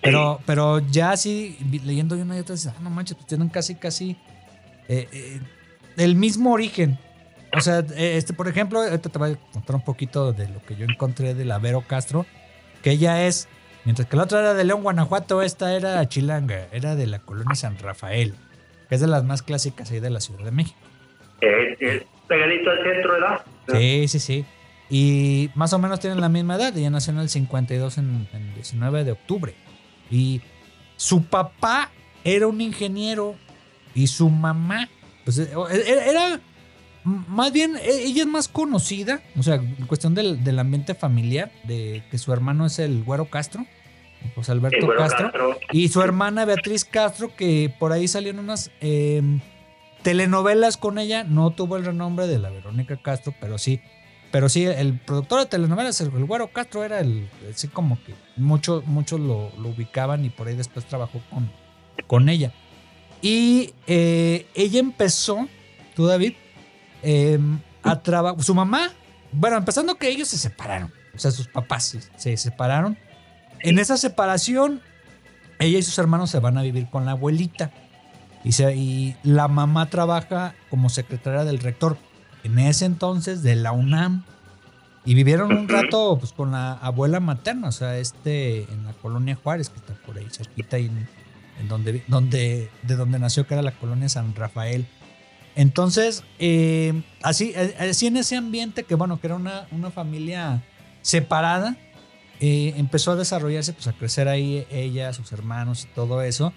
Pero, 0.00 0.40
pero 0.46 0.80
ya 0.80 1.12
así, 1.12 1.56
leyendo 1.84 2.16
una 2.16 2.36
y 2.36 2.40
otra, 2.40 2.54
dices, 2.56 2.72
ah, 2.76 2.80
no 2.80 2.90
manches, 2.90 3.16
pues 3.16 3.26
tienen 3.28 3.48
casi, 3.48 3.76
casi 3.76 4.16
eh, 4.88 5.08
eh, 5.12 5.40
el 5.96 6.16
mismo 6.16 6.52
origen. 6.52 6.98
O 7.56 7.60
sea, 7.60 7.80
eh, 7.96 8.16
este, 8.16 8.32
por 8.32 8.48
ejemplo, 8.48 8.80
ahorita 8.80 9.08
te 9.10 9.18
voy 9.18 9.32
a 9.32 9.52
contar 9.52 9.76
un 9.76 9.84
poquito 9.84 10.32
de 10.32 10.48
lo 10.48 10.62
que 10.64 10.74
yo 10.76 10.84
encontré 10.88 11.34
de 11.34 11.44
la 11.44 11.58
Vero 11.58 11.82
Castro, 11.86 12.24
que 12.82 12.92
ella 12.92 13.26
es, 13.26 13.48
mientras 13.84 14.08
que 14.08 14.16
la 14.16 14.22
otra 14.24 14.40
era 14.40 14.54
de 14.54 14.64
León, 14.64 14.82
Guanajuato, 14.82 15.42
esta 15.42 15.74
era 15.74 16.08
chilanga, 16.08 16.66
era 16.72 16.96
de 16.96 17.06
la 17.06 17.18
colonia 17.18 17.54
San 17.54 17.78
Rafael, 17.78 18.34
que 18.88 18.94
es 18.94 19.00
de 19.00 19.06
las 19.06 19.24
más 19.24 19.42
clásicas 19.42 19.90
ahí 19.90 20.00
de 20.00 20.10
la 20.10 20.20
Ciudad 20.20 20.44
de 20.44 20.50
México. 20.50 20.78
Eh, 21.42 21.76
eh, 21.80 22.06
pegadito 22.28 22.70
al 22.70 22.78
centro, 22.82 23.12
¿verdad? 23.12 23.40
Sí, 23.68 24.08
sí, 24.08 24.18
sí. 24.20 24.44
Y 24.88 25.50
más 25.54 25.72
o 25.72 25.78
menos 25.78 26.00
tienen 26.00 26.20
la 26.20 26.28
misma 26.28 26.56
edad. 26.56 26.76
Ella 26.76 26.90
nació 26.90 27.12
en 27.12 27.18
el 27.20 27.28
52, 27.28 27.98
en, 27.98 28.28
en 28.32 28.54
19 28.54 29.04
de 29.04 29.12
octubre. 29.12 29.54
Y 30.10 30.40
su 30.96 31.24
papá 31.24 31.90
era 32.24 32.46
un 32.46 32.60
ingeniero 32.60 33.34
y 33.94 34.06
su 34.06 34.28
mamá, 34.30 34.88
pues 35.24 35.38
eh, 35.38 35.50
era, 35.86 36.04
era- 36.06 36.40
más 37.04 37.52
bien, 37.52 37.76
e- 37.76 38.04
ella 38.04 38.22
es 38.22 38.28
más 38.28 38.48
conocida, 38.48 39.22
o 39.36 39.42
sea, 39.42 39.56
en 39.56 39.86
cuestión 39.86 40.14
del, 40.14 40.44
del 40.44 40.58
ambiente 40.58 40.94
familiar, 40.94 41.50
de 41.64 42.02
que 42.10 42.18
su 42.18 42.32
hermano 42.32 42.66
es 42.66 42.78
el 42.78 43.02
Güero 43.04 43.26
Castro, 43.30 43.66
El 44.36 44.50
Alberto 44.50 44.86
Güero 44.86 45.00
Castro. 45.00 45.24
Castro. 45.32 45.58
Y 45.72 45.88
su 45.88 46.00
hermana 46.02 46.44
Beatriz 46.44 46.84
Castro, 46.84 47.34
que 47.34 47.74
por 47.78 47.92
ahí 47.92 48.06
salieron 48.06 48.44
unas 48.44 48.70
eh, 48.80 49.20
telenovelas 50.02 50.76
con 50.76 50.98
ella. 50.98 51.24
No 51.24 51.50
tuvo 51.50 51.76
el 51.76 51.84
renombre 51.84 52.26
de 52.26 52.38
la 52.38 52.50
Verónica 52.50 52.96
Castro, 52.96 53.34
pero 53.40 53.58
sí. 53.58 53.80
Pero 54.30 54.48
sí, 54.48 54.64
el 54.64 54.98
productor 54.98 55.40
de 55.40 55.46
telenovelas, 55.46 56.00
el, 56.00 56.12
el 56.16 56.24
Güero 56.24 56.48
Castro, 56.52 56.84
era 56.84 57.00
el. 57.00 57.28
Así 57.52 57.68
como 57.68 58.02
que 58.04 58.14
muchos 58.36 58.86
muchos 58.86 59.20
lo, 59.20 59.50
lo 59.58 59.68
ubicaban 59.70 60.24
y 60.24 60.30
por 60.30 60.48
ahí 60.48 60.56
después 60.56 60.86
trabajó 60.86 61.20
con, 61.30 61.50
con 62.06 62.28
ella. 62.28 62.52
Y 63.20 63.74
eh, 63.86 64.46
ella 64.54 64.80
empezó, 64.80 65.48
tú 65.94 66.06
David, 66.06 66.32
eh, 67.02 67.38
a 67.82 68.00
trabajar. 68.00 68.42
Su 68.42 68.54
mamá, 68.54 68.90
bueno, 69.32 69.56
empezando 69.56 69.96
que 69.96 70.08
ellos 70.08 70.28
se 70.28 70.38
separaron. 70.38 70.92
O 71.14 71.18
sea, 71.18 71.30
sus 71.30 71.48
papás 71.48 71.84
se, 71.84 72.00
se 72.16 72.36
separaron. 72.36 72.96
En 73.60 73.78
esa 73.78 73.96
separación, 73.96 74.80
ella 75.58 75.78
y 75.78 75.82
sus 75.82 75.98
hermanos 75.98 76.30
se 76.30 76.38
van 76.40 76.58
a 76.58 76.62
vivir 76.62 76.88
con 76.90 77.04
la 77.04 77.12
abuelita. 77.12 77.70
Y, 78.44 78.52
se- 78.52 78.74
y 78.74 79.16
la 79.22 79.46
mamá 79.48 79.86
trabaja 79.86 80.54
como 80.70 80.88
secretaria 80.88 81.44
del 81.44 81.58
rector 81.60 81.96
en 82.44 82.58
ese 82.58 82.86
entonces 82.86 83.42
de 83.42 83.54
la 83.56 83.72
UNAM. 83.72 84.24
Y 85.04 85.14
vivieron 85.14 85.52
un 85.52 85.68
rato 85.68 86.16
pues, 86.18 86.32
con 86.32 86.52
la 86.52 86.72
abuela 86.74 87.18
materna, 87.18 87.68
o 87.68 87.72
sea, 87.72 87.98
este 87.98 88.62
en 88.72 88.84
la 88.84 88.92
colonia 88.92 89.34
Juárez, 89.40 89.68
que 89.68 89.78
está 89.80 89.94
por 90.06 90.16
ahí 90.16 90.28
cerquita, 90.30 90.78
y 90.78 90.86
en, 90.86 91.08
en 91.60 91.66
donde, 91.68 92.04
donde, 92.06 92.70
de 92.84 92.94
donde 92.96 93.18
nació, 93.18 93.44
que 93.46 93.54
era 93.54 93.62
la 93.64 93.72
colonia 93.72 94.08
San 94.08 94.32
Rafael. 94.36 94.86
Entonces, 95.54 96.24
eh, 96.38 97.02
así, 97.22 97.52
eh, 97.54 97.74
así 97.78 98.06
en 98.06 98.16
ese 98.16 98.36
ambiente, 98.36 98.84
que 98.84 98.94
bueno, 98.94 99.20
que 99.20 99.26
era 99.26 99.36
una, 99.36 99.66
una 99.70 99.90
familia 99.90 100.62
separada, 101.02 101.76
eh, 102.40 102.74
empezó 102.76 103.12
a 103.12 103.16
desarrollarse, 103.16 103.72
pues 103.72 103.86
a 103.86 103.92
crecer 103.92 104.28
ahí 104.28 104.66
ella, 104.70 105.12
sus 105.12 105.30
hermanos 105.32 105.84
y 105.90 105.94
todo 105.94 106.22
eso. 106.22 106.52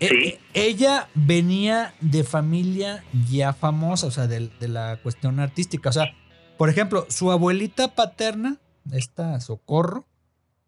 Eh, 0.00 0.08
Sí. 0.10 0.28
eh, 0.28 0.40
ella 0.52 1.08
venía 1.14 1.94
de 2.00 2.22
familia 2.24 3.02
ya 3.30 3.52
famosa, 3.54 4.06
o 4.08 4.10
sea, 4.10 4.26
de, 4.26 4.50
de 4.60 4.68
la 4.68 4.98
cuestión 5.02 5.40
artística. 5.40 5.88
O 5.88 5.92
sea, 5.92 6.12
por 6.58 6.68
ejemplo, 6.68 7.06
su 7.08 7.30
abuelita 7.32 7.94
paterna, 7.94 8.58
esta 8.92 9.40
Socorro, 9.40 10.04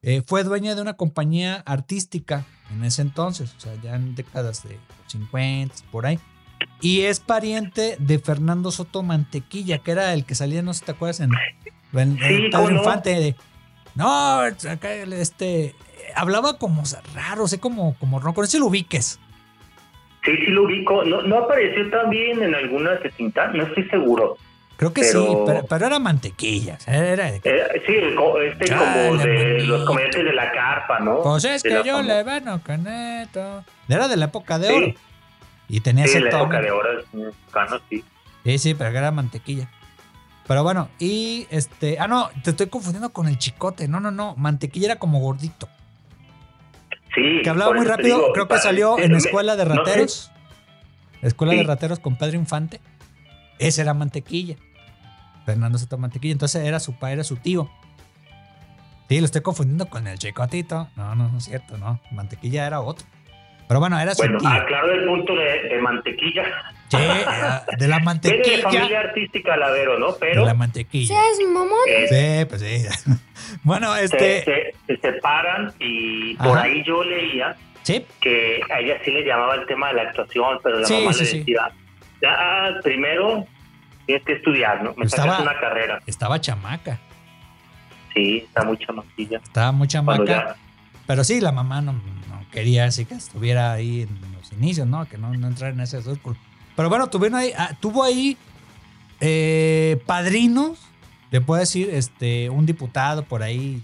eh, 0.01 0.23
fue 0.27 0.44
dueña 0.44 0.75
de 0.75 0.81
una 0.81 0.94
compañía 0.94 1.57
artística 1.66 2.47
en 2.71 2.85
ese 2.85 3.03
entonces, 3.03 3.53
o 3.57 3.61
sea, 3.61 3.75
ya 3.83 3.97
en 3.97 4.14
décadas 4.14 4.62
de 4.62 4.79
50, 5.09 5.75
por 5.90 6.07
ahí. 6.07 6.18
Y 6.81 7.03
es 7.03 7.21
pariente 7.21 7.97
de 7.99 8.18
Fernando 8.18 8.71
Soto 8.71 9.03
Mantequilla, 9.03 9.79
que 9.79 9.90
era 9.92 10.12
el 10.14 10.25
que 10.25 10.35
salía, 10.35 10.62
no 10.62 10.73
sé 10.73 10.81
si 10.81 10.87
te 10.87 10.92
acuerdas, 10.92 11.21
en, 11.21 11.31
en, 11.92 12.01
en 12.01 12.18
Sí, 12.18 12.49
Padre 12.51 12.51
¿cómo 12.53 12.71
no? 12.71 12.77
Infante. 12.79 13.11
de, 13.11 13.37
no, 13.94 14.40
acá 14.40 14.92
este. 14.94 15.75
Hablaba 16.14 16.59
como 16.59 16.83
raro, 17.14 17.47
sé 17.49 17.59
como, 17.61 17.94
como 17.99 18.21
no, 18.21 18.33
con 18.33 18.44
eso 18.44 18.59
lo 18.59 18.66
ubiques. 18.66 19.18
Sí, 20.24 20.33
sí 20.37 20.47
lo 20.47 20.64
ubico. 20.64 21.05
¿No, 21.05 21.22
no 21.22 21.39
apareció 21.39 21.89
también 21.91 22.43
en 22.43 22.55
algunas 22.55 23.01
de? 23.03 23.49
No 23.55 23.64
estoy 23.64 23.85
seguro. 23.89 24.37
Creo 24.76 24.93
que 24.93 25.01
Pero- 25.03 25.22
sí, 25.26 25.37
pero, 25.45 25.66
pero 25.66 25.87
era 25.87 25.99
mantequilla. 25.99 26.78
Era 26.87 27.33
de 27.33 27.41
Eh, 27.45 27.83
sí, 27.87 27.95
este 28.41 28.66
Chale, 28.66 29.09
como 29.09 29.24
de 29.24 29.45
manito. 29.55 29.64
los 29.66 29.85
comediantes 29.85 30.24
de 30.24 30.33
la 30.33 30.53
carpa, 30.53 31.01
¿no? 31.01 31.20
pues 31.22 31.45
es 31.45 31.62
De 31.64 31.68
que 31.70 31.76
yo 31.89 31.99
famo- 31.99 32.07
le 32.07 32.22
veno 32.22 32.62
caneto. 32.62 33.64
Era 33.89 34.07
de 34.07 34.16
la 34.16 34.26
época 34.26 34.59
de 34.61 34.68
Sí. 34.68 34.74
oro. 34.74 34.87
Y 35.69 35.81
tenía 35.81 36.05
Sí, 36.05 36.11
ese 36.12 36.21
la 36.21 36.31
época 36.31 36.61
de 36.61 36.71
horas 36.71 37.05
mexicanos, 37.12 37.83
sí. 37.91 38.05
Sí, 38.45 38.59
sí, 38.59 38.75
pero 38.75 38.91
era 38.97 39.11
mantequilla. 39.11 39.71
Pero 40.47 40.62
bueno, 40.62 40.89
y 40.99 41.47
este. 41.51 41.99
Ah, 42.01 42.09
no, 42.09 42.31
te 42.43 42.51
estoy 42.51 42.69
confundiendo 42.69 43.11
con 43.11 43.29
el 43.29 43.37
chicote. 43.37 43.87
No, 43.87 44.01
no, 44.01 44.11
no. 44.11 44.35
Mantequilla 44.37 44.87
era 44.87 44.97
como 44.97 45.21
gordito. 45.21 45.69
Sí. 47.14 47.43
Que 47.43 47.51
hablaba 47.51 47.75
muy 47.75 47.85
rápido. 47.85 48.16
digo, 48.16 48.33
Creo 48.33 48.49
que 48.49 48.59
salió 48.59 48.99
en 48.99 49.14
Escuela 49.14 49.57
de 49.57 49.66
no 49.66 49.73
sé. 49.73 49.79
Rateros. 49.79 50.31
Escuela 51.21 51.53
de. 51.53 51.62
Rateros 51.64 51.99
con 51.99 52.16
Pedro 52.16 52.37
Infante. 52.37 52.81
Ese 53.59 53.83
era 53.83 53.93
Mantequilla. 53.93 54.57
Fernando 55.45 55.77
Soto 55.77 55.99
Mantequilla. 55.99 56.33
Entonces 56.33 56.64
era 56.64 56.81
su 56.81 56.95
padre, 56.95 57.14
era 57.14 57.25
su 57.25 57.37
tío. 57.37 57.71
Sí, 59.11 59.19
lo 59.21 59.27
estoy 59.27 59.43
confundiendo 59.43 59.89
con 59.89 60.07
el 60.07 60.19
chicotito. 60.19 60.89
No, 60.97 61.14
no, 61.14 61.29
no 61.29 61.39
es 61.39 61.45
cierto, 61.45 61.77
no. 61.77 62.01
Mantequilla 62.11 62.66
era 62.66 62.81
otro. 62.81 63.07
Pero 63.69 63.81
bueno, 63.81 64.01
era 64.01 64.14
su 64.14 64.23
Bueno, 64.23 64.39
tía. 64.39 64.55
aclaro 64.55 64.91
el 64.93 65.05
punto 65.05 65.35
de, 65.35 65.62
de 65.69 65.79
mantequilla. 65.83 66.45
Sí, 66.89 66.97
eh, 66.97 67.25
de 67.79 67.87
la 67.89 67.97
de 67.99 68.03
mantequilla. 68.05 68.62
familia 68.62 69.01
artística 69.01 69.57
Lavero, 69.59 69.99
¿no? 69.99 70.12
De 70.12 70.19
Pero 70.21 70.45
la 70.47 70.55
mantequilla. 70.55 71.14
Seas 71.14 71.49
mamón. 71.53 71.71
eh, 71.87 72.07
Sí, 72.41 72.45
pues 72.49 72.61
sí. 72.62 73.12
Bueno, 73.62 73.95
este. 73.97 74.43
se- 74.45 74.75
se 74.87 74.97
separan 75.01 75.73
y 75.79 76.35
por 76.37 76.57
Ajá. 76.59 76.62
ahí 76.62 76.83
yo 76.85 77.03
leía 77.05 77.57
Sí, 77.83 78.05
que 78.21 78.61
a 78.71 78.81
ella 78.81 78.97
sí 79.05 79.11
le 79.11 79.25
llamaba 79.25 79.55
el 79.55 79.64
tema 79.66 79.89
de 79.89 79.95
la 79.95 80.03
actuación, 80.03 80.59
pero 80.62 80.81
la 80.81 80.87
Sí, 80.87 80.95
mamá 80.95 81.12
sí, 81.14 81.21
le 81.21 81.27
sí. 81.27 81.39
decía, 81.39 81.71
ya, 82.21 82.31
ah, 82.39 82.71
primero 82.83 83.47
tienes 84.05 84.25
que 84.27 84.33
estudiar, 84.35 84.83
¿no? 84.83 84.93
Me 84.97 85.07
Estaba- 85.07 85.33
sacas 85.37 85.41
una 85.41 85.61
carrera. 85.61 86.01
estaba 86.07 86.39
chamaca. 86.41 86.99
Sí, 88.14 88.45
está 88.47 88.64
muy 88.64 88.77
chamaquilla. 88.79 89.39
Estaba 89.39 89.73
muy 89.73 89.89
chamaca. 89.89 90.25
ya, 90.25 90.57
Pero 91.07 91.25
sí, 91.25 91.41
la 91.41 91.53
mamá 91.53 91.81
no, 91.81 91.93
no 91.93 92.28
quería 92.53 92.84
así 92.86 93.05
que 93.05 93.14
estuviera 93.14 93.72
ahí 93.72 94.03
en 94.03 94.18
los 94.32 94.53
inicios, 94.53 94.86
¿no? 94.86 95.07
Que 95.09 95.18
no, 95.18 95.32
no 95.34 95.46
entrara 95.49 95.72
en 95.72 95.80
ese 95.80 96.03
círculo. 96.03 96.36
Pero 96.76 96.88
bueno, 96.88 97.09
tuvieron 97.09 97.38
ahí, 97.38 97.53
ah, 97.57 97.76
tuvo 97.80 98.05
ahí 98.05 98.36
eh, 99.20 100.01
padrinos, 100.07 100.78
le 101.30 101.40
puedo 101.40 101.61
decir, 101.61 101.90
este, 101.92 102.51
un 102.51 102.66
diputado 102.66 103.24
por 103.24 103.42
ahí. 103.42 103.82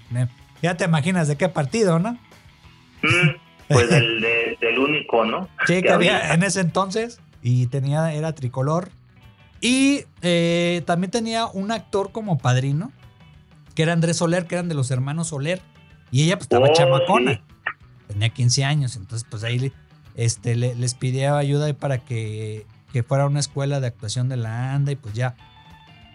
Ya 0.63 0.77
te 0.77 0.85
imaginas 0.85 1.29
de 1.29 1.37
qué 1.37 1.49
partido, 1.49 1.99
¿no? 1.99 2.13
Mm, 3.03 3.31
pues 3.69 3.91
del, 3.91 4.21
de- 4.23 4.59
del 4.61 4.79
único, 4.79 5.25
¿no? 5.25 5.49
Sí, 5.67 5.75
que 5.75 5.83
Que 5.83 5.91
había 5.93 6.19
había. 6.19 6.35
en 6.35 6.43
ese 6.43 6.61
entonces 6.61 7.21
y 7.43 7.67
tenía, 7.67 8.13
era 8.15 8.35
tricolor. 8.35 8.91
Y 9.61 10.05
eh, 10.23 10.83
también 10.87 11.11
tenía 11.11 11.47
un 11.47 11.71
actor 11.73 12.13
como 12.13 12.39
padrino, 12.39 12.93
que 13.75 13.83
era 13.83 13.93
Andrés 13.93 14.19
Soler, 14.19 14.47
que 14.47 14.55
eran 14.57 14.69
de 14.69 14.75
los 14.75 14.91
hermanos 14.91 15.29
Soler. 15.29 15.61
Y 16.11 16.23
ella 16.25 16.37
pues 16.37 16.45
estaba 16.45 16.69
Oh, 16.69 16.73
chamacona. 16.73 17.35
sí. 17.35 17.41
Tenía 18.09 18.29
15 18.31 18.65
años, 18.65 18.97
entonces 18.97 19.27
pues 19.31 19.43
ahí 19.45 19.73
este, 20.15 20.55
le- 20.57 20.75
les 20.75 20.95
pidió 20.95 21.37
ayuda 21.37 21.73
para 21.75 21.99
que, 21.99 22.67
que 22.93 23.03
fuera 23.03 23.25
a 23.25 23.27
una 23.27 23.41
escuela 23.41 23.81
de 23.81 23.87
actuación 23.89 24.29
de 24.29 24.37
la 24.37 24.75
ANDA 24.75 24.93
y 24.93 24.97
pues 24.97 25.15
ya. 25.15 25.37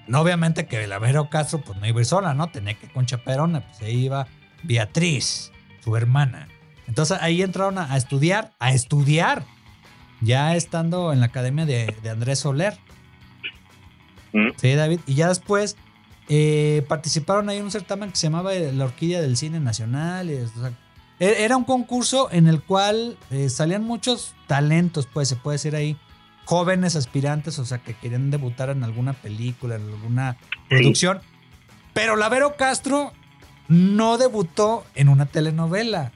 No, 0.07 0.21
obviamente 0.21 0.65
que 0.65 0.87
la 0.87 0.97
Vero 0.99 1.29
Castro 1.29 1.61
pues 1.61 1.77
no 1.79 1.85
iba 1.87 1.97
a 1.99 2.01
ir 2.01 2.05
sola, 2.05 2.33
¿no? 2.33 2.49
Tenía 2.49 2.73
que 2.73 2.91
con 2.91 3.05
Chaperona, 3.05 3.61
pues 3.67 3.81
ahí 3.81 4.05
iba 4.05 4.27
Beatriz, 4.63 5.51
su 5.83 5.95
hermana. 5.95 6.47
Entonces 6.87 7.17
ahí 7.21 7.41
entraron 7.43 7.77
a, 7.77 7.93
a 7.93 7.97
estudiar, 7.97 8.51
a 8.59 8.73
estudiar, 8.73 9.43
ya 10.21 10.55
estando 10.55 11.13
en 11.13 11.19
la 11.19 11.27
academia 11.27 11.65
de, 11.65 11.95
de 12.01 12.09
Andrés 12.09 12.39
Soler. 12.39 12.77
Mm. 14.33 14.49
Sí, 14.57 14.73
David. 14.73 14.99
Y 15.07 15.15
ya 15.15 15.27
después 15.29 15.75
eh, 16.27 16.83
participaron 16.87 17.49
ahí 17.49 17.57
en 17.57 17.63
un 17.65 17.71
certamen 17.71 18.09
que 18.11 18.15
se 18.15 18.27
llamaba 18.27 18.53
La 18.53 18.85
Orquídea 18.85 19.21
del 19.21 19.37
Cine 19.37 19.59
Nacional. 19.59 20.29
y, 20.29 20.35
o 20.35 20.47
sea, 20.47 20.71
era 21.19 21.57
un 21.57 21.65
concurso 21.65 22.29
en 22.31 22.47
el 22.47 22.61
cual 22.61 23.17
eh, 23.31 23.49
salían 23.49 23.83
muchos 23.83 24.35
talentos, 24.47 25.07
pues 25.11 25.27
se 25.29 25.35
puede 25.35 25.55
decir 25.55 25.75
ahí, 25.75 25.97
jóvenes 26.45 26.95
aspirantes, 26.95 27.59
o 27.59 27.65
sea, 27.65 27.79
que 27.79 27.93
querían 27.93 28.31
debutar 28.31 28.69
en 28.69 28.83
alguna 28.83 29.13
película, 29.13 29.75
en 29.75 29.83
alguna 29.83 30.37
producción. 30.69 31.19
Pero 31.93 32.15
la 32.15 32.29
Vero 32.29 32.55
Castro 32.55 33.11
no 33.67 34.17
debutó 34.17 34.83
en 34.95 35.09
una 35.09 35.25
telenovela, 35.25 36.11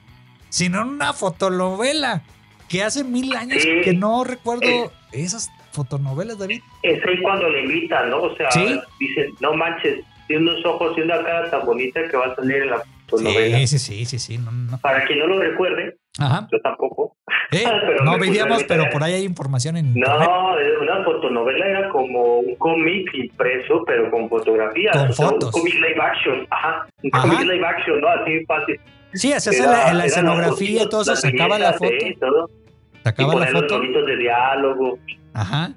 sino 0.48 0.82
en 0.82 0.88
una 0.88 1.12
fotonovela, 1.12 2.22
que 2.68 2.82
hace 2.82 3.04
mil 3.04 3.36
años 3.36 3.62
Sí. 3.62 3.68
que 3.84 3.92
no 3.92 4.24
recuerdo 4.24 4.90
esas 5.12 5.50
fotonovelas, 5.72 6.38
David. 6.38 6.62
Es 6.82 7.04
ahí 7.06 7.20
cuando 7.22 7.48
le 7.50 7.62
invitan, 7.64 8.10
¿no? 8.10 8.22
O 8.22 8.36
sea, 8.36 8.50
Sí. 8.50 8.80
dicen, 8.98 9.34
no 9.40 9.52
manches, 9.54 10.00
tiene 10.26 10.50
unos 10.50 10.64
ojos 10.64 10.96
y 10.96 11.02
una 11.02 11.22
cara 11.22 11.50
tan 11.50 11.66
bonita 11.66 12.00
que 12.10 12.16
va 12.16 12.26
a 12.26 12.34
salir 12.34 12.56
en 12.62 12.70
la 12.70 12.82
fotonovela. 13.16 13.58
Sí, 13.58 13.66
sí, 13.66 13.78
sí, 13.78 14.04
sí, 14.04 14.18
sí, 14.18 14.38
no, 14.38 14.50
no. 14.52 14.78
Para 14.78 15.04
quien 15.06 15.18
no 15.20 15.26
lo 15.26 15.38
recuerde, 15.40 15.96
Ajá. 16.18 16.48
yo 16.52 16.58
tampoco. 16.60 17.16
Eh, 17.52 17.64
Pero 17.86 18.04
no 18.04 18.18
veíamos, 18.18 18.64
pero 18.64 18.84
por 18.90 19.02
ahí 19.02 19.14
hay 19.14 19.24
información 19.24 19.76
en. 19.76 19.94
No, 19.94 20.54
una 20.82 21.04
fotonovela 21.04 21.66
era 21.66 21.88
como 21.90 22.38
un 22.38 22.54
cómic 22.56 23.12
impreso, 23.14 23.82
pero 23.86 24.10
con 24.10 24.28
fotografías. 24.28 24.96
Con 24.96 25.10
o 25.10 25.12
sea, 25.12 25.26
fotos. 25.28 25.54
Un 25.54 25.60
cómic 25.60 25.74
live 25.74 26.00
action, 26.00 26.46
ajá. 26.50 26.86
Un 27.02 27.10
Ajá. 27.12 27.28
cómic 27.28 27.40
live 27.48 27.66
action, 27.66 28.00
¿no? 28.00 28.08
Así 28.08 28.44
fácil. 28.46 28.80
Sí, 29.12 29.32
hacías 29.32 29.56
Era- 29.60 29.86
la, 29.88 29.94
la 29.94 30.04
escenografía 30.06 30.82
y 30.82 30.88
todo 30.88 31.02
eso, 31.02 31.14
sacaba 31.16 31.58
la 31.58 31.72
foto. 31.74 31.84
¿eh? 31.92 32.16
Todo. 32.20 32.50
Y 32.94 32.98
Sacaba 33.04 33.34
la 33.34 33.50
los 33.50 33.60
foto. 33.62 33.78
logitos 33.78 34.06
de 34.06 34.16
diálogo. 34.16 34.98
Ajá. 35.34 35.72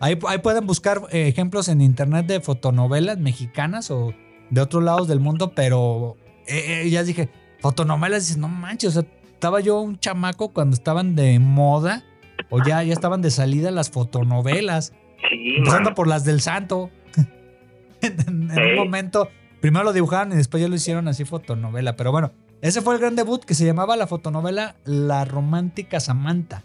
Ahí, 0.00 0.18
ahí 0.26 0.38
pueden 0.38 0.66
buscar 0.66 0.98
eh, 1.12 1.28
ejemplos 1.28 1.68
en 1.68 1.80
internet 1.80 2.26
de 2.26 2.40
fotonovelas 2.40 3.18
mexicanas 3.18 3.90
o 3.90 4.12
de 4.50 4.60
otros 4.60 4.82
lados 4.82 5.06
del 5.08 5.20
mundo, 5.20 5.52
pero 5.54 6.16
eh, 6.46 6.82
eh, 6.84 6.90
ya 6.90 7.02
dije, 7.04 7.28
fotonovelas, 7.60 8.22
dices, 8.24 8.38
no 8.38 8.48
manches, 8.48 8.96
o 8.96 9.02
sea, 9.02 9.10
estaba 9.32 9.60
yo 9.60 9.80
un 9.80 9.98
chamaco 9.98 10.48
cuando 10.52 10.74
estaban 10.74 11.14
de 11.14 11.38
moda 11.38 12.04
o 12.50 12.62
ya, 12.62 12.82
ya 12.82 12.92
estaban 12.92 13.22
de 13.22 13.30
salida 13.30 13.70
las 13.70 13.90
fotonovelas, 13.90 14.92
Sí, 15.30 15.54
empezando 15.58 15.90
man. 15.90 15.94
por 15.94 16.08
las 16.08 16.24
del 16.24 16.40
santo. 16.40 16.90
en 18.02 18.50
en 18.50 18.70
un 18.70 18.76
momento, 18.76 19.28
primero 19.60 19.84
lo 19.84 19.92
dibujaron 19.92 20.32
y 20.32 20.36
después 20.36 20.60
ya 20.60 20.68
lo 20.68 20.74
hicieron 20.74 21.06
así 21.08 21.24
fotonovela, 21.24 21.96
pero 21.96 22.10
bueno, 22.10 22.32
ese 22.60 22.82
fue 22.82 22.94
el 22.94 23.00
gran 23.00 23.16
debut 23.16 23.44
que 23.44 23.54
se 23.54 23.64
llamaba 23.64 23.96
la 23.96 24.06
fotonovela 24.06 24.76
La 24.84 25.24
Romántica 25.24 26.00
Samantha. 26.00 26.62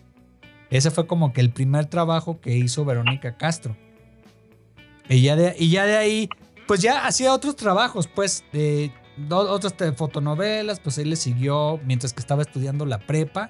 Ese 0.70 0.92
fue 0.92 1.08
como 1.08 1.34
que 1.34 1.42
el 1.42 1.50
primer 1.52 1.86
trabajo 1.86 2.40
que 2.42 2.58
hizo 2.58 2.84
Verónica 2.86 3.38
Castro. 3.38 3.76
Y 5.10 5.22
ya 5.22 5.36
de, 5.36 5.56
y 5.58 5.70
ya 5.70 5.86
de 5.86 5.98
ahí, 5.98 6.30
pues 6.68 6.82
ya 6.82 7.06
hacía 7.08 7.34
otros 7.34 7.56
trabajos, 7.56 8.08
pues, 8.08 8.44
do- 9.18 9.52
otras 9.52 9.76
te- 9.76 9.92
fotonovelas, 9.94 10.80
pues 10.80 10.98
ahí 10.98 11.06
le 11.06 11.16
siguió 11.16 11.80
mientras 11.86 12.14
que 12.14 12.20
estaba 12.20 12.42
estudiando 12.42 12.86
la 12.86 13.00
prepa. 13.00 13.50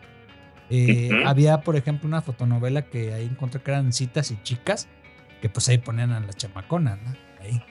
Eh. 0.70 1.10
Había, 1.26 1.62
por 1.62 1.76
ejemplo, 1.76 2.08
una 2.08 2.22
fotonovela 2.22 2.82
que 2.84 3.14
ahí 3.14 3.26
encontré 3.26 3.62
que 3.62 3.72
eran 3.72 3.94
citas 3.94 4.32
y 4.32 4.42
chicas, 4.44 4.88
que 5.42 5.50
pues 5.50 5.68
ahí 5.70 5.78
ponían 5.78 6.12
a 6.12 6.20
las 6.20 6.36
chamaconas, 6.36 7.00
¿no? 7.02 7.14
Ahí. 7.42 7.62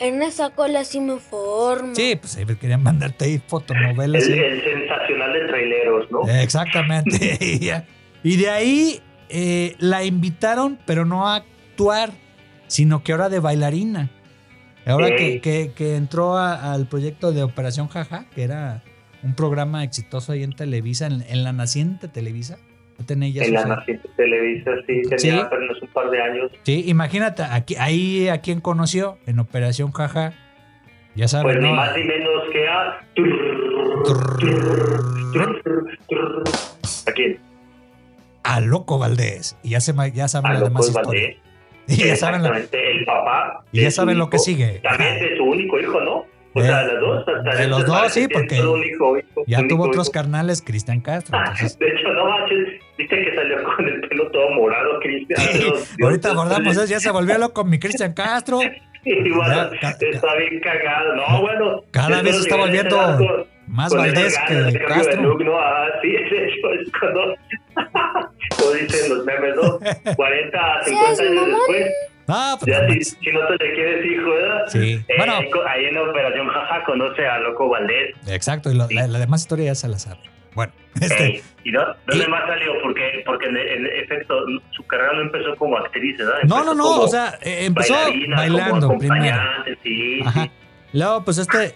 En 0.00 0.20
esa 0.22 0.50
cola 0.50 0.84
sí 0.84 1.00
me 1.00 1.18
formo. 1.18 1.94
Sí, 1.94 2.16
pues 2.20 2.36
ahí 2.36 2.44
querían 2.56 2.82
mandarte 2.82 3.24
ahí 3.24 3.40
fotonovelas. 3.46 4.24
El, 4.24 4.32
¿sí? 4.34 4.38
el 4.38 4.62
sensacional 4.64 5.32
de 5.32 5.46
traileros, 5.46 6.10
¿no? 6.10 6.28
Exactamente. 6.28 7.84
Y 8.22 8.36
de 8.36 8.50
ahí 8.50 9.00
eh, 9.30 9.76
la 9.78 10.04
invitaron, 10.04 10.78
pero 10.84 11.06
no 11.06 11.26
a 11.26 11.36
actuar, 11.36 12.10
sino 12.66 13.02
que 13.02 13.12
ahora 13.12 13.30
de 13.30 13.40
bailarina. 13.40 14.10
Ahora 14.90 15.14
que, 15.16 15.40
que- 15.40 15.72
que 15.74 15.96
entró 15.96 16.36
a- 16.36 16.72
al 16.72 16.86
proyecto 16.86 17.32
de 17.32 17.42
Operación 17.42 17.88
Jaja, 17.88 18.26
que 18.34 18.42
era 18.42 18.82
un 19.22 19.34
programa 19.34 19.84
exitoso 19.84 20.32
ahí 20.32 20.42
en 20.42 20.52
Televisa, 20.54 21.06
en, 21.06 21.22
en 21.28 21.44
la 21.44 21.52
naciente 21.52 22.08
Televisa. 22.08 22.58
Tenía 23.06 23.30
ya 23.30 23.44
en 23.44 23.54
la 23.54 23.64
naciente 23.64 24.08
Televisa, 24.16 24.72
sí, 24.86 25.00
tenía 25.08 25.18
Sí. 25.18 25.30
apenas 25.30 25.80
un 25.80 25.88
par 25.88 26.10
de 26.10 26.20
años. 26.22 26.50
Sí, 26.64 26.84
imagínate, 26.86 27.42
aquí, 27.44 27.74
ahí 27.78 28.28
a 28.28 28.42
quien 28.42 28.60
conoció 28.60 29.16
en 29.26 29.38
Operación 29.38 29.90
Jaja. 29.92 30.34
Ya 31.16 31.26
saben, 31.26 31.44
Pues 31.46 31.56
ni 31.58 31.68
¿no? 31.70 31.74
más 31.74 31.96
ni 31.96 32.04
menos 32.04 32.42
que 32.52 32.68
a... 32.68 33.00
¿A 37.06 37.12
quién? 37.12 37.38
A 38.42 38.60
Loco 38.60 38.98
Valdés. 38.98 39.56
Y 39.62 39.70
ya, 39.70 39.80
se, 39.80 39.94
ya 40.12 40.28
saben 40.28 40.50
A 40.50 40.54
la 40.54 40.60
demás 40.60 40.86
historia. 40.86 41.10
Valdés. 41.10 41.36
Y 41.98 42.06
ya 42.06 42.16
saben, 42.16 42.42
la- 42.42 42.56
el 42.56 43.04
papá. 43.04 43.64
y 43.72 43.82
ya 43.82 43.90
saben 43.90 44.18
lo 44.18 44.30
que 44.30 44.38
sigue. 44.38 44.80
También 44.82 45.18
de 45.20 45.36
su 45.36 45.44
único 45.44 45.78
hijo, 45.80 46.00
¿no? 46.00 46.24
O 46.52 46.60
sea, 46.62 46.82
De- 46.82 46.92
las 46.94 47.00
dos. 47.00 47.24
hasta 47.28 47.62
de 47.62 47.68
los 47.68 47.86
dos, 47.86 48.12
sí, 48.12 48.26
porque 48.26 48.56
hijo, 48.56 49.16
Ya 49.46 49.66
tuvo 49.68 49.84
otros 49.84 50.06
hijo. 50.08 50.12
carnales, 50.14 50.62
Cristian 50.66 51.00
Castro. 51.00 51.38
Entonces, 51.38 51.78
De 51.78 51.86
hecho, 51.88 52.08
no 52.12 52.24
manches, 52.26 52.80
viste 52.98 53.24
que 53.24 53.34
salió 53.36 53.62
con 53.62 53.86
el 53.86 54.00
pelo 54.08 54.30
todo 54.32 54.50
morado, 54.50 54.98
Cristian. 55.00 55.38
Sí, 55.40 55.72
ahorita 56.02 56.30
Dios, 56.30 56.38
abordamos 56.40 56.76
eso, 56.76 56.86
ya 56.86 56.98
se 56.98 57.10
volvió 57.12 57.38
loco 57.38 57.64
mi 57.64 57.78
Cristian 57.78 58.12
Castro. 58.14 58.58
Y 59.02 59.30
bueno, 59.30 59.72
Ya, 59.72 59.80
ca- 59.80 59.96
está 59.98 60.34
bien 60.34 60.60
cagado. 60.60 61.16
No, 61.16 61.40
bueno. 61.40 61.82
Cada 61.90 62.20
vez 62.20 62.36
está 62.36 62.56
volviendo 62.56 63.46
Más 63.70 63.94
Valdés 63.94 64.38
que 64.48 64.54
de 64.54 64.60
cambio 64.60 64.80
de 64.80 64.84
Castro. 64.86 65.22
look, 65.22 65.44
¿no? 65.44 65.58
Ah, 65.58 65.86
sí, 66.02 66.08
de 66.30 66.48
hecho, 66.48 66.70
es 66.72 66.92
cuando, 66.98 67.34
como 68.58 68.70
dicen 68.72 69.14
los 69.16 69.24
memes, 69.24 69.54
¿no? 69.56 69.78
40, 70.16 70.84
50 70.84 70.84
Seas 70.84 71.20
años 71.20 71.46
después, 71.46 71.92
Ah, 72.32 72.56
pues, 72.60 72.70
ya 72.72 72.82
no 72.86 72.92
si, 72.94 73.00
si 73.02 73.32
no 73.32 73.40
te 73.48 73.64
le 73.64 73.74
quieres 73.74 74.06
hijo, 74.06 74.30
¿verdad? 74.30 74.64
Sí. 74.68 74.92
Eh, 75.08 75.14
Bueno. 75.16 75.32
ahí 75.68 75.84
en 75.86 75.94
la 75.94 76.02
Operación 76.02 76.46
Jaja 76.48 76.84
conoce 76.84 77.26
a 77.26 77.38
Loco 77.40 77.68
Valdés. 77.68 78.14
Exacto, 78.28 78.70
y 78.70 78.74
lo- 78.76 78.86
la, 78.90 79.08
la 79.08 79.18
demás 79.18 79.40
historia 79.42 79.66
ya 79.66 79.74
se 79.74 79.88
la 79.88 79.98
sabe. 79.98 80.20
Bueno, 80.54 80.72
este, 81.00 81.24
Ey, 81.24 81.42
¿Y 81.64 81.72
no, 81.72 81.80
dónde 82.06 82.24
y- 82.24 82.28
más 82.28 82.46
salió? 82.46 82.72
Porque, 82.82 83.22
porque 83.26 83.46
en, 83.46 83.56
en 83.56 83.86
efecto, 84.04 84.34
su 84.70 84.86
carrera 84.86 85.12
no 85.14 85.22
empezó 85.22 85.56
como 85.56 85.76
actriz, 85.78 86.18
¿verdad? 86.18 86.34
no, 86.44 86.56
Empezó 86.58 86.64
no, 86.66 86.74
no, 86.74 86.82
como 86.84 87.00
o 87.02 87.08
sea, 87.08 87.38
eh, 87.42 87.64
empezó 87.66 87.94
bailando 88.36 88.86
como 88.88 88.98
primero. 89.00 89.36
Sí, 89.82 90.20
Ajá. 90.24 90.42
sí. 90.44 90.50
Luego, 90.92 91.24
pues 91.24 91.38
este 91.38 91.74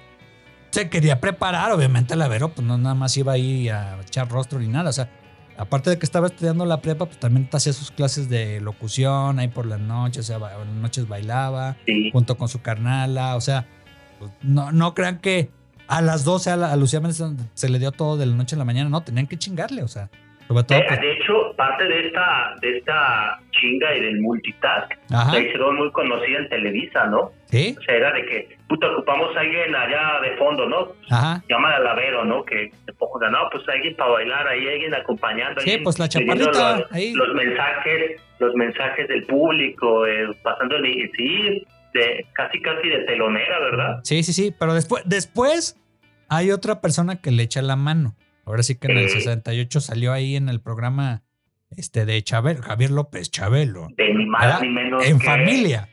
se 0.75 0.89
quería 0.91 1.20
preparar, 1.20 1.70
obviamente 1.72 2.16
la 2.16 2.27
Vero, 2.29 2.49
pues 2.51 2.66
no 2.66 2.77
nada 2.77 2.95
más 2.95 3.16
iba 3.16 3.33
ahí 3.33 3.68
a 3.68 3.99
echar 4.03 4.29
rostro 4.29 4.59
ni 4.59 4.66
nada. 4.68 4.91
O 4.91 4.93
sea, 4.93 5.09
aparte 5.57 5.91
de 5.91 5.99
que 5.99 6.05
estaba 6.05 6.27
estudiando 6.27 6.64
la 6.66 6.81
prepa, 6.81 7.07
pues 7.07 7.18
también 7.18 7.49
hacía 7.53 7.72
sus 7.72 7.91
clases 7.93 8.29
de 8.29 8.61
locución 8.61 9.39
ahí 9.39 9.49
por 9.49 9.66
las 9.66 9.79
noches, 9.81 10.18
o 10.20 10.22
sea, 10.27 10.37
en 10.62 10.68
las 10.75 10.77
noches 10.83 11.07
bailaba 11.09 11.77
sí. 11.87 12.11
junto 12.12 12.37
con 12.37 12.49
su 12.49 12.61
carnala, 12.61 13.37
o 13.37 13.41
sea, 13.41 13.66
pues, 14.18 14.31
no, 14.43 14.72
no 14.72 14.95
crean 14.95 15.18
que 15.20 15.51
a 15.87 16.01
las 16.01 16.25
12 16.25 16.51
a, 16.51 16.57
la- 16.57 16.72
a 16.72 16.77
Lucía 16.77 16.99
Méndez 17.01 17.22
se 17.55 17.68
le 17.68 17.79
dio 17.79 17.93
todo 17.93 18.16
de 18.16 18.27
la 18.27 18.35
noche 18.35 18.57
a 18.57 18.59
la 18.59 18.64
mañana, 18.64 18.91
no, 18.91 19.03
tenían 19.03 19.27
que 19.29 19.37
chingarle, 19.39 19.83
o 19.83 19.89
sea, 19.89 20.11
Sobre 20.49 20.63
todo, 20.65 20.79
De, 20.79 20.85
pues, 20.87 21.01
de 21.01 21.13
hecho, 21.13 21.55
parte 21.57 21.85
de 21.85 22.07
esta, 22.07 22.55
de 22.61 22.79
esta 22.79 23.39
chinga 23.51 23.95
y 23.97 24.01
del 24.01 24.21
multitask 24.21 24.93
Ajá. 25.11 25.31
se 25.33 25.41
hicieron 25.41 25.77
muy 25.77 25.91
conocida 25.93 26.39
en 26.39 26.49
Televisa, 26.51 27.07
¿no? 27.07 27.33
sí, 27.47 27.75
O 27.79 27.83
sea, 27.83 27.95
era 27.97 28.13
de 28.13 28.27
que, 28.27 28.57
puta, 28.69 28.91
ocupamos 28.91 29.35
a 29.37 29.41
alguien 29.41 29.75
allá 29.75 30.21
de 30.23 30.37
fondo, 30.37 30.69
¿no? 30.69 30.89
ajá. 31.11 31.43
Llama 31.49 31.75
al 31.77 31.85
lavero, 31.85 32.25
¿no? 32.25 32.45
Que 32.45 32.71
ponga, 32.99 33.31
no, 33.31 33.39
pues 33.51 33.67
alguien 33.69 33.97
para 33.97 34.11
bailar 34.11 34.47
ahí, 34.49 34.69
alguien 34.69 34.95
acompañando. 34.95 35.61
Sí, 35.61 35.71
alguien 35.71 35.85
pues 35.85 35.99
la 35.99 36.09
chaparrita, 36.09 36.79
Los, 36.79 36.93
ahí. 36.93 37.13
los 37.15 37.35
mensajes, 37.35 38.21
los 38.39 38.55
mensajes 38.55 39.09
del 39.09 39.25
público, 39.25 40.07
eh, 40.07 40.27
pasándole, 40.43 41.11
sí, 41.17 41.65
de, 41.95 42.27
casi 42.35 42.61
casi 42.61 42.89
de 42.89 42.99
telonera, 43.05 43.59
¿verdad? 43.61 44.01
Sí, 44.03 44.23
sí, 44.23 44.33
sí. 44.33 44.55
Pero 44.59 44.75
después, 44.75 45.03
después 45.07 45.81
hay 46.29 46.51
otra 46.51 46.81
persona 46.81 47.21
que 47.21 47.31
le 47.31 47.45
echa 47.45 47.63
la 47.63 47.77
mano. 47.77 48.15
Ahora 48.47 48.63
sí 48.63 48.75
que 48.77 48.89
en 48.91 48.99
el 48.99 49.09
Sí. 49.09 49.17
68 49.21 49.81
salió 49.81 50.13
ahí 50.13 50.37
en 50.37 50.49
el 50.49 50.61
programa 50.61 51.23
este 51.77 52.05
de 52.07 52.23
Chabelo, 52.23 52.63
Javier 52.63 52.91
López 52.91 53.31
Chabelo. 53.31 53.89
De 53.97 54.13
ni 54.15 54.27
más 54.27 54.43
¿verdad? 54.43 54.61
ni 54.63 54.69
menos 54.69 55.05
En 55.07 55.19
que 55.19 55.25
familia. 55.27 55.89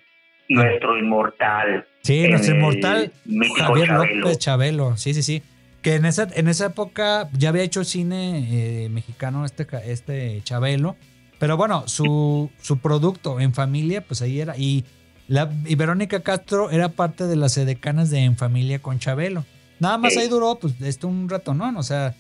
nuestro 0.49 0.97
inmortal. 0.97 1.87
Sí, 2.03 2.27
nuestro 2.27 2.51
el 2.53 2.57
inmortal 2.59 3.11
Javier 3.57 3.87
Chabelo. 3.87 4.15
López 4.19 4.37
Chabelo. 4.39 4.97
Sí, 4.97 5.13
sí, 5.13 5.23
sí. 5.23 5.41
Que 5.81 5.95
en 5.95 6.05
esa, 6.05 6.27
en 6.35 6.47
esa 6.47 6.67
época 6.67 7.29
ya 7.33 7.49
había 7.49 7.63
hecho 7.63 7.83
cine 7.83 8.85
eh, 8.85 8.89
mexicano 8.89 9.45
este, 9.45 9.65
este 9.91 10.41
Chabelo. 10.43 10.95
Pero 11.39 11.57
bueno, 11.57 11.87
su, 11.87 12.51
su 12.61 12.77
producto 12.79 13.39
en 13.39 13.53
familia, 13.55 14.01
pues 14.01 14.21
ahí 14.21 14.39
era. 14.39 14.55
Y, 14.57 14.85
la, 15.27 15.51
y 15.65 15.73
Verónica 15.73 16.19
Castro 16.19 16.69
era 16.69 16.89
parte 16.89 17.25
de 17.25 17.35
las 17.35 17.57
edecanas 17.57 18.11
de 18.11 18.19
En 18.19 18.37
Familia 18.37 18.79
con 18.79 18.99
Chabelo. 18.99 19.43
Nada 19.79 19.97
más 19.97 20.15
ahí 20.17 20.27
duró, 20.27 20.59
pues, 20.59 20.79
esto 20.81 21.07
un 21.07 21.27
rato, 21.27 21.55
¿no? 21.55 21.73
O 21.79 21.81
sea, 21.81 22.13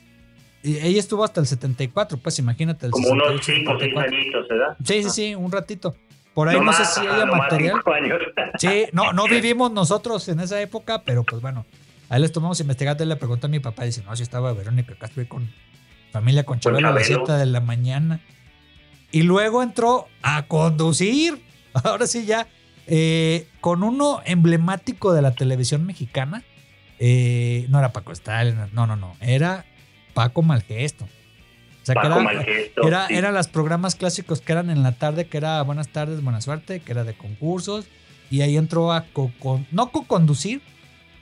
y 0.63 0.77
ella 0.77 0.99
estuvo 0.99 1.23
hasta 1.23 1.39
el 1.41 1.47
74, 1.47 2.17
pues 2.17 2.37
imagínate. 2.39 2.85
El 2.87 2.91
Como 2.91 3.09
unos 3.09 3.45
68, 3.45 3.53
5 3.59 3.71
o 3.71 3.79
6 3.79 3.93
74. 3.93 4.17
añitos, 4.17 4.47
¿verdad? 4.47 4.77
Sí, 4.83 5.03
sí, 5.03 5.09
sí, 5.09 5.35
un 5.35 5.51
ratito. 5.51 5.95
Por 6.33 6.47
ahí 6.47 6.57
No 6.57 6.63
no, 6.63 6.73
sé 6.73 6.85
si 6.85 7.01
haya 7.01 7.25
no 7.25 7.35
material. 7.35 7.81
Sí, 8.57 8.85
no, 8.93 9.11
no 9.13 9.27
vivimos 9.27 9.71
nosotros 9.71 10.27
en 10.29 10.39
esa 10.39 10.61
época, 10.61 11.03
pero 11.03 11.23
pues 11.23 11.41
bueno, 11.41 11.65
ahí 12.09 12.21
les 12.21 12.31
tomamos 12.31 12.59
investigando 12.59 13.03
le 13.03 13.15
pregunté 13.15 13.47
a 13.47 13.49
mi 13.49 13.59
papá, 13.59 13.83
dice, 13.83 14.03
no, 14.05 14.15
si 14.15 14.23
estaba 14.23 14.53
Verónica 14.53 14.95
Castro 14.95 15.27
con 15.27 15.49
familia 16.11 16.43
con 16.43 16.59
Chabelo 16.59 16.89
a 16.89 16.91
las 16.91 17.03
Chabelo. 17.07 17.25
7 17.25 17.39
de 17.39 17.45
la 17.45 17.59
mañana. 17.59 18.21
Y 19.11 19.23
luego 19.23 19.61
entró 19.63 20.07
a 20.21 20.43
conducir, 20.43 21.41
ahora 21.73 22.07
sí 22.07 22.25
ya, 22.25 22.47
eh, 22.87 23.47
con 23.59 23.83
uno 23.83 24.21
emblemático 24.25 25.13
de 25.13 25.21
la 25.21 25.31
televisión 25.31 25.85
mexicana. 25.85 26.43
Eh, 26.99 27.65
no 27.69 27.79
era 27.79 27.91
Paco 27.91 28.11
Stalin, 28.11 28.55
no, 28.73 28.85
no, 28.85 28.95
no, 28.95 29.15
era 29.21 29.65
Paco 30.13 30.41
Malgesto. 30.41 31.05
O 31.05 31.85
sea, 31.85 31.95
que 31.95 32.05
era, 32.07 32.19
Malgesto, 32.19 32.87
era, 32.87 33.07
sí. 33.07 33.15
eran 33.15 33.33
los 33.33 33.47
programas 33.47 33.95
clásicos 33.95 34.39
que 34.41 34.51
eran 34.51 34.69
en 34.69 34.83
la 34.83 34.91
tarde, 34.93 35.25
que 35.27 35.37
era 35.37 35.61
Buenas 35.63 35.87
tardes, 35.89 36.21
buena 36.23 36.39
suerte, 36.41 36.79
que 36.79 36.91
era 36.91 37.03
de 37.03 37.13
concursos. 37.13 37.85
Y 38.29 38.41
ahí 38.41 38.55
entró 38.55 38.93
a 38.93 39.05
co- 39.07 39.31
con- 39.39 39.65
no 39.71 39.91
co-conducir, 39.91 40.61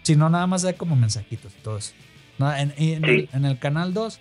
sino 0.03 0.29
nada 0.29 0.47
más 0.47 0.61
de 0.61 0.75
como 0.75 0.95
mensajitos 0.95 1.53
y 1.57 1.61
todo 1.63 1.77
eso. 1.77 1.93
No, 2.37 2.53
en, 2.55 2.73
y 2.77 2.93
en 2.93 3.03
Sí. 3.03 3.09
el, 3.09 3.29
en 3.33 3.45
el 3.45 3.57
canal 3.57 3.93
2, 3.93 4.19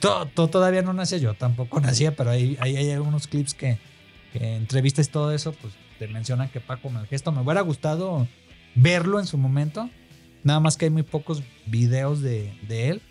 to- 0.00 0.26
to- 0.34 0.48
todavía 0.48 0.82
no 0.82 0.92
nacía 0.92 1.18
yo, 1.18 1.34
tampoco 1.34 1.80
nacía, 1.80 2.14
pero 2.16 2.30
ahí, 2.30 2.56
ahí 2.60 2.76
hay 2.76 2.96
unos 2.96 3.26
clips 3.28 3.54
que, 3.54 3.78
que 4.32 4.56
entrevistas 4.56 5.08
y 5.08 5.10
todo 5.10 5.32
eso, 5.32 5.52
pues 5.52 5.72
te 5.98 6.08
mencionan 6.08 6.48
que 6.50 6.60
Paco 6.60 6.90
Malgesto 6.90 7.32
me 7.32 7.40
hubiera 7.42 7.60
gustado 7.62 8.26
verlo 8.74 9.18
en 9.20 9.26
su 9.26 9.38
momento. 9.38 9.88
Nada 10.44 10.60
más 10.60 10.76
que 10.76 10.84
hay 10.86 10.90
muy 10.90 11.02
pocos 11.04 11.42
videos 11.66 12.20
de, 12.22 12.52
de 12.68 12.88
él 12.90 13.02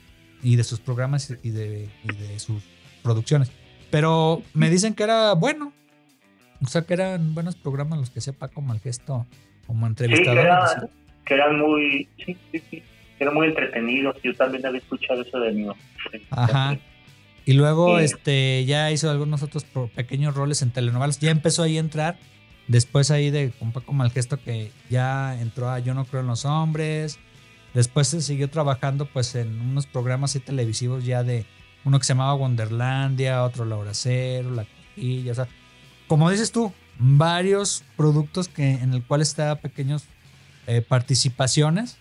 y 0.44 0.56
de 0.56 0.64
sus 0.64 0.80
programas 0.80 1.32
y 1.44 1.50
de, 1.50 1.90
y 2.04 2.08
de 2.16 2.40
sus 2.40 2.64
producciones. 3.04 3.52
Pero 3.92 4.42
me 4.54 4.70
dicen 4.70 4.94
que 4.94 5.04
era 5.04 5.34
bueno. 5.34 5.72
O 6.64 6.68
sea, 6.68 6.84
que 6.84 6.94
eran 6.94 7.34
buenos 7.36 7.56
programas 7.56 8.00
los 8.00 8.10
que 8.10 8.20
hacía 8.20 8.34
Paco 8.34 8.62
Malgesto 8.62 9.26
como 9.68 9.88
Sí, 9.88 9.96
que, 9.96 10.04
entrevistador. 10.06 10.40
era- 10.46 10.90
que 11.26 11.34
eran 11.34 11.60
muy, 11.60 12.08
sí, 12.24 12.38
sí, 12.52 12.62
sí, 12.70 12.84
eran 13.20 13.34
muy 13.34 13.48
entretenidos. 13.48 14.16
Yo 14.24 14.34
también 14.36 14.66
había 14.66 14.80
escuchado 14.80 15.22
eso 15.22 15.40
de 15.40 15.52
mí. 15.52 15.68
Ajá. 16.30 16.78
Y 17.46 17.54
luego 17.54 18.00
Sí. 18.00 18.06
este 18.06 18.66
ya 18.66 18.92
hizo 18.92 19.10
algunos 19.12 19.44
otros 19.44 19.66
pequeños 19.96 20.34
roles 20.36 20.62
en 20.62 20.72
telenovelas. 20.72 21.20
Ya 21.20 21.32
empezó 21.32 21.64
ahí 21.64 21.78
a 21.78 21.80
entrar. 21.80 22.18
Después 22.68 23.12
ahí 23.12 23.30
de 23.30 23.52
con 23.52 23.72
Paco 23.72 23.94
Malgesto 23.94 24.42
que 24.42 24.72
ya 24.90 25.40
entró 25.40 25.70
a 25.70 25.78
Yo 25.80 25.94
no 25.94 26.06
creo 26.06 26.22
en 26.22 26.28
los 26.28 26.46
hombres. 26.46 27.20
Después 27.76 28.08
se 28.08 28.22
siguió 28.22 28.50
trabajando 28.50 29.06
pues 29.06 29.36
en 29.36 29.60
unos 29.60 29.86
programas 29.86 30.32
así 30.32 30.40
televisivos 30.40 31.04
ya 31.04 31.24
de 31.24 31.46
uno 31.84 32.00
que 32.00 32.06
se 32.06 32.14
llamaba 32.14 32.34
Wonderlandia, 32.34 33.44
otro 33.44 33.66
Laura 33.66 33.94
Cero, 33.94 34.50
La 34.52 34.66
Quilla, 34.96 35.34
o 35.34 35.36
sea, 35.36 35.48
como 36.08 36.32
dices 36.32 36.54
tú, 36.54 36.74
varios 36.98 37.84
productos 37.98 38.48
que 38.48 38.72
en 38.72 38.94
el 38.94 39.04
cual 39.04 39.22
está 39.22 39.54
pequeños 39.60 40.06
eh, 40.68 40.82
participaciones, 40.82 41.98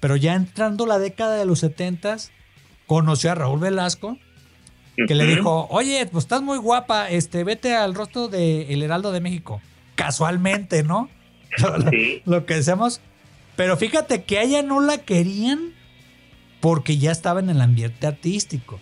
pero 0.00 0.16
ya 0.16 0.34
entrando 0.34 0.86
la 0.86 0.98
década 0.98 1.36
de 1.36 1.44
los 1.44 1.60
70 1.60 2.16
conoció 2.86 3.30
a 3.30 3.34
Raúl 3.34 3.60
Velasco 3.60 4.18
que 5.06 5.14
le 5.14 5.26
dijo, 5.26 5.66
oye, 5.70 6.06
pues 6.10 6.24
estás 6.24 6.40
muy 6.40 6.56
guapa, 6.56 7.10
este, 7.10 7.44
vete 7.44 7.74
al 7.74 7.94
rostro 7.94 8.28
de 8.28 8.72
El 8.72 8.82
Heraldo 8.82 9.12
de 9.12 9.20
México. 9.20 9.60
Casualmente, 9.96 10.82
¿no? 10.82 11.10
Lo, 11.58 11.90
lo 12.24 12.46
que 12.46 12.54
decíamos. 12.54 13.00
Pero 13.56 13.76
fíjate 13.76 14.24
que 14.24 14.38
a 14.38 14.42
ella 14.42 14.62
no 14.62 14.80
la 14.80 14.98
querían 14.98 15.72
porque 16.60 16.98
ya 16.98 17.12
estaba 17.12 17.40
en 17.40 17.50
el 17.50 17.60
ambiente 17.60 18.06
artístico. 18.06 18.80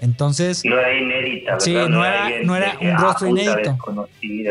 Entonces, 0.00 0.64
no 0.64 0.78
era 0.78 0.98
inédita, 0.98 1.52
¿verdad? 1.52 1.64
Sí, 1.64 1.72
no 1.72 2.04
era- 2.04 2.24
alguien 2.24 2.46
no 2.46 2.56
era 2.56 2.76
un 2.80 2.88
ah, 2.88 2.96
rostro 2.98 3.28
inédito. 3.28 3.78
sí. 4.20 4.44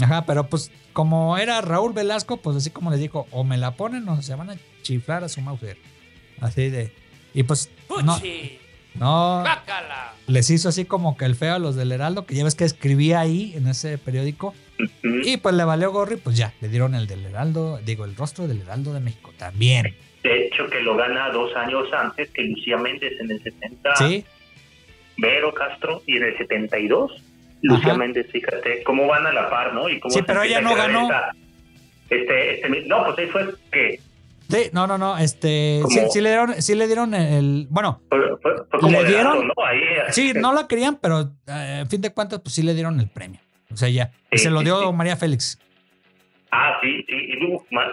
ajá, 0.00 0.26
pero 0.26 0.48
pues 0.48 0.72
como 0.92 1.38
era 1.38 1.60
Raúl 1.60 1.92
Velasco, 1.92 2.38
pues 2.38 2.56
así 2.56 2.70
como 2.70 2.90
le 2.90 2.96
dijo, 2.96 3.28
o 3.30 3.44
me 3.44 3.56
la 3.58 3.76
ponen 3.76 4.08
o 4.08 4.20
se 4.22 4.34
van 4.34 4.50
a 4.50 4.56
chiflar 4.82 5.22
a 5.22 5.28
su 5.28 5.40
mujer. 5.40 5.78
Así 6.40 6.68
de. 6.68 6.92
Y 7.32 7.44
pues, 7.44 7.70
no, 8.04 8.20
no, 8.98 9.44
les 10.26 10.50
hizo 10.50 10.68
así 10.68 10.84
como 10.84 11.16
que 11.16 11.24
el 11.24 11.36
feo 11.36 11.54
a 11.54 11.58
los 11.58 11.76
del 11.76 11.92
Heraldo, 11.92 12.26
que 12.26 12.34
ya 12.34 12.42
ves 12.42 12.56
que 12.56 12.64
escribía 12.64 13.20
ahí 13.20 13.52
en 13.56 13.68
ese 13.68 13.98
periódico. 13.98 14.54
Y 15.02 15.36
pues 15.38 15.54
le 15.54 15.64
valió 15.64 15.90
gorri, 15.92 16.16
pues 16.16 16.36
ya, 16.36 16.52
le 16.60 16.68
dieron 16.68 16.94
el 16.94 17.06
del 17.06 17.24
Heraldo, 17.26 17.78
digo, 17.84 18.04
el 18.04 18.14
rostro 18.14 18.46
del 18.46 18.60
Heraldo 18.62 18.92
de 18.94 19.00
México 19.00 19.32
también. 19.36 19.94
De 20.22 20.46
hecho, 20.46 20.68
que 20.68 20.80
lo 20.80 20.96
gana 20.96 21.30
dos 21.30 21.54
años 21.56 21.86
antes 21.92 22.30
que 22.30 22.42
Lucía 22.42 22.76
Méndez 22.76 23.12
en 23.20 23.30
el 23.30 23.42
70, 23.42 23.96
Sí, 23.96 24.24
Vero 25.16 25.52
Castro, 25.52 26.02
y 26.06 26.16
en 26.16 26.24
el 26.24 26.38
72, 26.38 27.22
Lucía 27.62 27.88
Ajá. 27.88 27.98
Méndez, 27.98 28.26
fíjate, 28.30 28.82
cómo 28.84 29.06
van 29.08 29.26
a 29.26 29.32
la 29.32 29.50
par, 29.50 29.74
¿no? 29.74 29.88
Y 29.88 29.98
cómo 29.98 30.14
Sí, 30.14 30.20
pero 30.26 30.42
ella 30.42 30.58
a 30.58 30.60
no 30.60 30.74
ganó. 30.76 31.02
esta- 31.02 31.32
este, 32.10 32.54
este, 32.54 32.68
no, 32.86 33.04
pues 33.04 33.18
ahí 33.18 33.26
fue 33.26 33.54
que 33.72 34.00
sí, 34.48 34.70
no, 34.72 34.86
no, 34.86 34.96
no, 34.96 35.18
este, 35.18 35.82
sí, 35.90 36.00
sí 36.10 36.20
le 36.20 36.30
dieron, 36.30 36.62
sí 36.62 36.74
le 36.74 36.86
dieron 36.86 37.12
el, 37.14 37.66
bueno, 37.68 38.00
fue, 38.08 38.18
fue- 38.40 38.54
fue 38.70 38.80
como 38.80 39.02
¿Le 39.02 39.08
dieron? 39.08 39.26
rato, 39.34 39.42
¿no? 39.44 39.64
Ahí, 39.66 39.80
sí, 40.10 40.32
no 40.34 40.52
la 40.54 40.66
querían, 40.68 40.96
pero 40.96 41.32
eh, 41.48 41.78
en 41.80 41.88
fin 41.90 42.00
de 42.00 42.10
cuentas, 42.12 42.40
pues 42.40 42.54
sí 42.54 42.62
le 42.62 42.74
dieron 42.74 42.98
el 43.00 43.08
premio. 43.08 43.40
O 43.72 43.76
sea, 43.76 43.88
ya, 43.88 44.10
y 44.30 44.38
Sí, 44.38 44.44
se 44.44 44.50
lo 44.50 44.60
dio 44.60 44.80
sí. 44.88 44.92
María 44.94 45.16
Félix. 45.16 45.58
Ah, 46.50 46.78
sí, 46.82 47.04
sí, 47.06 47.14
y 47.14 47.74
más- 47.74 47.88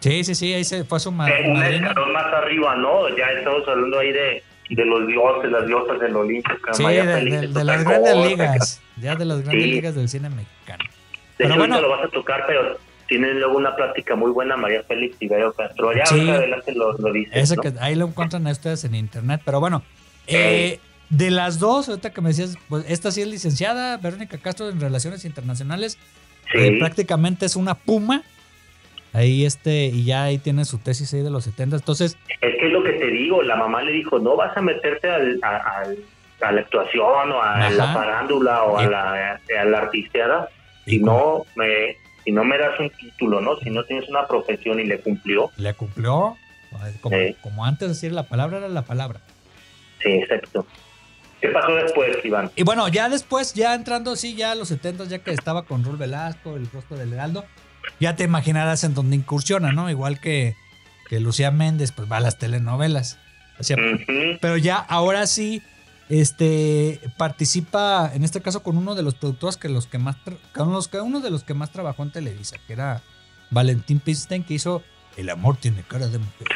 Sí, 0.00 0.22
sí, 0.22 0.34
sí, 0.34 0.52
ahí 0.54 0.64
se 0.64 0.84
fue 0.84 1.00
su 1.00 1.10
ma- 1.10 1.28
eh, 1.28 1.50
un 1.50 1.62
escalón 1.62 2.12
más 2.12 2.26
arriba, 2.26 2.76
¿no? 2.76 3.08
Ya 3.16 3.26
estamos 3.30 3.66
hablando 3.66 3.98
ahí 3.98 4.12
de, 4.12 4.42
de 4.70 4.84
los 4.84 5.06
dioses, 5.08 5.50
las 5.50 5.66
diosas 5.66 5.98
del 5.98 6.14
Olimpo. 6.14 6.50
Sí, 6.72 6.82
María 6.84 7.04
de, 7.04 7.14
Félix 7.14 7.40
de- 7.40 7.46
es 7.46 7.54
de 7.54 7.64
las 7.64 7.84
grandes 7.84 8.16
ligas, 8.16 8.82
ya 9.00 9.16
de 9.16 9.24
las 9.24 9.42
grandes 9.42 9.66
ligas 9.66 9.94
del 9.96 10.08
cine 10.08 10.28
mexicano. 10.28 10.84
De 10.84 10.90
Pero 11.38 11.50
hecho, 11.50 11.58
bueno. 11.58 11.80
lo 11.80 11.88
vas 11.88 12.04
a 12.04 12.08
tocar, 12.08 12.44
pero 12.46 12.78
tienes 13.08 13.34
luego 13.36 13.56
una 13.56 13.74
plática 13.74 14.14
muy 14.14 14.30
buena, 14.30 14.56
María 14.56 14.82
Félix 14.84 15.16
y 15.20 15.26
Vero 15.28 15.52
Castro. 15.54 15.92
Ya 15.94 16.04
Sí. 16.06 16.28
adelante 16.28 16.72
lo, 16.74 16.92
lo 16.92 17.12
dices, 17.12 17.34
Ese 17.34 17.56
¿no? 17.56 17.62
que 17.62 17.72
ahí 17.80 17.94
lo 17.96 18.06
encuentran 18.06 18.46
a 18.46 18.50
ustedes 18.52 18.84
en 18.84 18.94
internet. 18.94 19.40
Pero 19.44 19.58
bueno, 19.58 19.82
eh, 20.28 20.78
de 21.10 21.30
las 21.30 21.58
dos, 21.58 21.88
ahorita 21.88 22.10
que 22.12 22.20
me 22.20 22.28
decías, 22.28 22.56
pues 22.68 22.84
esta 22.88 23.10
sí 23.10 23.22
es 23.22 23.28
licenciada, 23.28 23.96
Verónica 23.96 24.38
Castro 24.38 24.68
en 24.68 24.80
Relaciones 24.80 25.24
Internacionales. 25.24 25.98
Sí, 26.52 26.58
eh, 26.58 26.76
prácticamente 26.78 27.46
es 27.46 27.56
una 27.56 27.74
puma. 27.74 28.22
Ahí 29.14 29.44
este, 29.46 29.86
y 29.86 30.04
ya 30.04 30.24
ahí 30.24 30.38
tiene 30.38 30.64
su 30.66 30.78
tesis 30.78 31.12
ahí 31.14 31.22
de 31.22 31.30
los 31.30 31.44
70. 31.44 31.76
Entonces, 31.76 32.16
es 32.40 32.54
que 32.60 32.66
es 32.66 32.72
lo 32.72 32.82
que 32.82 32.92
te 32.92 33.06
digo, 33.06 33.42
la 33.42 33.56
mamá 33.56 33.82
le 33.82 33.92
dijo, 33.92 34.18
no 34.18 34.36
vas 34.36 34.54
a 34.56 34.60
meterte 34.60 35.08
al, 35.10 35.38
a, 35.42 35.56
al- 35.80 35.98
a 36.40 36.52
la 36.52 36.60
actuación 36.60 37.32
o 37.32 37.42
a 37.42 37.58
Ajá. 37.58 37.70
la 37.70 37.92
farándula 37.92 38.62
o 38.64 38.78
a 38.78 38.86
la, 38.86 39.40
a 39.60 39.64
la 39.64 39.78
artisteada 39.78 40.48
si 40.84 41.00
no 41.00 41.44
me 41.56 41.96
si 42.22 42.30
no 42.32 42.44
me 42.44 42.56
das 42.58 42.78
un 42.78 42.90
título, 42.90 43.40
¿no? 43.40 43.56
Si 43.58 43.70
no 43.70 43.82
tienes 43.84 44.08
una 44.08 44.26
profesión 44.26 44.78
y 44.78 44.84
le 44.84 45.00
cumplió. 45.00 45.50
le 45.56 45.72
cumplió. 45.74 46.36
Como, 47.00 47.16
Sí. 47.16 47.34
como 47.40 47.64
antes 47.64 47.88
decir 47.88 48.12
la 48.12 48.24
palabra 48.24 48.58
era 48.58 48.68
la 48.68 48.82
palabra. 48.82 49.20
Sí, 50.02 50.10
exacto. 50.10 50.66
¿Qué 51.40 51.48
pasó 51.48 51.72
después, 51.74 52.16
Iván? 52.24 52.50
Y 52.56 52.64
bueno, 52.64 52.88
ya 52.88 53.08
después, 53.08 53.54
ya 53.54 53.74
entrando, 53.74 54.16
sí, 54.16 54.34
ya 54.34 54.52
a 54.52 54.54
los 54.54 54.68
70, 54.68 55.04
ya 55.04 55.18
que 55.20 55.30
estaba 55.30 55.64
con 55.64 55.84
Rul 55.84 55.96
Velasco, 55.96 56.56
el 56.56 56.68
rostro 56.70 56.96
del 56.96 57.12
Heraldo, 57.12 57.44
ya 58.00 58.16
te 58.16 58.24
imaginarás 58.24 58.82
en 58.84 58.94
dónde 58.94 59.16
incursiona, 59.16 59.72
¿no? 59.72 59.88
Igual 59.88 60.20
que, 60.20 60.56
que 61.08 61.20
Lucía 61.20 61.50
Méndez, 61.50 61.92
pues 61.92 62.10
va 62.10 62.16
a 62.16 62.20
las 62.20 62.38
telenovelas. 62.38 63.18
O 63.58 63.62
sea, 63.62 63.76
Ujú. 63.76 64.38
pero 64.40 64.56
ya 64.56 64.76
ahora 64.76 65.26
sí, 65.26 65.62
este 66.08 67.00
participa, 67.16 68.10
en 68.14 68.24
este 68.24 68.40
caso, 68.40 68.62
con 68.62 68.76
uno 68.76 68.94
de 68.94 69.02
los 69.02 69.14
productores 69.14 69.56
que 69.56 69.68
los 69.68 69.86
que 69.86 69.98
más 69.98 70.16
con 70.54 70.72
los 70.72 70.88
que 70.88 71.00
uno 71.00 71.20
de 71.20 71.30
los 71.30 71.44
que 71.44 71.54
más 71.54 71.70
trabajó 71.70 72.02
en 72.02 72.12
Televisa, 72.12 72.56
que 72.66 72.72
era 72.72 73.02
Valentín 73.50 74.00
Pisten, 74.00 74.44
que 74.44 74.54
hizo 74.54 74.82
El 75.16 75.30
amor 75.30 75.56
tiene 75.56 75.82
cara 75.82 76.08
de 76.08 76.18
mujer. 76.18 76.48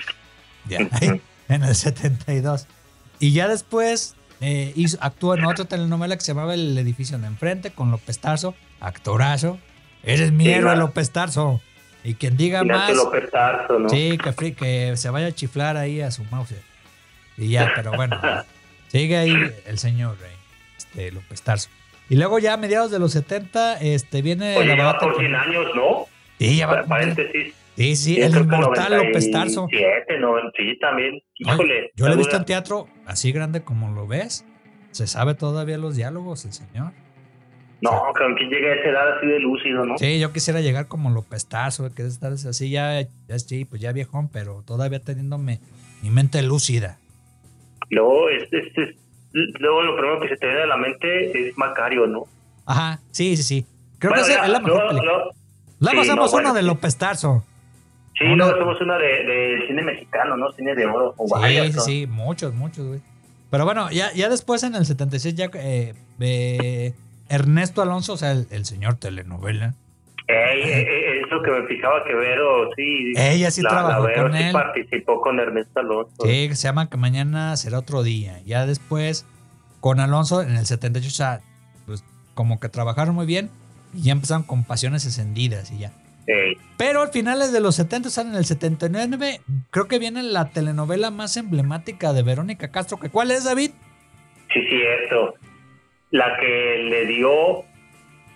Ya, 0.69 0.79
en 1.49 1.63
el 1.65 1.75
72. 1.75 2.67
Y 3.19 3.33
ya 3.33 3.49
después 3.49 4.15
eh, 4.43 4.73
hizo, 4.77 4.99
actuó 5.01 5.35
en 5.37 5.45
otra 5.47 5.65
telenovela 5.65 6.17
que 6.17 6.21
se 6.23 6.33
llamaba 6.35 6.53
El 6.55 6.77
edificio 6.77 7.19
de 7.19 7.27
enfrente 7.27 7.71
con 7.71 7.91
López 7.91 8.19
Tarso, 8.19 8.55
actorazo. 8.81 9.59
Eres 10.03 10.33
mi 10.33 10.49
héroe. 10.49 10.77
López 10.77 11.11
Tarso. 11.13 11.61
Y 12.05 12.15
quien 12.15 12.37
diga 12.37 12.65
más. 12.65 12.93
López 12.95 13.31
Tarso, 13.31 13.79
¿no? 13.79 13.89
Sí, 13.89 14.19
que, 14.19 14.55
que 14.55 14.97
se 14.97 15.09
vaya 15.11 15.29
a 15.29 15.33
chiflar 15.33 15.77
ahí 15.77 16.01
a 16.01 16.11
su 16.11 16.25
mouse. 16.25 16.55
Y 17.39 17.49
ya, 17.51 17.73
pero 17.77 17.93
bueno, 17.93 18.21
sigue 18.89 19.17
ahí 19.17 19.35
el 19.67 19.79
señor 19.79 20.17
eh, 20.23 20.27
este, 20.77 21.13
López 21.13 21.41
Tarso. 21.43 21.69
Y 22.11 22.17
luego 22.17 22.39
ya 22.41 22.55
a 22.55 22.57
mediados 22.57 22.91
de 22.91 22.99
los 22.99 23.13
70 23.13 23.81
este, 23.81 24.21
viene 24.21 24.57
Oye, 24.57 24.77
la 24.77 24.77
ya 24.77 24.99
por 24.99 25.13
con- 25.15 25.21
100 25.23 25.35
años, 25.35 25.67
¿no? 25.75 26.07
Sí, 26.39 26.57
ya 26.57 26.67
va 26.67 26.83
Pa- 26.83 26.89
Paréntesis. 26.89 27.55
Sí, 27.77 27.97
sí, 27.97 28.21
el 28.21 28.33
creo 28.33 28.47
que 28.49 28.55
inmortal 28.57 28.97
López 29.07 29.31
Tarso. 29.31 29.63
97, 29.71 30.19
no, 30.21 30.35
sí, 30.57 30.79
también. 30.79 31.15
Ay, 31.47 31.55
Híjole. 31.55 31.91
yo 31.97 32.07
lo 32.07 32.13
he 32.15 32.17
visto 32.17 32.37
en 32.37 32.45
teatro 32.45 32.87
así 33.07 33.33
grande 33.33 33.63
como 33.63 33.91
lo 33.95 34.07
ves. 34.07 34.45
Se 34.91 35.07
sabe 35.07 35.35
todavía 35.35 35.79
los 35.79 35.97
diálogos, 35.97 36.45
el 36.45 36.53
señor. 36.53 36.93
No, 37.81 37.91
que 38.17 38.23
aunque 38.25 38.45
llegue 38.45 38.71
a 38.71 38.75
esa 38.75 38.89
edad 38.91 39.17
así 39.17 39.27
de 39.27 39.41
lúcido, 39.41 39.85
¿no? 39.87 39.97
Sí, 39.99 40.21
yo 40.21 40.33
quisiera 40.33 40.61
llegar 40.61 40.87
como 40.87 41.11
López 41.11 41.47
Tarso, 41.49 41.93
que 41.95 42.03
es 42.03 42.09
estar 42.09 42.31
así 42.33 42.71
ya, 42.71 43.01
ya 43.27 43.39
sí, 43.39 43.65
pues 43.65 43.81
ya 43.81 43.91
viejón, 43.93 44.29
pero 44.29 44.63
todavía 44.65 45.01
teniéndome 45.01 45.59
mi 46.03 46.11
mente 46.11 46.43
lúcida. 46.43 46.99
Luego, 47.91 48.29
es, 48.29 48.45
es- 48.53 48.77
es- 48.77 48.97
luego 49.61 49.83
lo 49.83 49.97
primero 49.97 50.21
que 50.21 50.29
se 50.29 50.37
te 50.37 50.47
viene 50.47 50.63
a 50.63 50.67
la 50.67 50.77
mente 50.77 51.49
es 51.49 51.57
Macario, 51.59 52.07
¿no? 52.07 52.25
Ajá, 52.67 53.01
sí, 53.11 53.37
sí, 53.37 53.43
sí. 53.43 53.67
Creo 53.99 54.13
Bueno, 54.13 54.27
que 54.27 54.33
ya, 54.35 54.45
es 54.45 54.51
la 54.51 54.61
mejor 54.61 54.75
luego- 54.75 54.89
película. 54.91 55.13
Luego 55.81 56.03
sí, 56.05 56.11
hacemos 56.11 56.27
no, 56.27 56.33
bueno, 56.37 56.51
una 56.51 56.61
de. 56.61 56.63
López 56.67 56.97
Tarso. 56.99 57.45
Sí, 58.23 58.27
Una- 58.33 58.45
luego 58.47 58.53
hacemos 58.55 58.81
una 58.81 58.99
de, 58.99 59.07
de 59.25 59.67
cine 59.67 59.83
mexicano, 59.83 60.37
¿no? 60.37 60.53
Cine 60.53 60.75
de 60.75 60.87
oro. 60.87 61.15
o 61.17 61.27
Sí, 61.27 61.33
varias, 61.33 61.67
sí, 61.67 61.73
¿no? 61.77 61.83
sí, 61.83 62.07
muchos, 62.09 62.55
muchos, 62.55 62.87
güey. 62.87 63.01
Pero 63.51 63.65
bueno, 63.65 63.91
ya, 63.91 64.13
ya 64.15 64.29
después 64.29 64.63
en 64.63 64.75
el 64.75 64.87
76 64.87 65.35
ya 65.35 65.51
eh, 65.55 65.95
eh, 66.21 66.95
Ernesto 67.29 67.83
Alonso, 67.83 68.15
o 68.15 68.17
sea, 68.17 68.33
el, 68.33 68.47
el 68.51 68.65
señor 68.65 68.95
telenovela. 68.97 69.75
Ey, 70.29 70.63
ey, 70.63 70.71
ey, 70.89 71.21
es 71.25 71.31
lo 71.31 71.43
que 71.43 71.51
me 71.51 71.67
fijaba 71.67 72.03
que 72.05 72.15
Vero, 72.15 72.71
sí. 72.77 73.13
Ella 73.17 73.51
sí 73.51 73.61
trabajó 73.61 74.05
Vero 74.05 74.23
con 74.23 74.33
sí 74.37 74.43
él. 74.45 74.53
participó 74.53 75.21
con 75.21 75.39
Ernesto 75.41 75.81
Alonso. 75.81 76.15
Sí, 76.25 76.49
se 76.55 76.63
llama 76.69 76.89
Que 76.89 76.97
Mañana 76.97 77.57
Será 77.57 77.79
Otro 77.81 78.03
Día. 78.03 78.41
Ya 78.47 78.65
después, 78.65 79.27
con 79.81 80.01
Alonso 80.01 80.41
en 80.43 80.57
el 80.57 80.65
78, 80.65 81.07
o 81.09 81.11
sea, 81.11 81.41
pues 81.87 82.05
como 82.35 82.61
que 82.61 82.69
trabajaron 82.71 83.15
muy 83.15 83.27
bien 83.27 83.51
y 83.93 84.03
ya 84.05 84.13
empezaron 84.13 84.45
con 84.45 84.65
Pasiones 84.65 85.05
Encendidas 85.05 85.71
y 85.73 85.79
ya. 85.81 85.93
Pero 86.77 87.03
al 87.03 87.09
finales 87.11 87.53
de 87.53 87.61
los 87.61 87.75
70, 87.77 88.09
o 88.09 88.11
sea, 88.11 88.25
en 88.25 88.35
el 88.35 88.45
79, 88.45 89.41
creo 89.71 89.89
que 89.89 89.99
viene 89.99 90.23
la 90.23 90.51
telenovela 90.51 91.11
más 91.11 91.37
emblemática 91.37 92.13
de 92.13 92.23
Verónica 92.23 92.71
Castro. 92.71 92.99
que 92.99 93.09
¿Cuál 93.11 93.31
es, 93.31 93.45
David? 93.45 93.71
sí, 94.53 94.61
cierto. 94.69 95.35
La 96.11 96.37
que 96.39 96.77
le 96.91 97.07
dio 97.07 97.65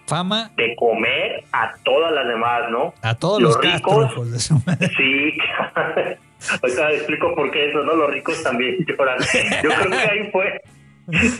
Fama 0.07 0.51
de 0.57 0.74
comer 0.76 1.45
a 1.53 1.72
todas 1.84 2.12
las 2.12 2.26
demás, 2.28 2.70
¿no? 2.70 2.95
a 3.03 3.14
todos 3.16 3.43
Los 3.43 3.57
los, 3.57 3.74
ricos. 3.74 4.30
de 4.32 4.39
su 4.39 4.55
madre. 4.64 4.89
Sí. 4.97 5.32
Ahorita 6.62 6.93
explico 6.93 7.34
por 7.34 7.51
qué 7.51 7.68
eso, 7.70 7.82
¿no? 7.82 7.95
Los 7.95 8.11
ricos 8.11 8.43
también 8.43 8.76
lloran. 8.87 9.18
Yo 9.62 9.70
creo 9.70 9.91
que 9.91 9.97
ahí 9.97 10.30
fue. 10.30 10.61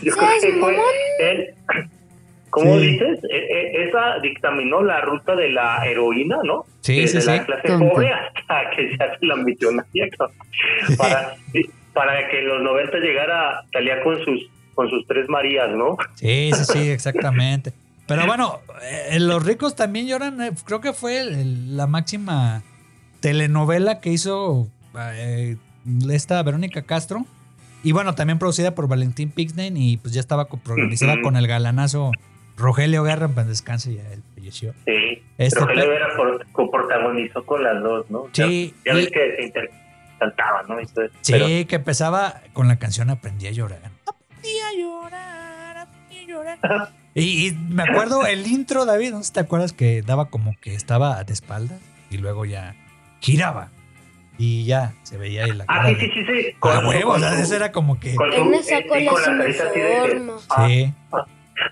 Yo 0.03 0.13
creo 0.15 0.29
¿Seas 0.29 0.41
que 0.43 0.51
fue 0.59 0.71
mamón? 0.73 0.85
él. 1.21 1.55
¿Cómo 2.49 2.79
Sí. 2.79 2.87
dices? 2.91 3.19
E- 3.29 3.35
e- 3.35 3.87
esa 3.89 4.19
dictaminó 4.21 4.81
la 4.81 5.01
ruta 5.01 5.35
de 5.35 5.49
la 5.51 5.85
heroína, 5.85 6.37
¿no? 6.43 6.65
Sí, 6.81 7.01
Desde 7.01 7.21
sí, 7.21 7.27
la 7.27 7.37
sí. 7.39 7.43
clase 7.45 7.67
Tonto. 7.67 7.89
pobre 7.89 8.09
hasta 8.11 8.69
que 8.75 8.95
se 8.95 9.03
hace 9.03 9.25
la 9.25 9.35
millonaria. 9.35 10.07
¿no? 10.19 10.95
Para, 10.97 11.35
para 11.93 12.27
que 12.29 12.39
en 12.39 12.47
los 12.47 12.61
90 12.63 12.97
llegara, 12.99 13.63
salía 13.73 14.01
con 14.03 14.23
sus 14.23 14.49
con 14.75 14.87
sus 14.91 15.07
tres 15.07 15.27
Marías, 15.27 15.71
¿no? 15.71 15.97
Sí, 16.13 16.51
sí, 16.53 16.63
sí, 16.65 16.89
exactamente. 16.91 17.73
Pero 18.07 18.27
bueno, 18.27 18.59
eh, 18.83 19.19
Los 19.19 19.43
ricos 19.43 19.75
también 19.75 20.05
lloran. 20.07 20.39
eh, 20.39 20.51
creo 20.65 20.81
que 20.81 20.93
fue 20.93 21.19
el- 21.19 21.75
la 21.75 21.87
máxima 21.87 22.61
telenovela 23.19 23.99
que 23.99 24.11
hizo 24.11 24.67
eh, 24.99 25.57
esta 26.11 26.41
Verónica 26.43 26.83
Castro. 26.83 27.25
Y 27.83 27.91
bueno, 27.91 28.13
también 28.15 28.37
producida 28.39 28.75
por 28.75 28.87
Valentín 28.87 29.31
Pixnen 29.31 29.77
y 29.77 29.97
pues 29.97 30.13
ya 30.13 30.19
estaba 30.19 30.45
co- 30.45 30.57
protagonizada 30.57 31.13
Ujú. 31.15 31.21
con 31.23 31.37
el 31.37 31.47
galanazo 31.47 32.11
Rogelio 32.57 33.03
Guerra 33.03 33.25
en 33.27 33.35
paz 33.35 33.47
descanse, 33.47 33.93
ya 33.93 34.01
él 34.11 34.23
falleció. 34.35 34.73
Sí. 34.85 35.23
Este, 35.37 35.59
Rogelio 35.59 35.89
Vera 35.89 36.07
por- 36.17 36.45
coprotagonizó 36.51 37.45
con 37.45 37.63
las 37.63 37.81
dos, 37.81 38.09
¿no? 38.09 38.25
Sí, 38.33 38.73
Ya, 38.85 38.93
ya 38.93 38.99
y- 38.99 39.03
ves 39.03 39.11
que 39.11 39.35
se 39.35 39.43
inter 39.43 39.71
cantaban, 40.19 40.65
¿no? 40.67 40.79
Entonces, 40.79 41.11
Sí, 41.21 41.33
pero- 41.33 41.45
que 41.45 41.75
empezaba 41.75 42.41
con 42.53 42.67
la 42.67 42.77
canción 42.79 43.09
Aprendí 43.11 43.47
a 43.47 43.51
llorar. 43.51 43.79
Aprendí 44.07 44.49
a 44.59 44.73
llorar, 44.79 45.77
aprendí 45.77 46.17
a 46.23 46.27
llorar. 46.27 46.89
Y, 47.13 47.47
y 47.47 47.51
me 47.51 47.83
acuerdo 47.83 48.25
el 48.25 48.45
intro, 48.47 48.85
David, 48.85 49.11
¿no 49.11 49.19
sé 49.19 49.25
si 49.25 49.33
te 49.33 49.39
acuerdas 49.41 49.73
que 49.73 50.01
daba 50.01 50.29
como 50.29 50.55
que 50.61 50.73
estaba 50.73 51.23
de 51.23 51.33
espaldas 51.33 51.79
y 52.09 52.17
luego 52.17 52.45
ya 52.45 52.75
giraba 53.21 53.69
y 54.39 54.65
ya 54.65 54.93
se 55.03 55.17
veía 55.17 55.45
ahí 55.45 55.51
la 55.51 55.63
Ah, 55.67 55.77
cara 55.83 55.89
sí, 55.89 55.95
de- 55.95 56.01
sí, 56.01 56.11
sí, 56.13 56.25
sí. 56.25 56.55
a 56.61 56.79
huevo, 56.87 57.09
o 57.09 57.13
con 57.13 57.21
sea, 57.21 57.55
era 57.55 57.71
como 57.71 57.99
que... 57.99 58.13
con 58.15 58.31
sí, 58.31 58.37
con 58.37 58.51
la 58.51 59.31
me 59.31 59.45
de 59.45 59.53
que- 59.53 59.99
forma. 60.09 60.33
ah, 60.49 60.67
Sí, 60.67 60.93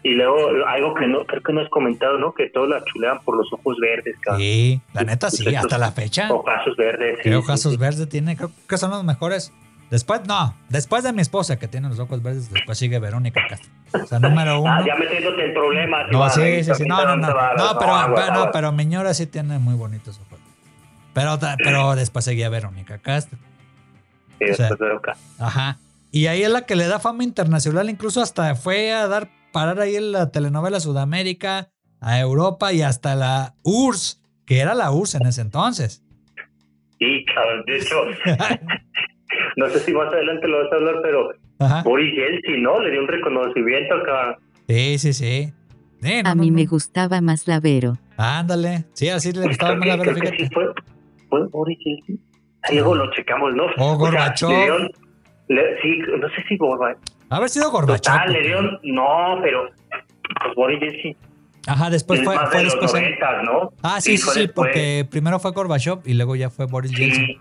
Y 0.03 0.15
luego 0.15 0.65
algo 0.67 0.93
que 0.95 1.07
no 1.07 1.25
creo 1.25 1.41
que 1.41 1.53
no 1.53 1.61
has 1.61 1.69
comentado, 1.69 2.17
¿no? 2.17 2.33
Que 2.33 2.49
todos 2.49 2.67
la 2.69 2.83
chulean 2.83 3.19
por 3.21 3.37
los 3.37 3.51
ojos 3.53 3.77
verdes, 3.79 4.15
cabrón. 4.21 4.41
sí, 4.41 4.81
la 4.93 5.03
neta 5.03 5.29
sí, 5.29 5.43
Estos 5.47 5.63
hasta 5.63 5.77
la 5.77 5.91
fecha. 5.91 6.31
Ojazos 6.31 6.75
verdes. 6.77 7.17
sí, 7.17 7.23
¿Qué 7.23 7.29
sí, 7.29 7.35
ojazos 7.35 7.73
sí. 7.73 7.77
verdes 7.77 8.09
tiene? 8.09 8.35
Creo 8.35 8.51
que 8.67 8.77
son 8.77 8.91
los 8.91 9.03
mejores. 9.03 9.51
Después, 9.91 10.21
no, 10.27 10.55
después 10.69 11.03
de 11.03 11.13
mi 11.13 11.21
esposa 11.21 11.59
que 11.59 11.67
tiene 11.67 11.87
los 11.89 11.99
ojos 11.99 12.23
verdes, 12.23 12.51
después 12.51 12.77
sigue 12.77 12.97
Verónica 12.99 13.41
Castro. 13.47 13.69
O 13.93 14.05
sea, 14.07 14.19
número 14.19 14.59
uno. 14.59 14.71
Ah, 14.71 14.83
ya 14.85 14.95
metiéndote 14.95 15.45
en 15.45 15.53
problemas. 15.53 16.11
No, 16.11 16.27
sí, 16.29 16.63
sí, 16.63 16.71
sí. 16.75 16.85
No, 16.85 17.05
no, 17.05 17.15
no. 17.15 17.27
No, 17.27 17.77
pero, 17.79 18.33
no, 18.33 18.51
pero 18.51 18.71
Miñora 18.71 19.13
sí 19.13 19.27
tiene 19.27 19.59
muy 19.59 19.75
bonitos 19.75 20.19
ojos. 20.19 20.39
Pero, 21.13 21.37
pero 21.63 21.95
después 21.95 22.25
seguía 22.25 22.49
Verónica 22.49 22.97
Castro. 22.97 23.37
Sí, 24.39 24.45
después 24.47 24.79
de 24.79 24.95
acá. 24.95 25.15
Ajá. 25.39 25.77
Y 26.11 26.27
ahí 26.27 26.43
es 26.43 26.49
la 26.49 26.61
que 26.63 26.75
le 26.75 26.87
da 26.87 26.99
fama 26.99 27.23
internacional. 27.23 27.89
Incluso 27.89 28.21
hasta 28.21 28.55
fue 28.55 28.91
a 28.91 29.07
dar 29.07 29.29
parar 29.55 29.79
ahí 29.79 29.95
en 29.95 30.11
la 30.11 30.31
telenovela 30.31 30.81
Sudamérica, 30.81 31.69
a 32.01 32.19
Europa 32.19 32.73
y 32.73 32.81
hasta 32.81 33.15
la 33.15 33.53
URSS, 33.63 34.21
que 34.45 34.59
era 34.59 34.75
la 34.75 34.91
URSS 34.91 35.15
en 35.15 35.27
ese 35.27 35.41
entonces. 35.41 36.03
Sí, 36.99 37.25
cabrón. 37.33 37.63
De 37.65 37.77
hecho, 37.77 37.95
no 39.57 39.69
sé 39.69 39.79
si 39.79 39.93
más 39.93 40.07
adelante 40.13 40.47
lo 40.47 40.63
vas 40.63 40.71
a 40.71 40.75
hablar, 40.75 40.95
pero 41.01 41.29
Ajá. 41.59 41.83
Boris 41.83 42.13
Yeltsin, 42.13 42.61
¿no? 42.63 42.79
Le 42.81 42.91
dio 42.91 43.01
un 43.01 43.07
reconocimiento 43.07 43.95
acá. 43.95 44.37
Sí, 44.67 44.97
sí, 44.97 45.13
sí. 45.13 45.53
Sí, 46.01 46.21
no, 46.23 46.29
A 46.29 46.35
mí 46.35 46.49
no. 46.51 46.57
me 46.57 46.65
gustaba 46.65 47.21
más 47.21 47.47
la 47.47 47.59
Vero. 47.61 47.93
Ándale. 48.17 48.85
Sí, 48.93 49.07
así 49.09 49.31
le 49.31 49.47
gustaba 49.47 49.75
más 49.75 49.87
la 49.87 49.97
Creo 49.99 50.15
que 50.15 50.27
sí 50.37 50.49
fue, 50.53 50.65
fue 51.29 51.47
Boris 51.47 51.77
Yeltsin. 51.83 52.19
Ahí 52.63 52.75
luego 52.75 52.95
lo 52.95 53.09
checamos, 53.11 53.53
¿no? 53.55 53.65
O 53.65 53.73
sea, 53.73 53.95
Gorbachov. 53.95 54.49
le 54.49 54.57
dieron- 54.57 54.91
le- 55.47 55.81
sí, 55.81 55.99
no 56.19 56.27
sé 56.29 56.43
si 56.49 56.57
Gorbachov. 56.57 57.14
Haber 57.29 57.49
sido 57.49 57.71
Gorbachov. 57.71 58.13
Total, 58.15 58.31
le 58.33 58.41
dieron. 58.41 58.79
No, 58.83 59.39
pero. 59.41 59.69
Pues 60.43 60.55
Boris 60.55 60.79
Yeltsin. 60.79 61.17
Ajá, 61.67 61.89
después 61.89 62.19
es 62.19 62.25
fue, 62.25 62.35
de 62.35 62.63
después. 62.63 62.93
Ah, 63.81 63.99
sí, 63.99 64.17
sí, 64.17 64.29
sí, 64.33 64.47
porque 64.47 65.07
primero 65.09 65.39
fue 65.39 65.51
Gorbachev 65.51 65.99
y 66.05 66.13
luego 66.13 66.35
ya 66.35 66.49
fue 66.49 66.65
Boris 66.65 66.91
Yeltsin. 66.91 67.25
Sí. 67.25 67.37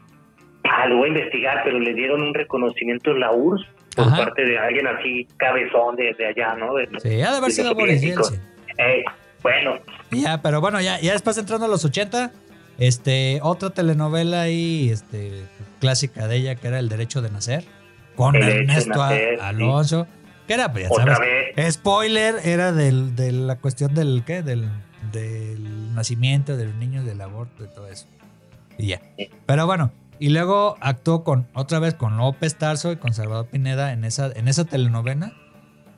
Ah, 0.65 0.87
lo 0.89 0.97
voy 0.97 1.07
a 1.11 1.13
investigar, 1.13 1.61
pero 1.65 1.79
le 1.79 1.93
dieron 1.93 2.23
un 2.23 2.33
reconocimiento 2.33 3.11
en 3.11 3.21
la 3.21 3.33
URSS 3.33 3.67
por 3.97 4.07
Ajá. 4.07 4.17
parte 4.25 4.45
de 4.47 4.59
alguien 4.59 4.87
así, 4.87 5.27
cabezón 5.37 5.97
de, 5.97 6.15
de 6.15 6.27
allá, 6.27 6.55
¿no? 6.55 6.75
De- 6.75 6.89
Sí, 7.01 7.21
ha 7.21 7.31
de 7.33 7.37
haber 7.37 7.51
sido 7.53 7.75
Boris. 7.75 8.01
Yeltsin. 8.01 8.41
Eh, 8.79 9.05
bueno, 9.43 9.75
Ya, 10.11 10.41
pero 10.41 10.61
bueno, 10.63 10.81
ya, 10.81 10.99
ya 11.01 11.13
después 11.13 11.37
entrando 11.37 11.67
a 11.67 11.69
los 11.69 11.85
80, 11.85 12.33
este, 12.79 13.41
otra 13.43 13.71
telenovela 13.71 14.43
ahí, 14.43 14.89
este, 14.91 15.45
clásica 15.81 16.27
de 16.29 16.37
ella, 16.37 16.55
que 16.55 16.67
era 16.69 16.79
El 16.79 16.89
Derecho 16.89 17.21
de 17.21 17.31
Nacer, 17.31 17.65
con 18.17 18.37
El 18.37 18.43
Ernesto 18.43 19.03
A- 19.03 19.09
Nacer, 19.11 19.39
sí. 19.39 19.45
Alonso, 19.45 20.07
que 20.47 20.55
era, 20.55 20.73
pues 20.73 20.85
ya 20.85 20.91
otra 20.93 21.15
sabes, 21.17 21.57
vez. 21.57 21.75
spoiler, 21.75 22.37
era 22.45 22.73
del, 22.73 23.15
de 23.17 23.33
la 23.33 23.57
cuestión 23.57 23.95
del, 23.95 24.23
¿qué? 24.27 24.43
Del, 24.43 24.69
del 25.13 25.95
nacimiento 25.95 26.57
de 26.57 26.67
los 26.67 26.75
niños, 26.77 27.05
del 27.05 27.21
aborto, 27.21 27.63
de 27.63 27.69
todo 27.69 27.89
eso. 27.89 28.07
Y 28.79 28.89
ya. 28.89 29.01
Pero 29.47 29.67
bueno, 29.67 29.93
y 30.19 30.29
luego 30.31 30.77
actuó 30.81 31.25
con, 31.25 31.47
otra 31.55 31.79
vez 31.79 31.95
con 31.95 32.17
López 32.17 32.57
Tarso 32.57 32.93
y 32.93 32.97
con 32.97 33.13
Salvador 33.15 33.47
Pineda 33.47 33.93
en 33.93 34.05
esa, 34.05 34.31
en 34.35 34.49
esa 34.49 34.65
telenovela. 34.65 35.33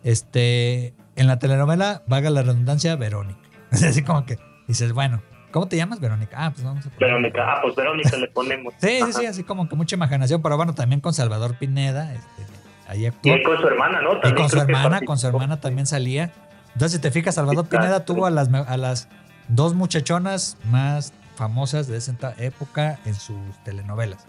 Este, 0.04 0.94
en 1.16 1.26
la 1.26 1.38
telenovela, 1.38 2.02
vaga 2.06 2.30
la 2.30 2.42
redundancia, 2.42 2.94
Verónica. 2.96 3.40
Es 3.72 3.82
así 3.82 4.02
como 4.02 4.24
que 4.24 4.38
dices, 4.68 4.92
bueno, 4.92 5.22
¿cómo 5.56 5.68
te 5.68 5.76
llamas, 5.78 6.00
Verónica? 6.00 6.36
Ah, 6.38 6.50
pues 6.50 6.62
vamos 6.62 6.84
a 6.84 6.90
poner- 6.90 7.00
Verónica, 7.00 7.44
ah, 7.50 7.60
pues 7.62 7.74
Verónica 7.74 8.14
le 8.18 8.28
ponemos. 8.28 8.74
Sí, 8.76 9.00
sí, 9.06 9.12
sí, 9.14 9.24
así 9.24 9.42
como 9.42 9.66
que 9.70 9.74
mucha 9.74 9.96
imaginación, 9.96 10.42
pero 10.42 10.58
bueno, 10.58 10.74
también 10.74 11.00
con 11.00 11.14
Salvador 11.14 11.54
Pineda, 11.56 12.12
este, 12.12 12.42
ahí 12.86 13.06
actuó. 13.06 13.34
Y 13.34 13.42
con 13.42 13.56
su 13.58 13.66
hermana, 13.66 14.02
¿no? 14.02 14.18
Y 14.18 14.20
También 14.20 14.36
con 14.36 14.50
su 14.50 14.58
hermana, 14.58 15.00
con 15.00 15.16
su 15.16 15.26
hermana 15.26 15.58
también 15.58 15.86
salía. 15.86 16.30
Entonces, 16.74 16.96
si 16.96 16.98
te 17.00 17.10
fijas, 17.10 17.36
Salvador. 17.36 17.66
Pineda 17.70 18.04
tuvo 18.04 18.26
a 18.26 18.30
las, 18.30 18.52
a 18.52 18.76
las 18.76 19.08
dos 19.48 19.72
muchachonas 19.72 20.58
más 20.70 21.14
famosas 21.36 21.86
de 21.86 21.96
esa 21.96 22.14
época 22.36 22.98
en 23.06 23.14
sus 23.14 23.56
telenovelas. 23.64 24.26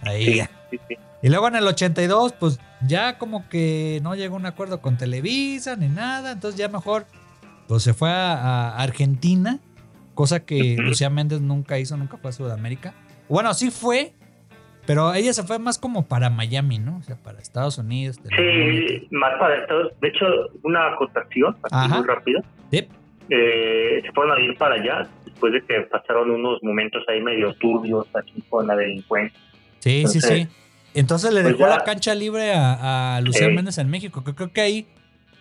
Ahí. 0.00 0.24
Sí, 0.24 0.40
sí, 0.70 0.80
sí. 0.88 0.96
Y 1.20 1.28
luego 1.28 1.48
en 1.48 1.56
el 1.56 1.66
82, 1.66 2.32
pues 2.32 2.58
ya 2.86 3.18
como 3.18 3.46
que 3.50 4.00
no 4.02 4.14
llegó 4.14 4.36
a 4.36 4.38
un 4.38 4.46
acuerdo 4.46 4.80
con 4.80 4.96
Televisa 4.96 5.76
ni 5.76 5.88
nada. 5.88 6.32
Entonces 6.32 6.58
ya 6.58 6.68
mejor, 6.68 7.04
pues 7.66 7.82
se 7.82 7.92
fue 7.92 8.10
a, 8.10 8.32
a 8.70 8.82
Argentina, 8.82 9.58
cosa 10.18 10.44
que. 10.44 10.74
Lucía 10.78 11.10
Méndez 11.10 11.40
nunca 11.40 11.78
hizo, 11.78 11.96
nunca 11.96 12.16
fue 12.16 12.30
a 12.30 12.32
Sudamérica. 12.32 12.92
Bueno, 13.28 13.54
sí 13.54 13.70
fue, 13.70 14.14
pero 14.84 15.14
ella 15.14 15.32
se 15.32 15.44
fue 15.44 15.60
más 15.60 15.78
como 15.78 16.06
para 16.08 16.28
Miami, 16.28 16.80
¿no? 16.80 16.96
O 16.96 17.02
sea, 17.04 17.14
para 17.16 17.38
Estados 17.38 17.78
Unidos. 17.78 18.18
Sí, 18.36 19.06
más 19.12 19.38
para 19.38 19.60
Estados 19.60 19.92
De 20.00 20.08
hecho, 20.08 20.24
una 20.64 20.88
acotación, 20.92 21.56
así 21.70 21.88
muy 21.92 22.04
rápido. 22.06 22.40
Sí. 22.72 22.88
Eh, 23.30 24.00
se 24.04 24.12
fueron 24.12 24.36
a 24.36 24.40
ir 24.40 24.56
para 24.58 24.74
allá 24.74 25.06
después 25.24 25.52
de 25.52 25.60
que 25.62 25.82
pasaron 25.82 26.30
unos 26.32 26.58
momentos 26.64 27.02
ahí 27.08 27.20
medio 27.22 27.54
turbios 27.54 28.06
aquí 28.14 28.42
con 28.48 28.66
la 28.66 28.74
delincuencia. 28.74 29.38
Sí, 29.78 30.04
sí, 30.08 30.20
sí. 30.20 30.48
Entonces, 30.94 31.32
le 31.32 31.42
pues 31.42 31.52
dejó 31.56 31.68
ya- 31.70 31.76
la 31.78 31.84
cancha 31.84 32.12
libre 32.16 32.54
a, 32.54 33.16
a 33.16 33.20
Lucía. 33.20 33.48
Méndez 33.50 33.78
en 33.78 33.88
México. 33.88 34.24
que 34.24 34.34
Creo 34.34 34.52
que 34.52 34.62
ahí 34.62 34.86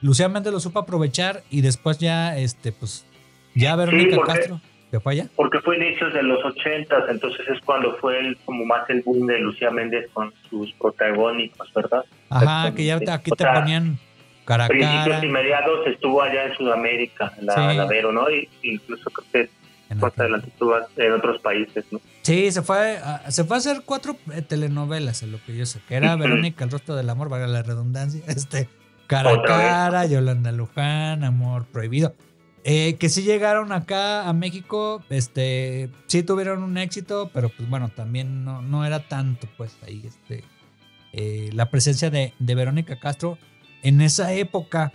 Lucía 0.04 0.30
Méndez 0.30 0.54
lo 0.54 0.60
supo 0.60 0.78
aprovechar 0.80 1.42
y 1.50 1.62
después 1.62 1.98
ya, 1.98 2.38
este, 2.38 2.72
pues, 2.72 3.08
ya 3.56 3.76
Verónica 3.76 4.18
porque- 4.18 4.34
Castro 4.34 4.62
fue 5.00 5.14
allá. 5.14 5.28
Porque 5.36 5.60
fue 5.60 5.78
inicios 5.78 6.14
de 6.14 6.24
los 6.24 6.44
ochentas, 6.46 7.04
entonces 7.10 7.48
es 7.50 7.60
cuando 7.62 7.96
fue 7.98 8.20
el, 8.20 8.38
como 8.46 8.66
más 8.66 8.90
el 8.90 9.02
boom 9.02 9.28
de 9.28 9.40
Lucía 9.40 9.70
Méndez 9.70 10.10
con 10.14 10.34
sus 10.50 10.72
protagónicos, 10.74 11.72
¿verdad? 11.74 12.04
Ajá, 12.30 12.74
que 12.74 12.86
ya 12.86 13.00
aquí 13.10 13.32
te 13.32 13.46
ponían 13.46 14.00
cara 14.46 14.68
Principios 14.68 15.24
y 15.24 15.28
mediados 15.28 15.86
estuvo 15.88 16.22
allá 16.22 16.46
en 16.46 16.56
Sudamérica, 16.56 17.34
la, 17.42 17.54
Sí. 17.54 17.78
la 17.78 17.86
Vero, 17.86 18.12
¿no? 18.12 18.30
Y, 18.30 18.48
incluso 18.64 19.10
creo 19.10 19.28
que 19.32 19.50
en 19.90 20.00
más 20.00 20.18
adelante 20.18 20.48
estuvo 20.50 20.76
en 20.98 21.12
otros 21.12 21.42
países, 21.42 21.86
¿no? 21.92 22.00
Sí, 22.22 22.52
se 22.52 22.62
fue, 22.62 22.98
a, 22.98 23.30
se 23.32 23.44
fue 23.44 23.58
a 23.58 23.60
hacer 23.60 23.82
cuatro 23.86 24.18
eh, 24.34 24.42
telenovelas, 24.42 25.24
en 25.24 25.32
lo 25.32 25.40
que 25.46 25.56
yo 25.56 25.66
sé, 25.66 25.80
que 25.88 25.96
era. 25.96 26.16
Verónica, 26.16 26.64
el 26.64 26.72
rostro 26.72 26.96
del 26.96 27.10
amor, 27.10 27.30
valga 27.30 27.48
la 27.48 27.64
redundancia, 27.64 28.22
este, 28.28 28.68
cara 29.08 29.32
a 29.32 29.44
cara, 29.44 30.06
Yolanda 30.06 30.52
Luján, 30.52 31.24
amor 31.24 31.66
prohibido. 31.66 32.14
Eh, 32.70 32.98
que 33.00 33.08
sí 33.08 33.24
llegaron 33.24 33.72
acá 33.72 34.28
a 34.28 34.34
México, 34.34 35.02
este, 35.10 35.90
sí 36.08 36.22
tuvieron 36.22 36.64
un 36.64 36.78
éxito, 36.78 37.32
pero 37.34 37.48
pues 37.48 37.70
bueno, 37.70 37.88
también 37.88 38.44
no, 38.44 38.62
no 38.62 38.86
era 38.86 39.08
tanto, 39.08 39.48
pues 39.56 39.78
ahí, 39.88 40.04
este, 40.06 40.44
eh, 41.14 41.50
la 41.54 41.70
presencia 41.70 42.10
de, 42.10 42.34
de 42.40 42.56
Verónica 42.56 43.00
Castro 43.00 43.38
en 43.84 44.02
esa 44.02 44.34
época. 44.34 44.92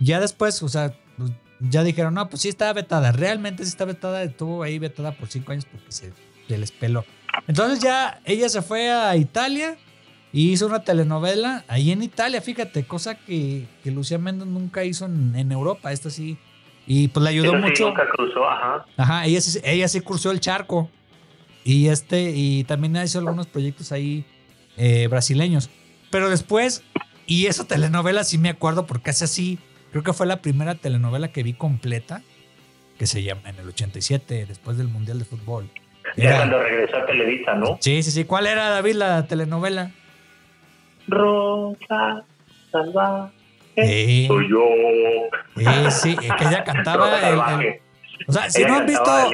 Ya 0.00 0.20
después, 0.20 0.62
o 0.62 0.70
sea, 0.70 0.94
pues, 1.18 1.32
ya 1.60 1.84
dijeron, 1.84 2.14
no, 2.14 2.30
pues 2.30 2.40
sí 2.40 2.48
estaba 2.48 2.72
vetada, 2.72 3.12
realmente 3.12 3.62
sí 3.64 3.68
está 3.68 3.84
vetada, 3.84 4.22
estuvo 4.22 4.62
ahí 4.62 4.78
vetada 4.78 5.12
por 5.12 5.28
cinco 5.28 5.52
años 5.52 5.66
porque 5.66 5.92
se, 5.92 6.14
les 6.48 6.72
peló. 6.72 7.04
Entonces 7.46 7.80
ya 7.80 8.22
ella 8.24 8.48
se 8.48 8.62
fue 8.62 8.90
a 8.90 9.14
Italia 9.16 9.76
y 10.32 10.50
hizo 10.50 10.66
una 10.66 10.82
telenovela 10.82 11.62
ahí 11.68 11.90
en 11.90 12.02
Italia, 12.02 12.40
fíjate, 12.40 12.84
cosa 12.86 13.16
que, 13.16 13.68
que 13.84 13.90
Lucía 13.90 14.16
Méndez 14.16 14.48
nunca 14.48 14.82
hizo 14.82 15.04
en, 15.04 15.34
en 15.36 15.52
Europa, 15.52 15.92
esto 15.92 16.08
sí. 16.08 16.38
Y 16.94 17.08
pues 17.08 17.24
le 17.24 17.30
ayudó 17.30 17.52
sí, 17.52 17.56
mucho. 17.56 17.86
nunca 17.88 18.06
cruzó, 18.14 18.46
ajá. 18.46 18.84
Ajá, 18.98 19.24
ella, 19.24 19.40
sí- 19.40 19.60
ella 19.64 19.88
sí 19.88 20.00
cursó 20.00 20.30
el 20.30 20.40
charco. 20.40 20.90
Y 21.64 21.88
este, 21.88 22.32
y 22.34 22.64
también 22.64 22.94
hizo 22.96 23.18
algunos 23.18 23.46
proyectos 23.46 23.92
ahí 23.92 24.26
eh, 24.76 25.06
brasileños. 25.06 25.70
Pero 26.10 26.28
después, 26.28 26.84
y 27.26 27.46
esa 27.46 27.66
telenovela 27.66 28.24
sí 28.24 28.36
me 28.36 28.50
acuerdo 28.50 28.84
porque 28.84 29.08
hace 29.08 29.24
así, 29.24 29.58
creo 29.90 30.02
que 30.02 30.12
fue 30.12 30.26
la 30.26 30.42
primera 30.42 30.74
telenovela 30.74 31.28
que 31.32 31.42
vi 31.42 31.54
completa, 31.54 32.20
que 32.98 33.06
se 33.06 33.22
llama 33.22 33.48
en 33.48 33.56
el 33.58 33.68
87, 33.68 34.44
después 34.46 34.76
del 34.76 34.88
Mundial 34.88 35.18
de 35.18 35.24
Fútbol. 35.24 35.70
Ya 36.18 36.36
cuando 36.36 36.62
regresó 36.62 36.98
a 36.98 37.06
Televisa, 37.06 37.54
¿no? 37.54 37.78
sí, 37.80 38.02
sí, 38.02 38.10
sí. 38.10 38.24
¿Cuál 38.24 38.46
era, 38.48 38.68
David, 38.68 38.96
la 38.96 39.26
telenovela? 39.26 39.92
Rosa, 41.08 42.24
salva. 42.70 43.32
Eh, 43.76 44.24
Soy 44.28 44.48
yo. 44.50 44.60
eh, 45.56 45.90
sí, 45.90 46.16
que 46.16 46.44
ella 46.44 46.64
cantaba. 46.64 47.28
El- 47.28 47.80
o 48.28 48.32
sea, 48.32 48.50
si 48.50 48.60
Ella 48.60 48.68
no 48.70 48.76
han 48.76 48.86
visto 48.86 49.30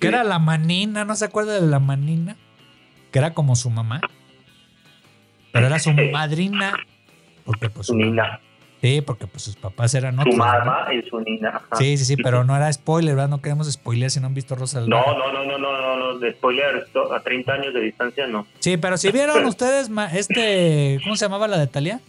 que 0.00 0.08
era 0.08 0.24
la 0.24 0.38
manina, 0.38 1.04
¿no 1.04 1.14
se 1.16 1.24
acuerda 1.24 1.54
de 1.60 1.66
la 1.66 1.78
manina? 1.78 2.36
Que 3.12 3.18
era 3.18 3.32
como 3.32 3.56
su 3.56 3.70
mamá. 3.70 4.00
Pero 5.52 5.66
era 5.66 5.78
su 5.78 5.92
madrina. 5.92 6.74
Porque 7.44 7.70
pues 7.70 7.86
Su 7.88 7.96
nina. 7.96 8.40
Sí, 8.80 9.02
porque 9.02 9.26
pues 9.26 9.42
sus 9.42 9.56
papás 9.56 9.94
eran 9.94 10.14
Su 10.16 10.20
otros. 10.22 10.36
¿no? 10.36 10.44
mamá 10.44 10.86
y 10.94 11.06
su 11.08 11.20
nina. 11.20 11.50
ajá. 11.50 11.76
Sí, 11.76 11.98
sí, 11.98 12.04
sí, 12.06 12.16
pero 12.16 12.44
no 12.44 12.56
era 12.56 12.72
spoiler, 12.72 13.14
¿verdad? 13.14 13.28
No 13.28 13.42
queremos 13.42 13.70
spoiler 13.70 14.10
si 14.10 14.20
no 14.20 14.26
han 14.28 14.32
visto 14.34 14.54
Rosa 14.54 14.80
No, 14.80 14.86
no, 14.86 15.32
no, 15.32 15.44
no, 15.44 15.58
no, 15.58 15.80
no, 15.80 15.96
no, 15.98 16.18
de 16.18 16.32
spoiler 16.32 16.86
a 17.14 17.20
30 17.20 17.52
años 17.52 17.74
de 17.74 17.80
distancia 17.80 18.26
no. 18.26 18.46
Sí, 18.58 18.78
pero 18.78 18.96
si 18.96 19.10
vieron 19.12 19.44
ustedes 19.46 19.90
este, 20.14 20.98
¿cómo 21.02 21.16
se 21.16 21.26
llamaba 21.26 21.46
la 21.46 21.58
de 21.58 21.66
Talía? 21.66 22.00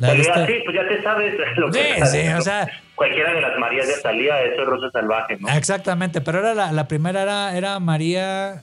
Talía, 0.00 0.22
este- 0.22 0.46
Sí, 0.46 0.62
pues 0.64 0.76
ya 0.76 0.88
te 0.88 1.02
sabes 1.02 1.34
lo 1.56 1.70
que 1.70 1.78
Sí, 1.78 2.06
sí, 2.06 2.28
o 2.28 2.40
sea, 2.40 2.68
Cualquiera 2.94 3.34
de 3.34 3.40
las 3.40 3.58
Marías 3.58 3.88
de 3.88 4.00
Talía, 4.02 4.40
eso 4.42 4.62
es 4.62 4.68
Rosa 4.68 4.90
Salvaje, 4.92 5.36
¿no? 5.40 5.48
exactamente, 5.48 6.20
pero 6.20 6.38
era 6.40 6.54
la, 6.54 6.70
la 6.72 6.86
primera 6.86 7.22
era, 7.22 7.56
era 7.56 7.80
María, 7.80 8.62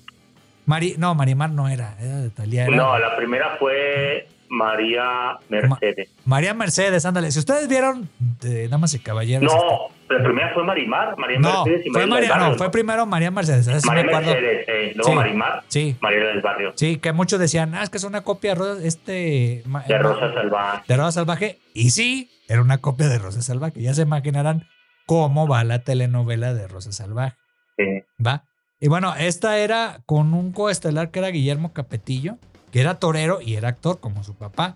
Mari, 0.65 0.95
no, 0.97 1.15
Marimar 1.15 1.49
no 1.49 1.67
era, 1.67 1.95
era 1.99 2.17
de 2.17 2.29
Talía. 2.29 2.65
Era 2.65 2.75
No, 2.75 2.97
la 2.97 3.15
primera 3.17 3.57
fue 3.59 4.27
María 4.51 5.37
Mercedes. 5.49 6.09
María 6.25 6.53
Mercedes, 6.53 7.05
ándale. 7.05 7.31
Si 7.31 7.39
ustedes 7.39 7.67
vieron 7.69 8.09
de 8.19 8.67
Damas 8.67 8.93
y 8.93 8.99
Caballeros. 8.99 9.51
este, 9.51 9.65
No, 9.65 10.17
la 10.17 10.23
primera 10.25 10.53
fue 10.53 10.63
Marimar, 10.65 11.17
María 11.17 11.39
no, 11.39 11.63
Mercedes 11.65 11.85
y 11.85 11.89
fue 11.89 12.01
María 12.01 12.07
María, 12.13 12.21
del 12.21 12.29
Barrio. 12.37 12.51
no, 12.51 12.57
fue 12.57 12.71
primero 12.71 13.05
María 13.05 13.31
Mercedes. 13.31 13.65
sí 13.65 13.87
María. 13.87 14.03
Mercedes, 14.03 14.65
eh, 14.67 14.91
luego 14.95 15.09
Sí. 15.11 15.15
Marimar, 15.15 15.63
Sí, 15.69 15.95
María 16.01 16.25
del 16.25 16.41
Barrio, 16.41 16.73
sí, 16.75 16.97
que 16.97 17.13
muchos 17.13 17.39
decían, 17.39 17.73
ah, 17.75 17.83
es 17.83 17.89
que 17.89 17.97
es 17.97 18.03
una 18.03 18.21
copia 18.21 18.51
de 18.51 18.55
Rosa, 18.59 18.83
este, 18.85 19.63
de 19.87 19.97
Rosa 19.97 20.33
Salvaje. 20.33 20.83
de 20.87 20.97
Rosa 20.97 21.11
Salvaje. 21.13 21.59
Y 21.73 21.91
sí, 21.91 22.29
era 22.49 22.61
una 22.61 22.79
copia 22.79 23.07
de 23.07 23.19
Rosa 23.19 23.41
Salvaje. 23.41 23.81
Ya 23.81 23.93
se 23.93 24.01
imaginarán 24.01 24.67
cómo 25.05 25.47
va 25.47 25.63
la 25.63 25.79
telenovela 25.83 26.53
de 26.53 26.67
Rosa 26.67 26.91
Salvaje. 26.91 27.37
Sí. 27.77 27.85
¿Va? 28.25 28.43
Y 28.81 28.89
bueno, 28.89 29.13
esta 29.17 29.57
era 29.59 29.99
con 30.05 30.33
un 30.33 30.51
coestelar 30.51 31.09
que 31.11 31.19
era 31.19 31.29
Guillermo 31.29 31.71
Capetillo, 31.71 32.37
que 32.71 32.81
era 32.81 32.95
torero 32.99 33.39
y 33.41 33.55
era 33.55 33.69
actor 33.69 33.99
como 33.99 34.23
su 34.23 34.33
papá. 34.35 34.75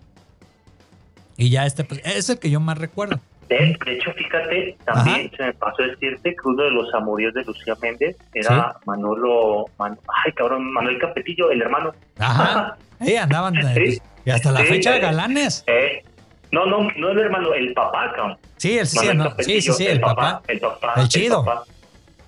Y 1.36 1.50
ya 1.50 1.66
este, 1.66 1.84
pues, 1.84 2.00
es 2.04 2.28
el 2.30 2.38
que 2.38 2.50
yo 2.50 2.60
más 2.60 2.78
recuerdo. 2.78 3.20
De, 3.48 3.56
de 3.84 3.92
hecho, 3.92 4.12
fíjate, 4.12 4.76
también 4.84 5.30
se 5.36 5.44
me 5.44 5.52
pasó 5.54 5.82
decirte 5.82 6.30
que 6.34 6.48
uno 6.48 6.64
de 6.64 6.70
los 6.70 6.92
amoríos 6.94 7.32
de 7.34 7.44
Lucía 7.44 7.74
Méndez 7.80 8.16
era 8.34 8.76
Manolo, 8.86 9.66
Man- 9.78 9.98
ay 10.24 10.32
cabrón, 10.32 10.72
Manuel 10.72 10.98
Capetillo, 10.98 11.50
el 11.50 11.62
hermano. 11.62 11.92
Ajá. 12.18 12.76
Andaban. 13.20 13.54
Sí. 13.74 13.98
Y 14.24 14.30
hasta 14.30 14.50
la 14.50 14.60
Sí, 14.60 14.66
fecha 14.66 14.96
eh. 14.96 15.00
galanes. 15.00 15.62
Eh, 15.68 16.02
no, 16.50 16.66
no, 16.66 16.88
no 16.96 17.10
el 17.10 17.18
hermano, 17.20 17.54
el 17.54 17.72
papá, 17.72 18.12
cabrón. 18.16 18.36
Sí, 18.56 18.78
el, 18.78 18.86
sí, 18.86 19.06
no, 19.14 19.32
sí, 19.38 19.60
sí, 19.60 19.72
sí, 19.72 19.86
el 19.86 20.00
papá. 20.00 20.42
El 20.48 20.58
papá. 20.58 20.94
El 20.96 21.08
chido. 21.08 21.44
papá. 21.44 21.62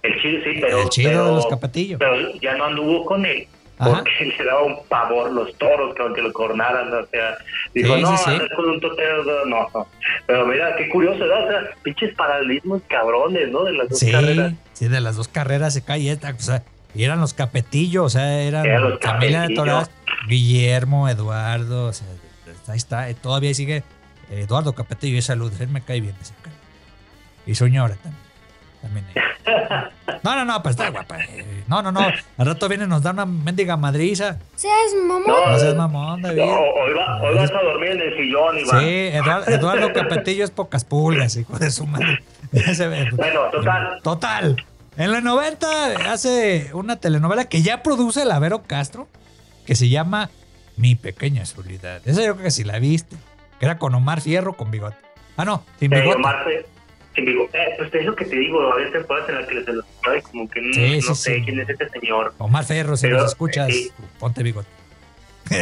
El 0.02 0.20
chido, 0.22 0.44
sí, 0.44 0.58
pero. 0.60 0.82
el 0.82 0.88
chido 0.90 1.10
pero, 1.10 1.24
de 1.24 1.30
los 1.32 1.46
Capetillo. 1.46 1.98
Pero 1.98 2.32
ya 2.40 2.54
no 2.56 2.64
anduvo 2.66 3.04
con 3.04 3.26
él. 3.26 3.48
Ajá. 3.78 3.98
Porque 3.98 4.24
le 4.38 4.44
daba 4.44 4.62
un 4.62 4.78
pavor 4.88 5.32
los 5.32 5.56
toros, 5.58 5.94
que 5.94 6.02
aunque 6.02 6.22
lo 6.22 6.32
cornaran, 6.32 6.92
o 6.92 7.06
sea, 7.06 7.38
dijo, 7.74 7.96
Sí, 7.96 8.02
no, 8.02 8.16
sí, 8.16 8.30
con 8.56 8.68
un 8.70 8.80
totero, 8.80 9.24
no, 9.24 9.68
no. 9.72 9.86
Pero 10.26 10.46
mira, 10.46 10.74
qué 10.76 10.88
curioso, 10.88 11.24
¿no? 11.24 11.44
O 11.44 11.48
sea, 11.48 11.60
pinches 11.82 12.14
paralelismos 12.14 12.82
cabrones, 12.88 13.50
¿no? 13.50 13.64
De 13.64 13.72
las 13.72 13.88
dos 13.88 14.04
carreras. 14.10 14.52
sí, 14.72 14.88
de 14.88 15.00
las 15.00 15.16
dos 15.16 15.28
carreras 15.28 15.74
se 15.74 15.82
cae 15.82 16.10
esta. 16.10 16.30
O 16.30 16.40
sea, 16.40 16.62
y 16.94 17.04
eran 17.04 17.20
los 17.20 17.34
Capetillo, 17.34 18.04
o 18.04 18.10
sea, 18.10 18.42
eran 18.42 18.66
Eran 18.66 18.90
los 18.90 19.00
familia 19.00 19.42
de. 19.42 19.86
Guillermo, 20.26 21.08
Eduardo, 21.08 21.86
o 21.86 21.92
sea, 21.92 22.06
ahí 22.66 22.76
está, 22.76 23.08
eh, 23.08 23.14
todavía 23.14 23.54
sigue 23.54 23.82
Eduardo 24.30 24.72
Capetillo 24.74 25.16
y 25.16 25.22
salud, 25.22 25.52
él 25.60 25.68
me 25.68 25.80
cae 25.80 26.00
bien. 26.00 26.14
Y 27.46 27.54
su 27.54 27.66
ñora 27.66 27.94
también. 27.94 28.27
Ella. 28.82 29.90
No, 30.22 30.34
no, 30.36 30.44
no, 30.44 30.62
pues 30.62 30.74
está 30.74 30.90
guapa. 30.90 31.18
eh, 31.20 31.64
No, 31.68 31.82
no, 31.82 31.92
no. 31.92 32.00
Al 32.00 32.46
rato 32.46 32.68
viene 32.68 32.84
y 32.84 32.86
nos 32.86 33.02
da 33.02 33.10
una 33.12 33.26
mendiga 33.26 33.76
madriza. 33.76 34.38
Seas 34.56 34.74
mamón. 35.06 35.24
No, 35.26 35.50
No 35.52 35.58
seas 35.58 35.74
mamón, 35.74 36.22
David. 36.22 36.40
No, 36.42 36.52
hoy, 36.60 36.92
va- 36.94 37.20
hoy 37.22 37.34
vas 37.36 37.50
a 37.50 37.62
dormir 37.62 37.90
en 37.92 38.00
el 38.00 38.16
sillón, 38.16 38.58
Iván. 38.58 38.80
Sí, 38.80 38.86
Eduardo, 38.88 39.50
Eduardo 39.50 39.92
Capetillo 39.92 40.44
es 40.44 40.50
pocas 40.50 40.84
pulgas, 40.84 41.36
hijo 41.36 41.58
de 41.58 41.70
su 41.70 41.86
madre. 41.86 42.22
Eh, 42.52 43.06
Bueno, 43.12 43.40
total. 43.50 44.00
Total. 44.02 44.64
En 44.96 45.12
los 45.12 45.22
90 45.22 45.68
hace 46.12 46.70
una 46.72 46.96
telenovela 46.96 47.44
que 47.44 47.62
ya 47.62 47.82
produce 47.82 48.22
el 48.22 48.30
Avero 48.32 48.62
Castro, 48.66 49.06
que 49.66 49.74
se 49.76 49.88
llama 49.88 50.30
Mi 50.76 50.94
Pequeña 50.94 51.44
Soledad. 51.46 52.00
Esa 52.06 52.24
yo 52.24 52.32
creo 52.34 52.44
que 52.44 52.50
sí 52.50 52.64
la 52.64 52.78
viste. 52.78 53.16
Que 53.60 53.66
era 53.66 53.78
con 53.78 53.94
Omar 53.94 54.20
Fierro 54.20 54.54
con 54.54 54.70
bigote. 54.70 54.96
Ah, 55.36 55.44
no, 55.44 55.62
sin 55.78 55.92
Eh, 55.92 56.00
bigote. 56.00 56.16
Omar 56.18 56.44
Sin 57.18 57.24
bigote. 57.26 57.58
Eh, 57.58 57.74
pues 57.76 57.94
es 57.94 58.04
lo 58.06 58.14
que 58.14 58.24
te 58.24 58.36
digo, 58.36 58.72
había 58.72 58.90
temporadas 58.92 59.28
en 59.28 59.34
las 59.36 59.46
que 59.48 59.64
se 59.64 59.72
los 59.72 59.84
como 60.30 60.48
que 60.48 60.60
no, 60.62 60.72
Sí, 60.72 60.96
no 60.96 61.00
sí, 61.02 61.14
sé 61.14 61.34
sí. 61.36 61.42
quién 61.44 61.60
es 61.60 61.68
este 61.68 61.88
señor. 61.90 62.32
Omar 62.38 62.64
Fierro, 62.64 62.96
si 62.96 63.06
Pero, 63.06 63.18
nos 63.18 63.26
escuchas, 63.32 63.68
sí. 63.72 63.90
ponte 64.18 64.42
bigote. 64.42 64.68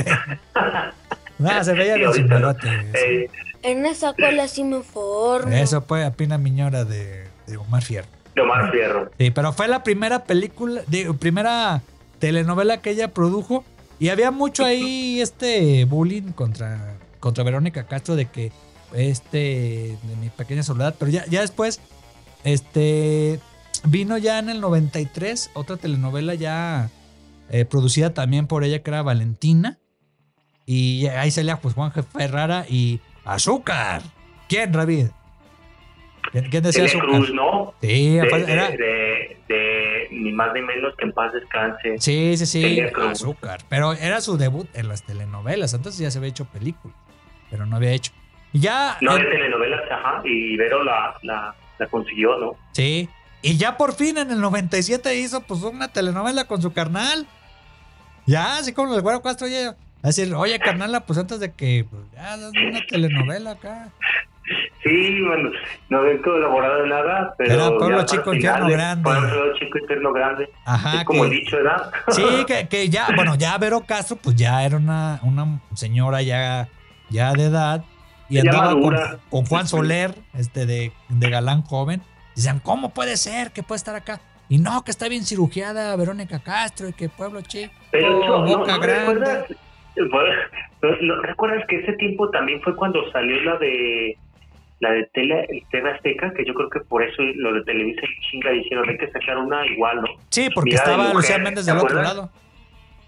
No, 1.38 1.62
se 1.64 1.74
veía 1.74 1.94
Sí, 1.94 2.00
bien 2.00 2.12
sin 2.14 2.28
bigote. 2.28 2.66
sí. 2.68 2.98
Eh, 2.98 3.30
En 3.62 3.84
esa 3.84 4.14
cola 4.14 4.48
sí 4.48 4.64
me 4.64 4.80
formo. 4.82 5.52
Eso 5.52 5.82
fue 5.82 6.04
a 6.04 6.12
Pina 6.12 6.38
Miñora 6.38 6.84
de, 6.84 7.26
de 7.46 7.56
Omar 7.58 7.82
Fierro. 7.82 8.08
de 8.34 8.40
Omar 8.42 8.70
Fierro. 8.70 9.10
Sí, 9.18 9.30
pero 9.30 9.52
fue 9.52 9.68
la 9.68 9.82
primera 9.82 10.24
película, 10.24 10.82
digo, 10.86 11.14
primera 11.14 11.82
telenovela 12.18 12.80
que 12.80 12.90
ella 12.90 13.08
produjo 13.08 13.64
y 13.98 14.08
había 14.08 14.30
mucho 14.30 14.64
ahí 14.64 15.20
este 15.20 15.84
bullying 15.84 16.32
contra, 16.32 16.94
contra 17.20 17.44
Verónica 17.44 17.86
Castro 17.86 18.16
de 18.16 18.26
que 18.26 18.50
este 18.94 19.98
de 20.02 20.16
mi 20.20 20.28
pequeña 20.30 20.62
soledad, 20.62 20.94
pero 20.98 21.10
ya, 21.10 21.24
ya 21.26 21.40
después 21.40 21.80
este 22.44 23.40
vino 23.84 24.18
ya 24.18 24.38
en 24.38 24.48
el 24.48 24.60
93 24.60 25.50
otra 25.54 25.76
telenovela 25.76 26.34
ya 26.34 26.90
eh, 27.50 27.64
producida 27.64 28.14
también 28.14 28.46
por 28.46 28.64
ella 28.64 28.82
que 28.82 28.90
era 28.90 29.02
Valentina 29.02 29.78
y 30.64 31.06
ahí 31.06 31.30
salía 31.30 31.60
pues 31.60 31.74
Juan 31.74 31.92
Ferrara 31.92 32.64
y 32.68 33.00
Azúcar. 33.24 34.02
¿Quién, 34.48 34.72
David? 34.72 35.06
¿Quién, 36.32 36.50
quién 36.50 36.62
decía 36.62 36.84
Azúcar? 36.84 37.06
Cruz, 37.08 37.32
¿no? 37.34 37.74
Sí, 37.80 38.16
De, 38.16 38.44
era- 38.48 38.70
de, 38.70 40.08
ni 40.10 40.32
más 40.32 40.52
ni 40.54 40.62
menos 40.62 40.94
que 40.98 41.04
en 41.04 41.12
paz 41.12 41.32
descanse. 41.32 41.96
Sí, 41.98 42.36
sí, 42.36 42.46
sí, 42.46 42.80
azúcar. 43.08 43.60
Pero 43.68 43.92
era 43.92 44.20
su 44.20 44.36
debut 44.36 44.68
en 44.74 44.88
las 44.88 45.04
telenovelas. 45.04 45.72
Entonces 45.74 46.00
ya 46.00 46.10
se 46.10 46.18
había 46.18 46.30
hecho 46.30 46.44
película. 46.46 46.94
Pero 47.50 47.66
no 47.66 47.76
había 47.76 47.90
hecho. 47.92 48.12
Ya. 48.60 48.96
No, 49.00 49.14
de 49.16 49.24
telenovelas, 49.24 49.80
ajá, 49.90 50.22
y 50.24 50.56
Vero 50.56 50.82
la, 50.84 51.14
la, 51.22 51.54
la 51.78 51.86
consiguió, 51.88 52.38
¿no? 52.38 52.56
sí. 52.72 53.08
Y 53.42 53.58
ya 53.58 53.76
por 53.76 53.92
fin 53.94 54.18
en 54.18 54.30
el 54.32 54.40
97 54.40 55.14
hizo 55.14 55.40
pues 55.42 55.62
una 55.62 55.86
telenovela 55.88 56.46
con 56.46 56.60
su 56.60 56.72
carnal. 56.72 57.28
Ya, 58.24 58.56
así 58.56 58.72
como 58.72 58.92
el 58.96 59.02
güero 59.02 59.22
Castro 59.22 59.46
ya. 59.46 59.76
Decir, 60.02 60.34
oye, 60.34 60.58
carnala, 60.58 61.00
pues 61.06 61.16
antes 61.18 61.38
de 61.38 61.52
que 61.52 61.86
pues, 61.88 62.02
ya 62.12 62.32
haz 62.32 62.40
una 62.40 62.80
telenovela 62.88 63.52
acá. 63.52 63.90
Sí, 64.82 65.20
bueno, 65.22 65.50
no 65.88 65.98
había 65.98 66.20
colaborado 66.22 66.84
en 66.84 66.88
nada, 66.90 67.34
pero. 67.38 67.54
Era 67.54 67.68
Pueblo 67.76 68.04
Chico, 68.06 68.34
Infierno 68.34 68.68
eh, 68.68 68.72
Grande. 68.72 69.02
Pueblo 69.04 69.58
Chico, 69.58 69.78
Infierno 69.78 70.12
Grande. 70.12 70.50
Ajá. 70.64 70.98
es 70.98 71.04
como 71.04 71.22
que- 71.22 71.28
el 71.28 71.34
dicho, 71.34 71.56
¿verdad? 71.56 71.90
Sí, 72.08 72.24
que, 72.48 72.68
que 72.68 72.88
ya, 72.88 73.08
bueno, 73.14 73.34
ya 73.36 73.56
Vero 73.58 73.84
Castro, 73.86 74.16
pues 74.16 74.34
ya 74.34 74.64
era 74.64 74.76
una, 74.76 75.20
una 75.22 75.60
señora 75.74 76.22
ya, 76.22 76.68
ya 77.10 77.32
de 77.32 77.44
edad. 77.44 77.84
Y 78.28 78.38
andaba 78.38 78.72
con, 78.72 78.96
con 79.30 79.44
Juan 79.46 79.66
Soler, 79.66 80.14
este 80.34 80.66
de, 80.66 80.92
de 81.08 81.30
galán 81.30 81.62
joven. 81.62 82.02
Decían, 82.34 82.60
¿cómo 82.60 82.90
puede 82.90 83.16
ser 83.16 83.52
que 83.52 83.62
puede 83.62 83.76
estar 83.78 83.94
acá? 83.94 84.20
Y 84.48 84.58
no, 84.58 84.84
que 84.84 84.90
está 84.90 85.08
bien 85.08 85.24
cirugiada 85.24 85.96
Verónica 85.96 86.38
Castro 86.38 86.88
y 86.88 86.92
que 86.92 87.08
Pueblo 87.08 87.40
Chico, 87.40 87.72
Pero 87.90 88.20
no, 88.20 88.44
Boca 88.46 88.74
¿no 88.74 88.80
Grande. 88.80 89.14
recuerdas? 89.14 89.46
Bueno, 90.10 90.34
¿no 91.00 91.22
¿Recuerdas 91.22 91.64
que 91.68 91.76
ese 91.80 91.94
tiempo 91.94 92.28
también 92.30 92.60
fue 92.62 92.76
cuando 92.76 93.10
salió 93.10 93.40
la 93.42 93.56
de 93.56 94.16
la 94.80 94.90
de 94.90 95.04
tele, 95.14 95.64
TV 95.70 95.90
Azteca? 95.90 96.32
Que 96.34 96.44
yo 96.44 96.52
creo 96.54 96.68
que 96.68 96.80
por 96.80 97.02
eso 97.02 97.22
lo 97.36 97.54
de 97.54 97.62
Televisa 97.64 98.02
y 98.04 98.30
chinga 98.30 98.50
dijeron 98.50 98.88
hay 98.88 98.98
que 98.98 99.10
sacar 99.10 99.38
una 99.38 99.66
igual, 99.66 100.02
¿no? 100.02 100.08
Sí, 100.28 100.48
porque 100.54 100.70
Mirada 100.72 100.90
estaba 100.90 101.14
Lucía 101.14 101.38
Méndez 101.38 101.64
¿te 101.64 101.72
del 101.72 101.80
otro 101.80 102.02
lado. 102.02 102.30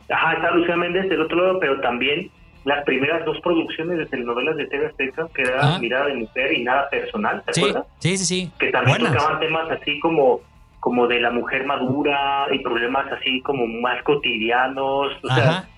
Ajá, 0.09 0.33
está 0.33 0.51
Lucía 0.53 0.77
Méndez 0.77 1.09
del 1.11 1.21
otro 1.21 1.37
lado, 1.37 1.61
pero 1.61 1.81
también 1.83 2.31
las 2.69 2.85
primeras 2.85 3.25
dos 3.25 3.41
producciones 3.41 3.97
de 3.99 4.07
telenovelas 4.07 4.57
de 4.57 4.66
TV 4.66 4.87
Azteca, 4.87 5.27
que 5.35 5.43
era 5.43 5.59
Ajá. 5.61 5.79
Mirada 5.79 6.07
de 6.07 6.14
Mujer 6.14 6.53
y 6.53 6.62
Nada 6.64 6.89
Personal, 6.91 7.43
¿te 7.47 7.53
Sí, 7.55 7.61
acuerdas? 7.62 7.87
sí, 7.99 8.16
sí, 8.19 8.25
sí. 8.27 8.53
Que 8.59 8.71
también 8.71 8.99
Buenas. 8.99 9.16
tocaban 9.16 9.41
temas 9.41 9.71
así 9.71 9.99
como 10.01 10.41
como 10.81 11.09
de 11.09 11.19
la 11.21 11.31
mujer 11.31 11.66
madura 11.66 12.47
y 12.53 12.61
problemas 12.61 13.11
así 13.12 13.41
como 13.43 13.66
más 13.66 14.01
cotidianos, 14.05 15.09
o 15.25 15.35
sea, 15.35 15.49
Ajá. 15.51 15.69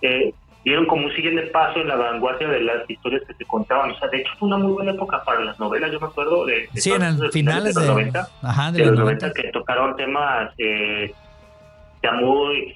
eh, 0.00 0.32
dieron 0.64 0.86
como 0.86 1.04
un 1.06 1.12
siguiente 1.14 1.42
paso 1.48 1.78
en 1.80 1.88
la 1.88 1.96
vanguardia 1.96 2.48
de 2.48 2.60
las 2.62 2.88
historias 2.88 3.22
que 3.26 3.34
se 3.34 3.44
contaban. 3.44 3.90
O 3.90 3.98
sea, 3.98 4.08
de 4.08 4.18
hecho 4.18 4.32
fue 4.38 4.48
una 4.48 4.56
muy 4.56 4.72
buena 4.72 4.92
época 4.92 5.22
para 5.24 5.40
las 5.44 5.58
novelas, 5.60 5.92
yo 5.92 6.00
me 6.00 6.06
acuerdo 6.06 6.46
de, 6.46 6.68
de 6.72 6.80
Sí, 6.80 6.90
en 6.90 7.02
el 7.02 7.30
finales 7.32 7.74
de 7.74 7.80
de, 7.82 7.86
los 7.86 7.96
90, 7.96 8.28
ajá, 8.42 8.72
de, 8.72 8.78
de 8.78 8.86
los 8.86 8.98
90. 8.98 9.26
90 9.26 9.42
que 9.42 9.48
tocaron 9.52 9.94
temas 9.96 10.50
eh, 10.58 11.12
ya 12.02 12.12
muy 12.12 12.74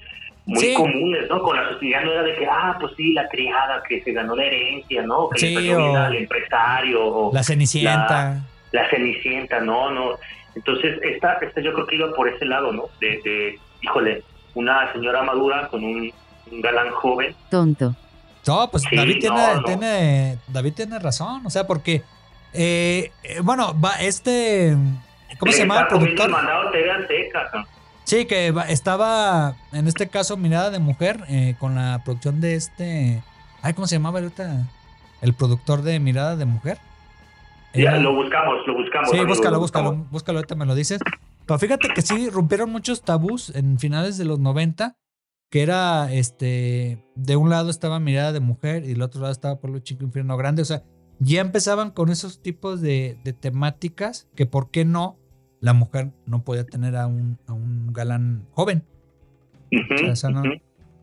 muy 0.51 0.59
Sí. 0.65 0.73
comunes, 0.73 1.29
¿no? 1.29 1.41
Con 1.41 1.55
la 1.55 1.69
sociedad 1.71 2.03
no 2.03 2.11
era 2.11 2.23
de 2.23 2.35
que, 2.35 2.45
ah, 2.45 2.77
pues 2.79 2.93
sí, 2.97 3.13
la 3.13 3.27
criada 3.29 3.81
que 3.87 4.01
se 4.03 4.11
ganó 4.11 4.35
la 4.35 4.43
herencia, 4.45 5.01
¿no? 5.03 5.29
Que 5.29 5.39
Sí, 5.39 5.55
le 5.55 5.75
o 5.75 5.95
al 5.95 6.15
empresario, 6.15 7.05
o 7.05 7.33
La 7.33 7.43
Cenicienta. 7.43 8.41
la 8.71 8.89
Cenicienta, 8.89 9.59
no, 9.61 9.91
no. 9.91 10.11
Entonces, 10.55 10.99
esta, 11.03 11.33
esta 11.41 11.61
yo 11.61 11.73
creo 11.73 11.87
que 11.87 11.95
iba 11.95 12.11
por 12.13 12.27
ese 12.27 12.45
lado, 12.45 12.71
¿no? 12.73 12.83
De, 12.99 13.19
de 13.23 13.59
híjole, 13.81 14.23
una 14.53 14.91
señora 14.93 15.23
madura 15.23 15.67
con 15.69 15.83
un, 15.83 16.11
un 16.51 16.61
galán 16.61 16.89
joven. 16.91 17.33
tonto. 17.49 17.95
No, 18.47 18.69
pues 18.71 18.83
Sí, 18.89 18.95
David 18.95 19.19
tiene, 19.19 19.35
no, 19.37 19.55
no. 19.55 19.63
tiene 19.63 20.37
David 20.47 20.73
tiene 20.73 20.97
razón, 20.99 21.45
o 21.45 21.49
sea, 21.49 21.67
porque 21.67 22.01
eh, 22.53 23.11
eh, 23.23 23.39
bueno, 23.43 23.73
va 23.79 23.91
este 24.01 24.75
¿cómo 25.39 25.51
Le 25.51 25.53
se 25.53 25.59
llama 25.61 25.81
el 25.81 25.87
productor? 25.87 26.29
mandado 26.29 26.71
TV 26.71 26.91
Azteca, 26.91 27.49
¿no? 27.53 27.63
Sí, 28.11 28.25
que 28.25 28.53
estaba 28.67 29.55
en 29.71 29.87
este 29.87 30.09
caso 30.09 30.35
Mirada 30.35 30.69
de 30.69 30.79
Mujer 30.79 31.23
eh, 31.29 31.55
con 31.59 31.75
la 31.75 32.01
producción 32.03 32.41
de 32.41 32.55
este 32.55 33.23
ay, 33.61 33.73
¿cómo 33.73 33.87
se 33.87 33.95
llamaba 33.95 34.19
ahorita? 34.19 34.67
El 35.21 35.33
productor 35.33 35.81
de 35.81 35.97
Mirada 36.01 36.35
de 36.35 36.43
Mujer. 36.43 36.77
Ya, 37.73 37.91
Era- 37.91 37.99
lo 37.99 38.13
buscamos, 38.13 38.67
lo 38.67 38.75
buscamos. 38.75 39.11
Sí, 39.11 39.15
amigo, 39.15 39.29
búscalo, 39.29 39.51
lo 39.55 39.59
búscalo, 39.61 39.95
búscalo, 40.11 40.39
ahorita 40.39 40.55
me 40.55 40.65
lo 40.65 40.75
dices. 40.75 40.99
Pero 41.45 41.57
fíjate 41.57 41.87
que 41.95 42.01
sí 42.01 42.29
rompieron 42.29 42.69
muchos 42.69 43.01
tabús 43.01 43.49
en 43.55 43.79
finales 43.79 44.17
de 44.17 44.25
los 44.25 44.39
90, 44.39 44.97
que 45.49 45.61
era 45.61 46.11
este, 46.11 47.05
de 47.15 47.35
un 47.37 47.49
lado 47.49 47.69
estaba 47.69 48.01
Mirada 48.01 48.33
de 48.33 48.41
Mujer 48.41 48.83
y 48.83 48.89
del 48.89 49.03
otro 49.03 49.21
lado 49.21 49.31
estaba 49.31 49.61
Pueblo 49.61 49.79
Chico 49.79 50.03
Infierno 50.03 50.35
Grande, 50.35 50.63
o 50.63 50.65
sea, 50.65 50.83
ya 51.19 51.39
empezaban 51.39 51.91
con 51.91 52.09
esos 52.09 52.41
tipos 52.41 52.81
de, 52.81 53.17
de 53.23 53.31
temáticas 53.31 54.27
que 54.35 54.45
por 54.45 54.69
qué 54.69 54.83
no 54.83 55.20
la 55.61 55.71
mujer 55.73 56.09
no 56.25 56.43
podía 56.43 56.65
tener 56.65 56.95
a 56.97 57.07
un, 57.07 57.39
a 57.47 57.53
un 57.53 57.93
galán 57.93 58.45
joven. 58.51 58.83
O 60.11 60.15
sea, 60.15 60.29
no, 60.31 60.43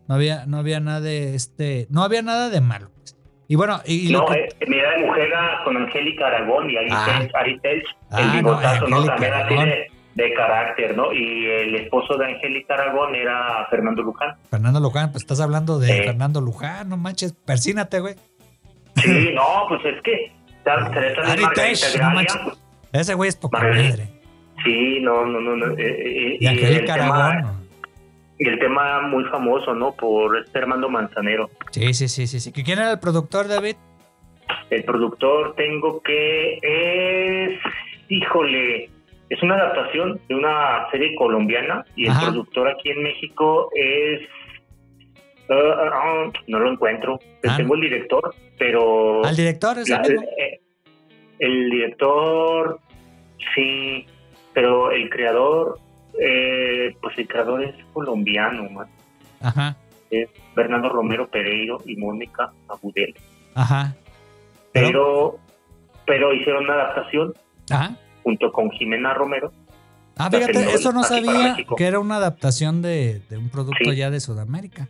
había, 0.07 0.45
no 0.45 0.57
había 0.57 0.79
nada 0.79 1.01
de 1.01 1.33
este, 1.33 1.87
no 1.89 2.03
había 2.03 2.21
nada 2.21 2.49
de 2.49 2.61
malo. 2.61 2.91
pues. 2.99 3.15
Y 3.47 3.55
bueno, 3.55 3.81
y, 3.85 4.11
No, 4.11 4.25
que- 4.27 4.41
eh, 4.59 4.65
Mirada 4.67 4.97
de 4.97 5.05
Mujer 5.07 5.27
era 5.27 5.61
con 5.63 5.75
Angélica 5.75 6.27
Aragón 6.27 6.69
y 6.69 6.77
Ari 6.77 6.89
Ah. 6.91 7.05
Telch- 7.07 7.31
Ari 7.33 7.59
Telch, 7.61 7.85
Ah, 8.11 8.21
el 8.21 8.31
bigotazo, 8.43 8.87
¿no? 8.87 9.03
También 9.05 9.33
así 9.33 9.55
de, 9.55 9.87
de 10.13 10.33
carácter, 10.35 10.95
¿no? 10.95 11.11
Y 11.11 11.45
el 11.47 11.75
esposo 11.77 12.15
de 12.17 12.27
Angélica 12.27 12.75
Aragón 12.75 13.15
era 13.15 13.65
Fernando 13.71 14.03
Luján. 14.03 14.35
Fernando 14.51 14.79
Luján, 14.79 15.11
pues 15.11 15.23
estás 15.23 15.39
hablando 15.39 15.79
de. 15.79 16.03
Fernando 16.03 16.41
Luján, 16.41 16.89
no 16.89 16.97
manches, 16.97 17.33
persínate, 17.33 18.01
güey. 18.01 18.15
Sí, 18.97 19.31
no, 19.33 19.65
pues 19.67 19.81
es 19.95 20.01
que 20.03 20.31
ta- 20.63 20.93
se 20.93 20.99
le 20.99 21.11
trae 21.15 21.31
Ari 21.31 21.41
Margarita 21.41 21.87
Telch, 21.87 22.01
no 22.03 22.09
manches. 22.11 22.37
pues, 22.43 22.57
Ese 22.91 23.13
güey 23.15 23.29
es 23.29 23.35
poca 23.35 23.59
madre. 23.59 24.09
Sí, 24.63 24.99
no, 25.01 25.25
no, 25.25 25.39
no. 25.39 25.55
no, 25.55 25.77
eh, 25.77 25.85
eh, 25.87 26.37
Y 26.39 26.45
el 26.47 26.85
tema- 26.85 27.55
el 28.39 28.57
tema 28.59 29.01
muy 29.01 29.23
famoso, 29.25 29.73
¿no? 29.73 29.93
Por 29.93 30.37
este 30.37 30.59
Armando 30.59 30.87
Manzanero. 30.89 31.49
Sí, 31.71 31.93
sí, 31.93 32.07
sí, 32.07 32.25
sí, 32.27 32.39
sí. 32.39 32.51
¿Que 32.53 32.63
¿Quién 32.63 32.79
era 32.79 32.91
el 32.93 32.99
productor, 32.99 33.47
David? 33.47 33.75
El 34.69 34.83
productor 34.85 35.55
tengo 35.55 36.01
que 36.01 36.57
es, 36.61 37.59
híjole, 38.07 38.89
es 39.29 39.43
una 39.43 39.55
adaptación 39.55 40.19
de 40.27 40.35
una 40.35 40.89
serie 40.91 41.15
colombiana 41.15 41.85
y 41.95 42.07
el 42.07 42.13
productor 42.17 42.69
aquí 42.69 42.89
en 42.91 43.03
México 43.03 43.69
es, 43.75 44.21
ah, 45.49 45.53
ah, 45.55 45.89
ah, 45.93 46.31
no 46.47 46.59
lo 46.59 46.71
encuentro. 46.71 47.19
Ah. 47.47 47.55
Tengo 47.57 47.75
el 47.75 47.81
director, 47.81 48.33
pero 48.57 49.23
Al 49.25 49.35
director, 49.35 49.77
es 49.79 49.89
el 49.89 49.95
la- 49.97 50.01
mismo. 50.07 50.23
eh, 50.37 50.59
el 51.39 51.69
director, 51.69 52.79
sí, 53.53 54.05
pero 54.59 54.91
el 54.91 55.09
creador, 55.09 55.79
eh, 56.19 56.93
pues 57.01 57.17
el 57.17 57.29
creador 57.29 57.63
es 57.63 57.73
colombiano, 57.93 58.69
man. 58.69 58.87
Ajá, 59.39 59.77
es 60.11 60.27
Bernardo 60.53 60.89
Romero 60.89 61.29
Pereiro 61.29 61.77
y 61.85 61.95
Mónica 61.95 62.51
Abudel. 62.67 63.15
ajá. 63.55 63.95
Pero- 64.73 65.39
Pero, 66.05 66.33
hicieron 66.33 66.63
una 66.65 66.73
adaptación 66.73 67.33
Ajá. 67.69 67.95
junto 68.23 68.51
con 68.51 68.69
Jimena 68.71 69.13
Romero. 69.13 69.53
Ah, 70.17 70.29
fíjate, 70.31 70.73
eso 70.73 70.91
no 70.91 71.03
sabía 71.03 71.55
que 71.77 71.85
era 71.85 71.99
una 71.99 72.15
adaptación 72.17 72.81
de, 72.81 73.21
de 73.29 73.37
un 73.37 73.49
producto 73.49 73.91
Sí. 73.91 73.95
ya 73.95 74.09
de 74.09 74.19
Sudamérica. 74.19 74.89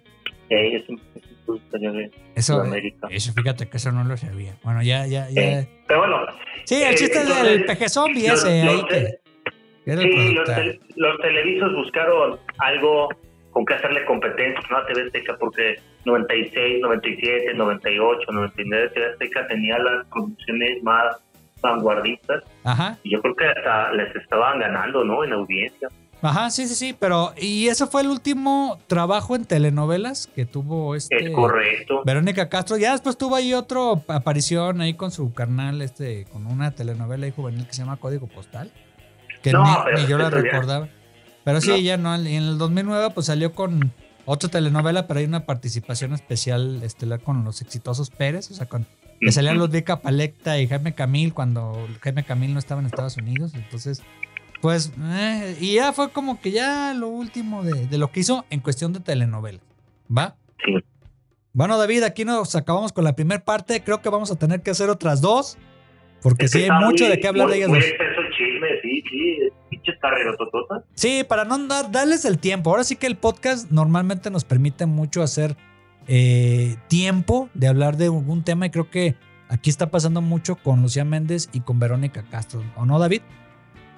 Eh, 0.50 0.78
es 0.78 0.90
un, 0.90 0.96
es 1.16 1.24
un 1.30 1.38
producto 1.46 1.78
allá 1.78 1.92
de 1.92 2.12
Eso, 2.36 2.54
Sudamérica. 2.56 3.08
eso, 3.12 3.34
fíjate 3.34 3.68
que 3.70 3.78
eso 3.78 3.92
no 3.92 4.04
lo 4.06 4.16
sabía. 4.18 4.56
Bueno, 4.64 4.82
ya, 4.82 5.06
ya, 5.06 5.30
ya. 5.30 5.42
Eh, 5.60 5.70
pero 5.88 6.00
bueno, 6.00 6.18
Sí, 6.64 6.82
el 6.82 6.94
eh, 6.94 6.98
chiste 6.98 7.20
entonces, 7.22 7.44
del 7.44 7.66
peje 7.66 7.90
zombie 7.90 8.26
ese 8.28 8.64
los 8.64 8.74
ahí 8.76 8.86
que 8.88 9.20
era 9.94 10.02
sí, 10.02 10.08
los, 10.34 10.46
productor. 10.46 10.56
tel- 10.56 10.80
los 10.96 11.18
televisos 11.20 11.74
buscaron 11.76 12.40
algo 12.60 13.10
con 13.52 13.66
que 13.66 13.74
hacerle 13.74 14.06
competencia 14.06 14.62
¿no? 14.70 14.78
a 14.78 14.86
TV 14.86 15.04
Azteca 15.08 15.36
porque 15.40 15.76
96, 16.06 16.82
97, 16.82 17.54
98, 17.56 18.32
99 18.32 18.90
TV 18.94 19.06
Azteca 19.12 19.48
tenía 19.48 19.80
las 19.80 20.06
producciones 20.08 20.84
más 20.84 21.16
vanguardistas 21.62 22.44
Ajá. 22.64 22.98
y 23.04 23.12
yo 23.12 23.22
creo 23.22 23.36
que 23.36 23.46
hasta 23.46 23.92
les 23.94 24.16
estaban 24.16 24.60
ganando, 24.60 25.04
¿no? 25.04 25.24
En 25.24 25.34
audiencia. 25.34 25.90
Ajá, 26.22 26.50
sí, 26.50 26.68
sí, 26.68 26.76
sí, 26.76 26.96
pero 26.98 27.32
y 27.38 27.68
ese 27.70 27.86
fue 27.88 28.02
el 28.02 28.10
último 28.10 28.78
trabajo 28.88 29.36
en 29.38 29.46
telenovelas 29.46 30.28
que 30.28 30.46
tuvo 30.46 30.96
este 30.96 31.16
Es 31.18 31.30
correcto. 31.32 32.02
Verónica 32.06 32.50
Castro. 32.50 32.76
Ya 32.78 32.92
después 32.92 33.18
tuvo 33.18 33.36
ahí 33.36 33.54
otra 33.54 33.80
aparición 34.10 34.82
ahí 34.82 34.96
con 34.96 35.12
su 35.12 35.34
carnal, 35.34 35.82
este, 35.82 36.26
con 36.26 36.46
una 36.46 36.72
telenovela 36.72 37.26
ahí 37.26 37.32
juvenil 37.34 37.66
que 37.66 37.72
se 37.74 37.84
llama 37.84 37.96
Código 37.98 38.28
Postal. 38.28 38.70
Que 39.44 39.52
No, 39.54 39.64
ni, 39.96 40.06
yo 40.08 40.18
la 40.18 40.26
ya- 40.26 40.30
recordaba. 40.32 40.90
Pero 41.44 41.62
sí, 41.62 41.70
No. 41.70 41.78
ya 41.78 41.98
no. 41.98 42.16
En 42.16 42.28
el 42.28 42.58
2009 42.58 43.10
pues 43.14 43.26
salió 43.28 43.54
con 43.54 43.92
otra 44.26 44.50
telenovela, 44.50 45.08
pero 45.08 45.20
hay 45.20 45.26
una 45.26 45.46
participación 45.46 46.14
especial 46.14 46.84
estelar 46.84 47.22
con 47.22 47.44
los 47.44 47.62
exitosos 47.62 48.10
Pérez, 48.10 48.52
o 48.52 48.54
sea, 48.54 48.68
con 48.68 48.86
que 49.20 49.32
salían 49.32 49.58
los 49.58 49.70
Vica 49.72 50.02
Palecta 50.02 50.60
y 50.60 50.68
Jaime 50.68 50.94
Camil 50.94 51.34
cuando 51.34 51.88
Jaime 52.02 52.24
Camil 52.24 52.54
no 52.54 52.60
estaba 52.60 52.80
en 52.82 52.88
Estados 52.88 53.18
Unidos. 53.18 53.54
Entonces, 53.56 54.02
pues, 54.62 54.92
eh, 55.02 55.58
y 55.60 55.76
ya 55.76 55.92
fue 55.94 56.10
como 56.12 56.40
que 56.40 56.52
ya 56.52 56.94
lo 56.94 57.08
último 57.08 57.64
de, 57.64 57.88
de 57.88 57.98
lo 57.98 58.12
que 58.12 58.20
hizo 58.22 58.46
en 58.50 58.60
cuestión 58.62 58.94
de 58.94 59.00
telenovelas. 59.00 59.62
¿Va? 60.16 60.36
Sí. 60.66 60.74
Bueno, 61.52 61.78
David, 61.78 62.04
aquí 62.04 62.24
nos 62.26 62.56
acabamos 62.56 62.94
con 62.94 63.04
la 63.04 63.16
primera 63.16 63.44
parte. 63.44 63.84
Creo 63.84 64.02
que 64.02 64.10
vamos 64.10 64.32
a 64.32 64.36
tener 64.38 64.62
que 64.62 64.72
hacer 64.72 64.90
otras 64.90 65.20
dos. 65.22 65.58
Porque 66.22 66.46
Es 66.46 66.52
que 66.52 66.60
sí 66.60 66.64
hay 66.66 66.72
mucho 66.86 67.06
muy- 67.06 67.12
de 67.14 67.20
qué 67.20 67.28
hablar 67.28 67.48
muy- 67.48 67.52
de 67.54 67.58
ellas 67.58 67.70
Muy 67.70 67.80
dos. 67.80 67.88
chisme, 68.38 68.68
sí, 69.02 69.10
sí. 69.10 69.50
Pinches 69.70 69.96
carrerotototas. 70.02 70.84
Sí, 70.96 71.24
para 71.28 71.46
no 71.46 71.58
dar, 71.68 71.92
darles 71.92 72.26
el 72.26 72.40
tiempo. 72.40 72.70
Ahora 72.70 72.84
sí 72.84 72.96
que 72.96 73.08
el 73.08 73.18
podcast 73.18 73.72
normalmente 73.72 74.30
nos 74.30 74.44
permite 74.46 74.86
mucho 74.86 75.22
hacer 75.22 75.56
eh, 76.08 76.76
tiempo 76.88 77.50
de 77.54 77.68
hablar 77.68 77.98
de 77.98 78.06
algún 78.06 78.44
tema 78.44 78.66
y 78.66 78.70
creo 78.72 78.90
que 78.90 79.16
aquí 79.48 79.70
está 79.70 79.92
pasando 79.92 80.22
mucho 80.22 80.56
con 80.56 80.82
Lucía 80.82 81.06
Méndez 81.06 81.50
y 81.54 81.62
con 81.62 81.80
Verónica 81.80 82.24
Castro. 82.30 82.64
¿O 82.76 82.86
no, 82.86 82.98
David? 82.98 83.22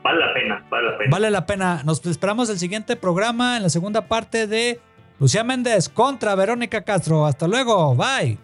Vale 0.03 0.19
la 0.19 0.33
pena, 0.33 0.65
vale 0.69 0.91
la 0.91 0.97
pena. 0.97 1.11
Vale 1.11 1.31
la 1.31 1.45
pena. 1.45 1.81
Nos 1.85 2.05
esperamos 2.05 2.49
el 2.49 2.57
siguiente 2.57 2.95
programa 2.95 3.57
en 3.57 3.63
la 3.63 3.69
segunda 3.69 4.07
parte 4.07 4.47
de 4.47 4.79
Lucía 5.19 5.43
Méndez 5.43 5.89
contra 5.89 6.35
Verónica 6.35 6.81
Castro. 6.81 7.25
Hasta 7.25 7.47
luego. 7.47 7.95
Bye. 7.95 8.37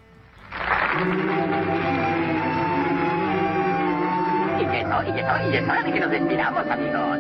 No, 4.88 5.04
y 5.04 5.12
no, 5.12 5.52
y 5.52 5.58
es 5.58 5.64
hora 5.64 5.84
de 5.84 5.92
que 5.92 6.00
nos 6.00 6.10
despidamos, 6.12 6.66
amigos. 6.68 7.20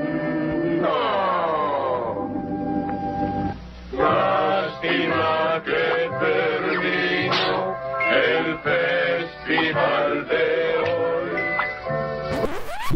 Lástima 3.91 5.61
que 5.65 6.09
terminó 6.19 7.75
el 8.09 8.57
festival. 8.59 10.06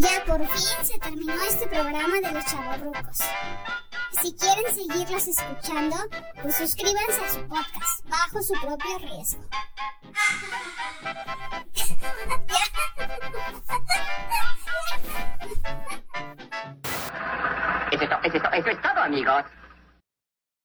Ya 0.04 0.24
por 0.26 0.40
fin 0.48 0.86
se 0.86 0.98
terminó 1.00 1.34
este 1.44 1.68
programa 1.68 2.16
de 2.24 2.32
los 2.32 2.46
chavorrucos. 2.46 3.20
Si 4.22 4.34
quieren 4.36 4.74
seguirlos 4.74 5.28
escuchando, 5.28 5.96
pues 6.42 6.56
suscríbanse 6.58 7.22
a 7.26 7.30
su 7.34 7.40
podcast 7.48 8.06
bajo 8.10 8.42
su 8.42 8.54
propio 8.54 8.98
riesgo. 9.00 9.44
Es, 17.92 18.00
to- 18.00 18.20
eso 18.24 18.38
es 18.38 18.44
to- 18.44 18.52
eso 18.54 18.70
es 18.70 18.82
todo, 18.82 19.02
amigos. 19.04 19.44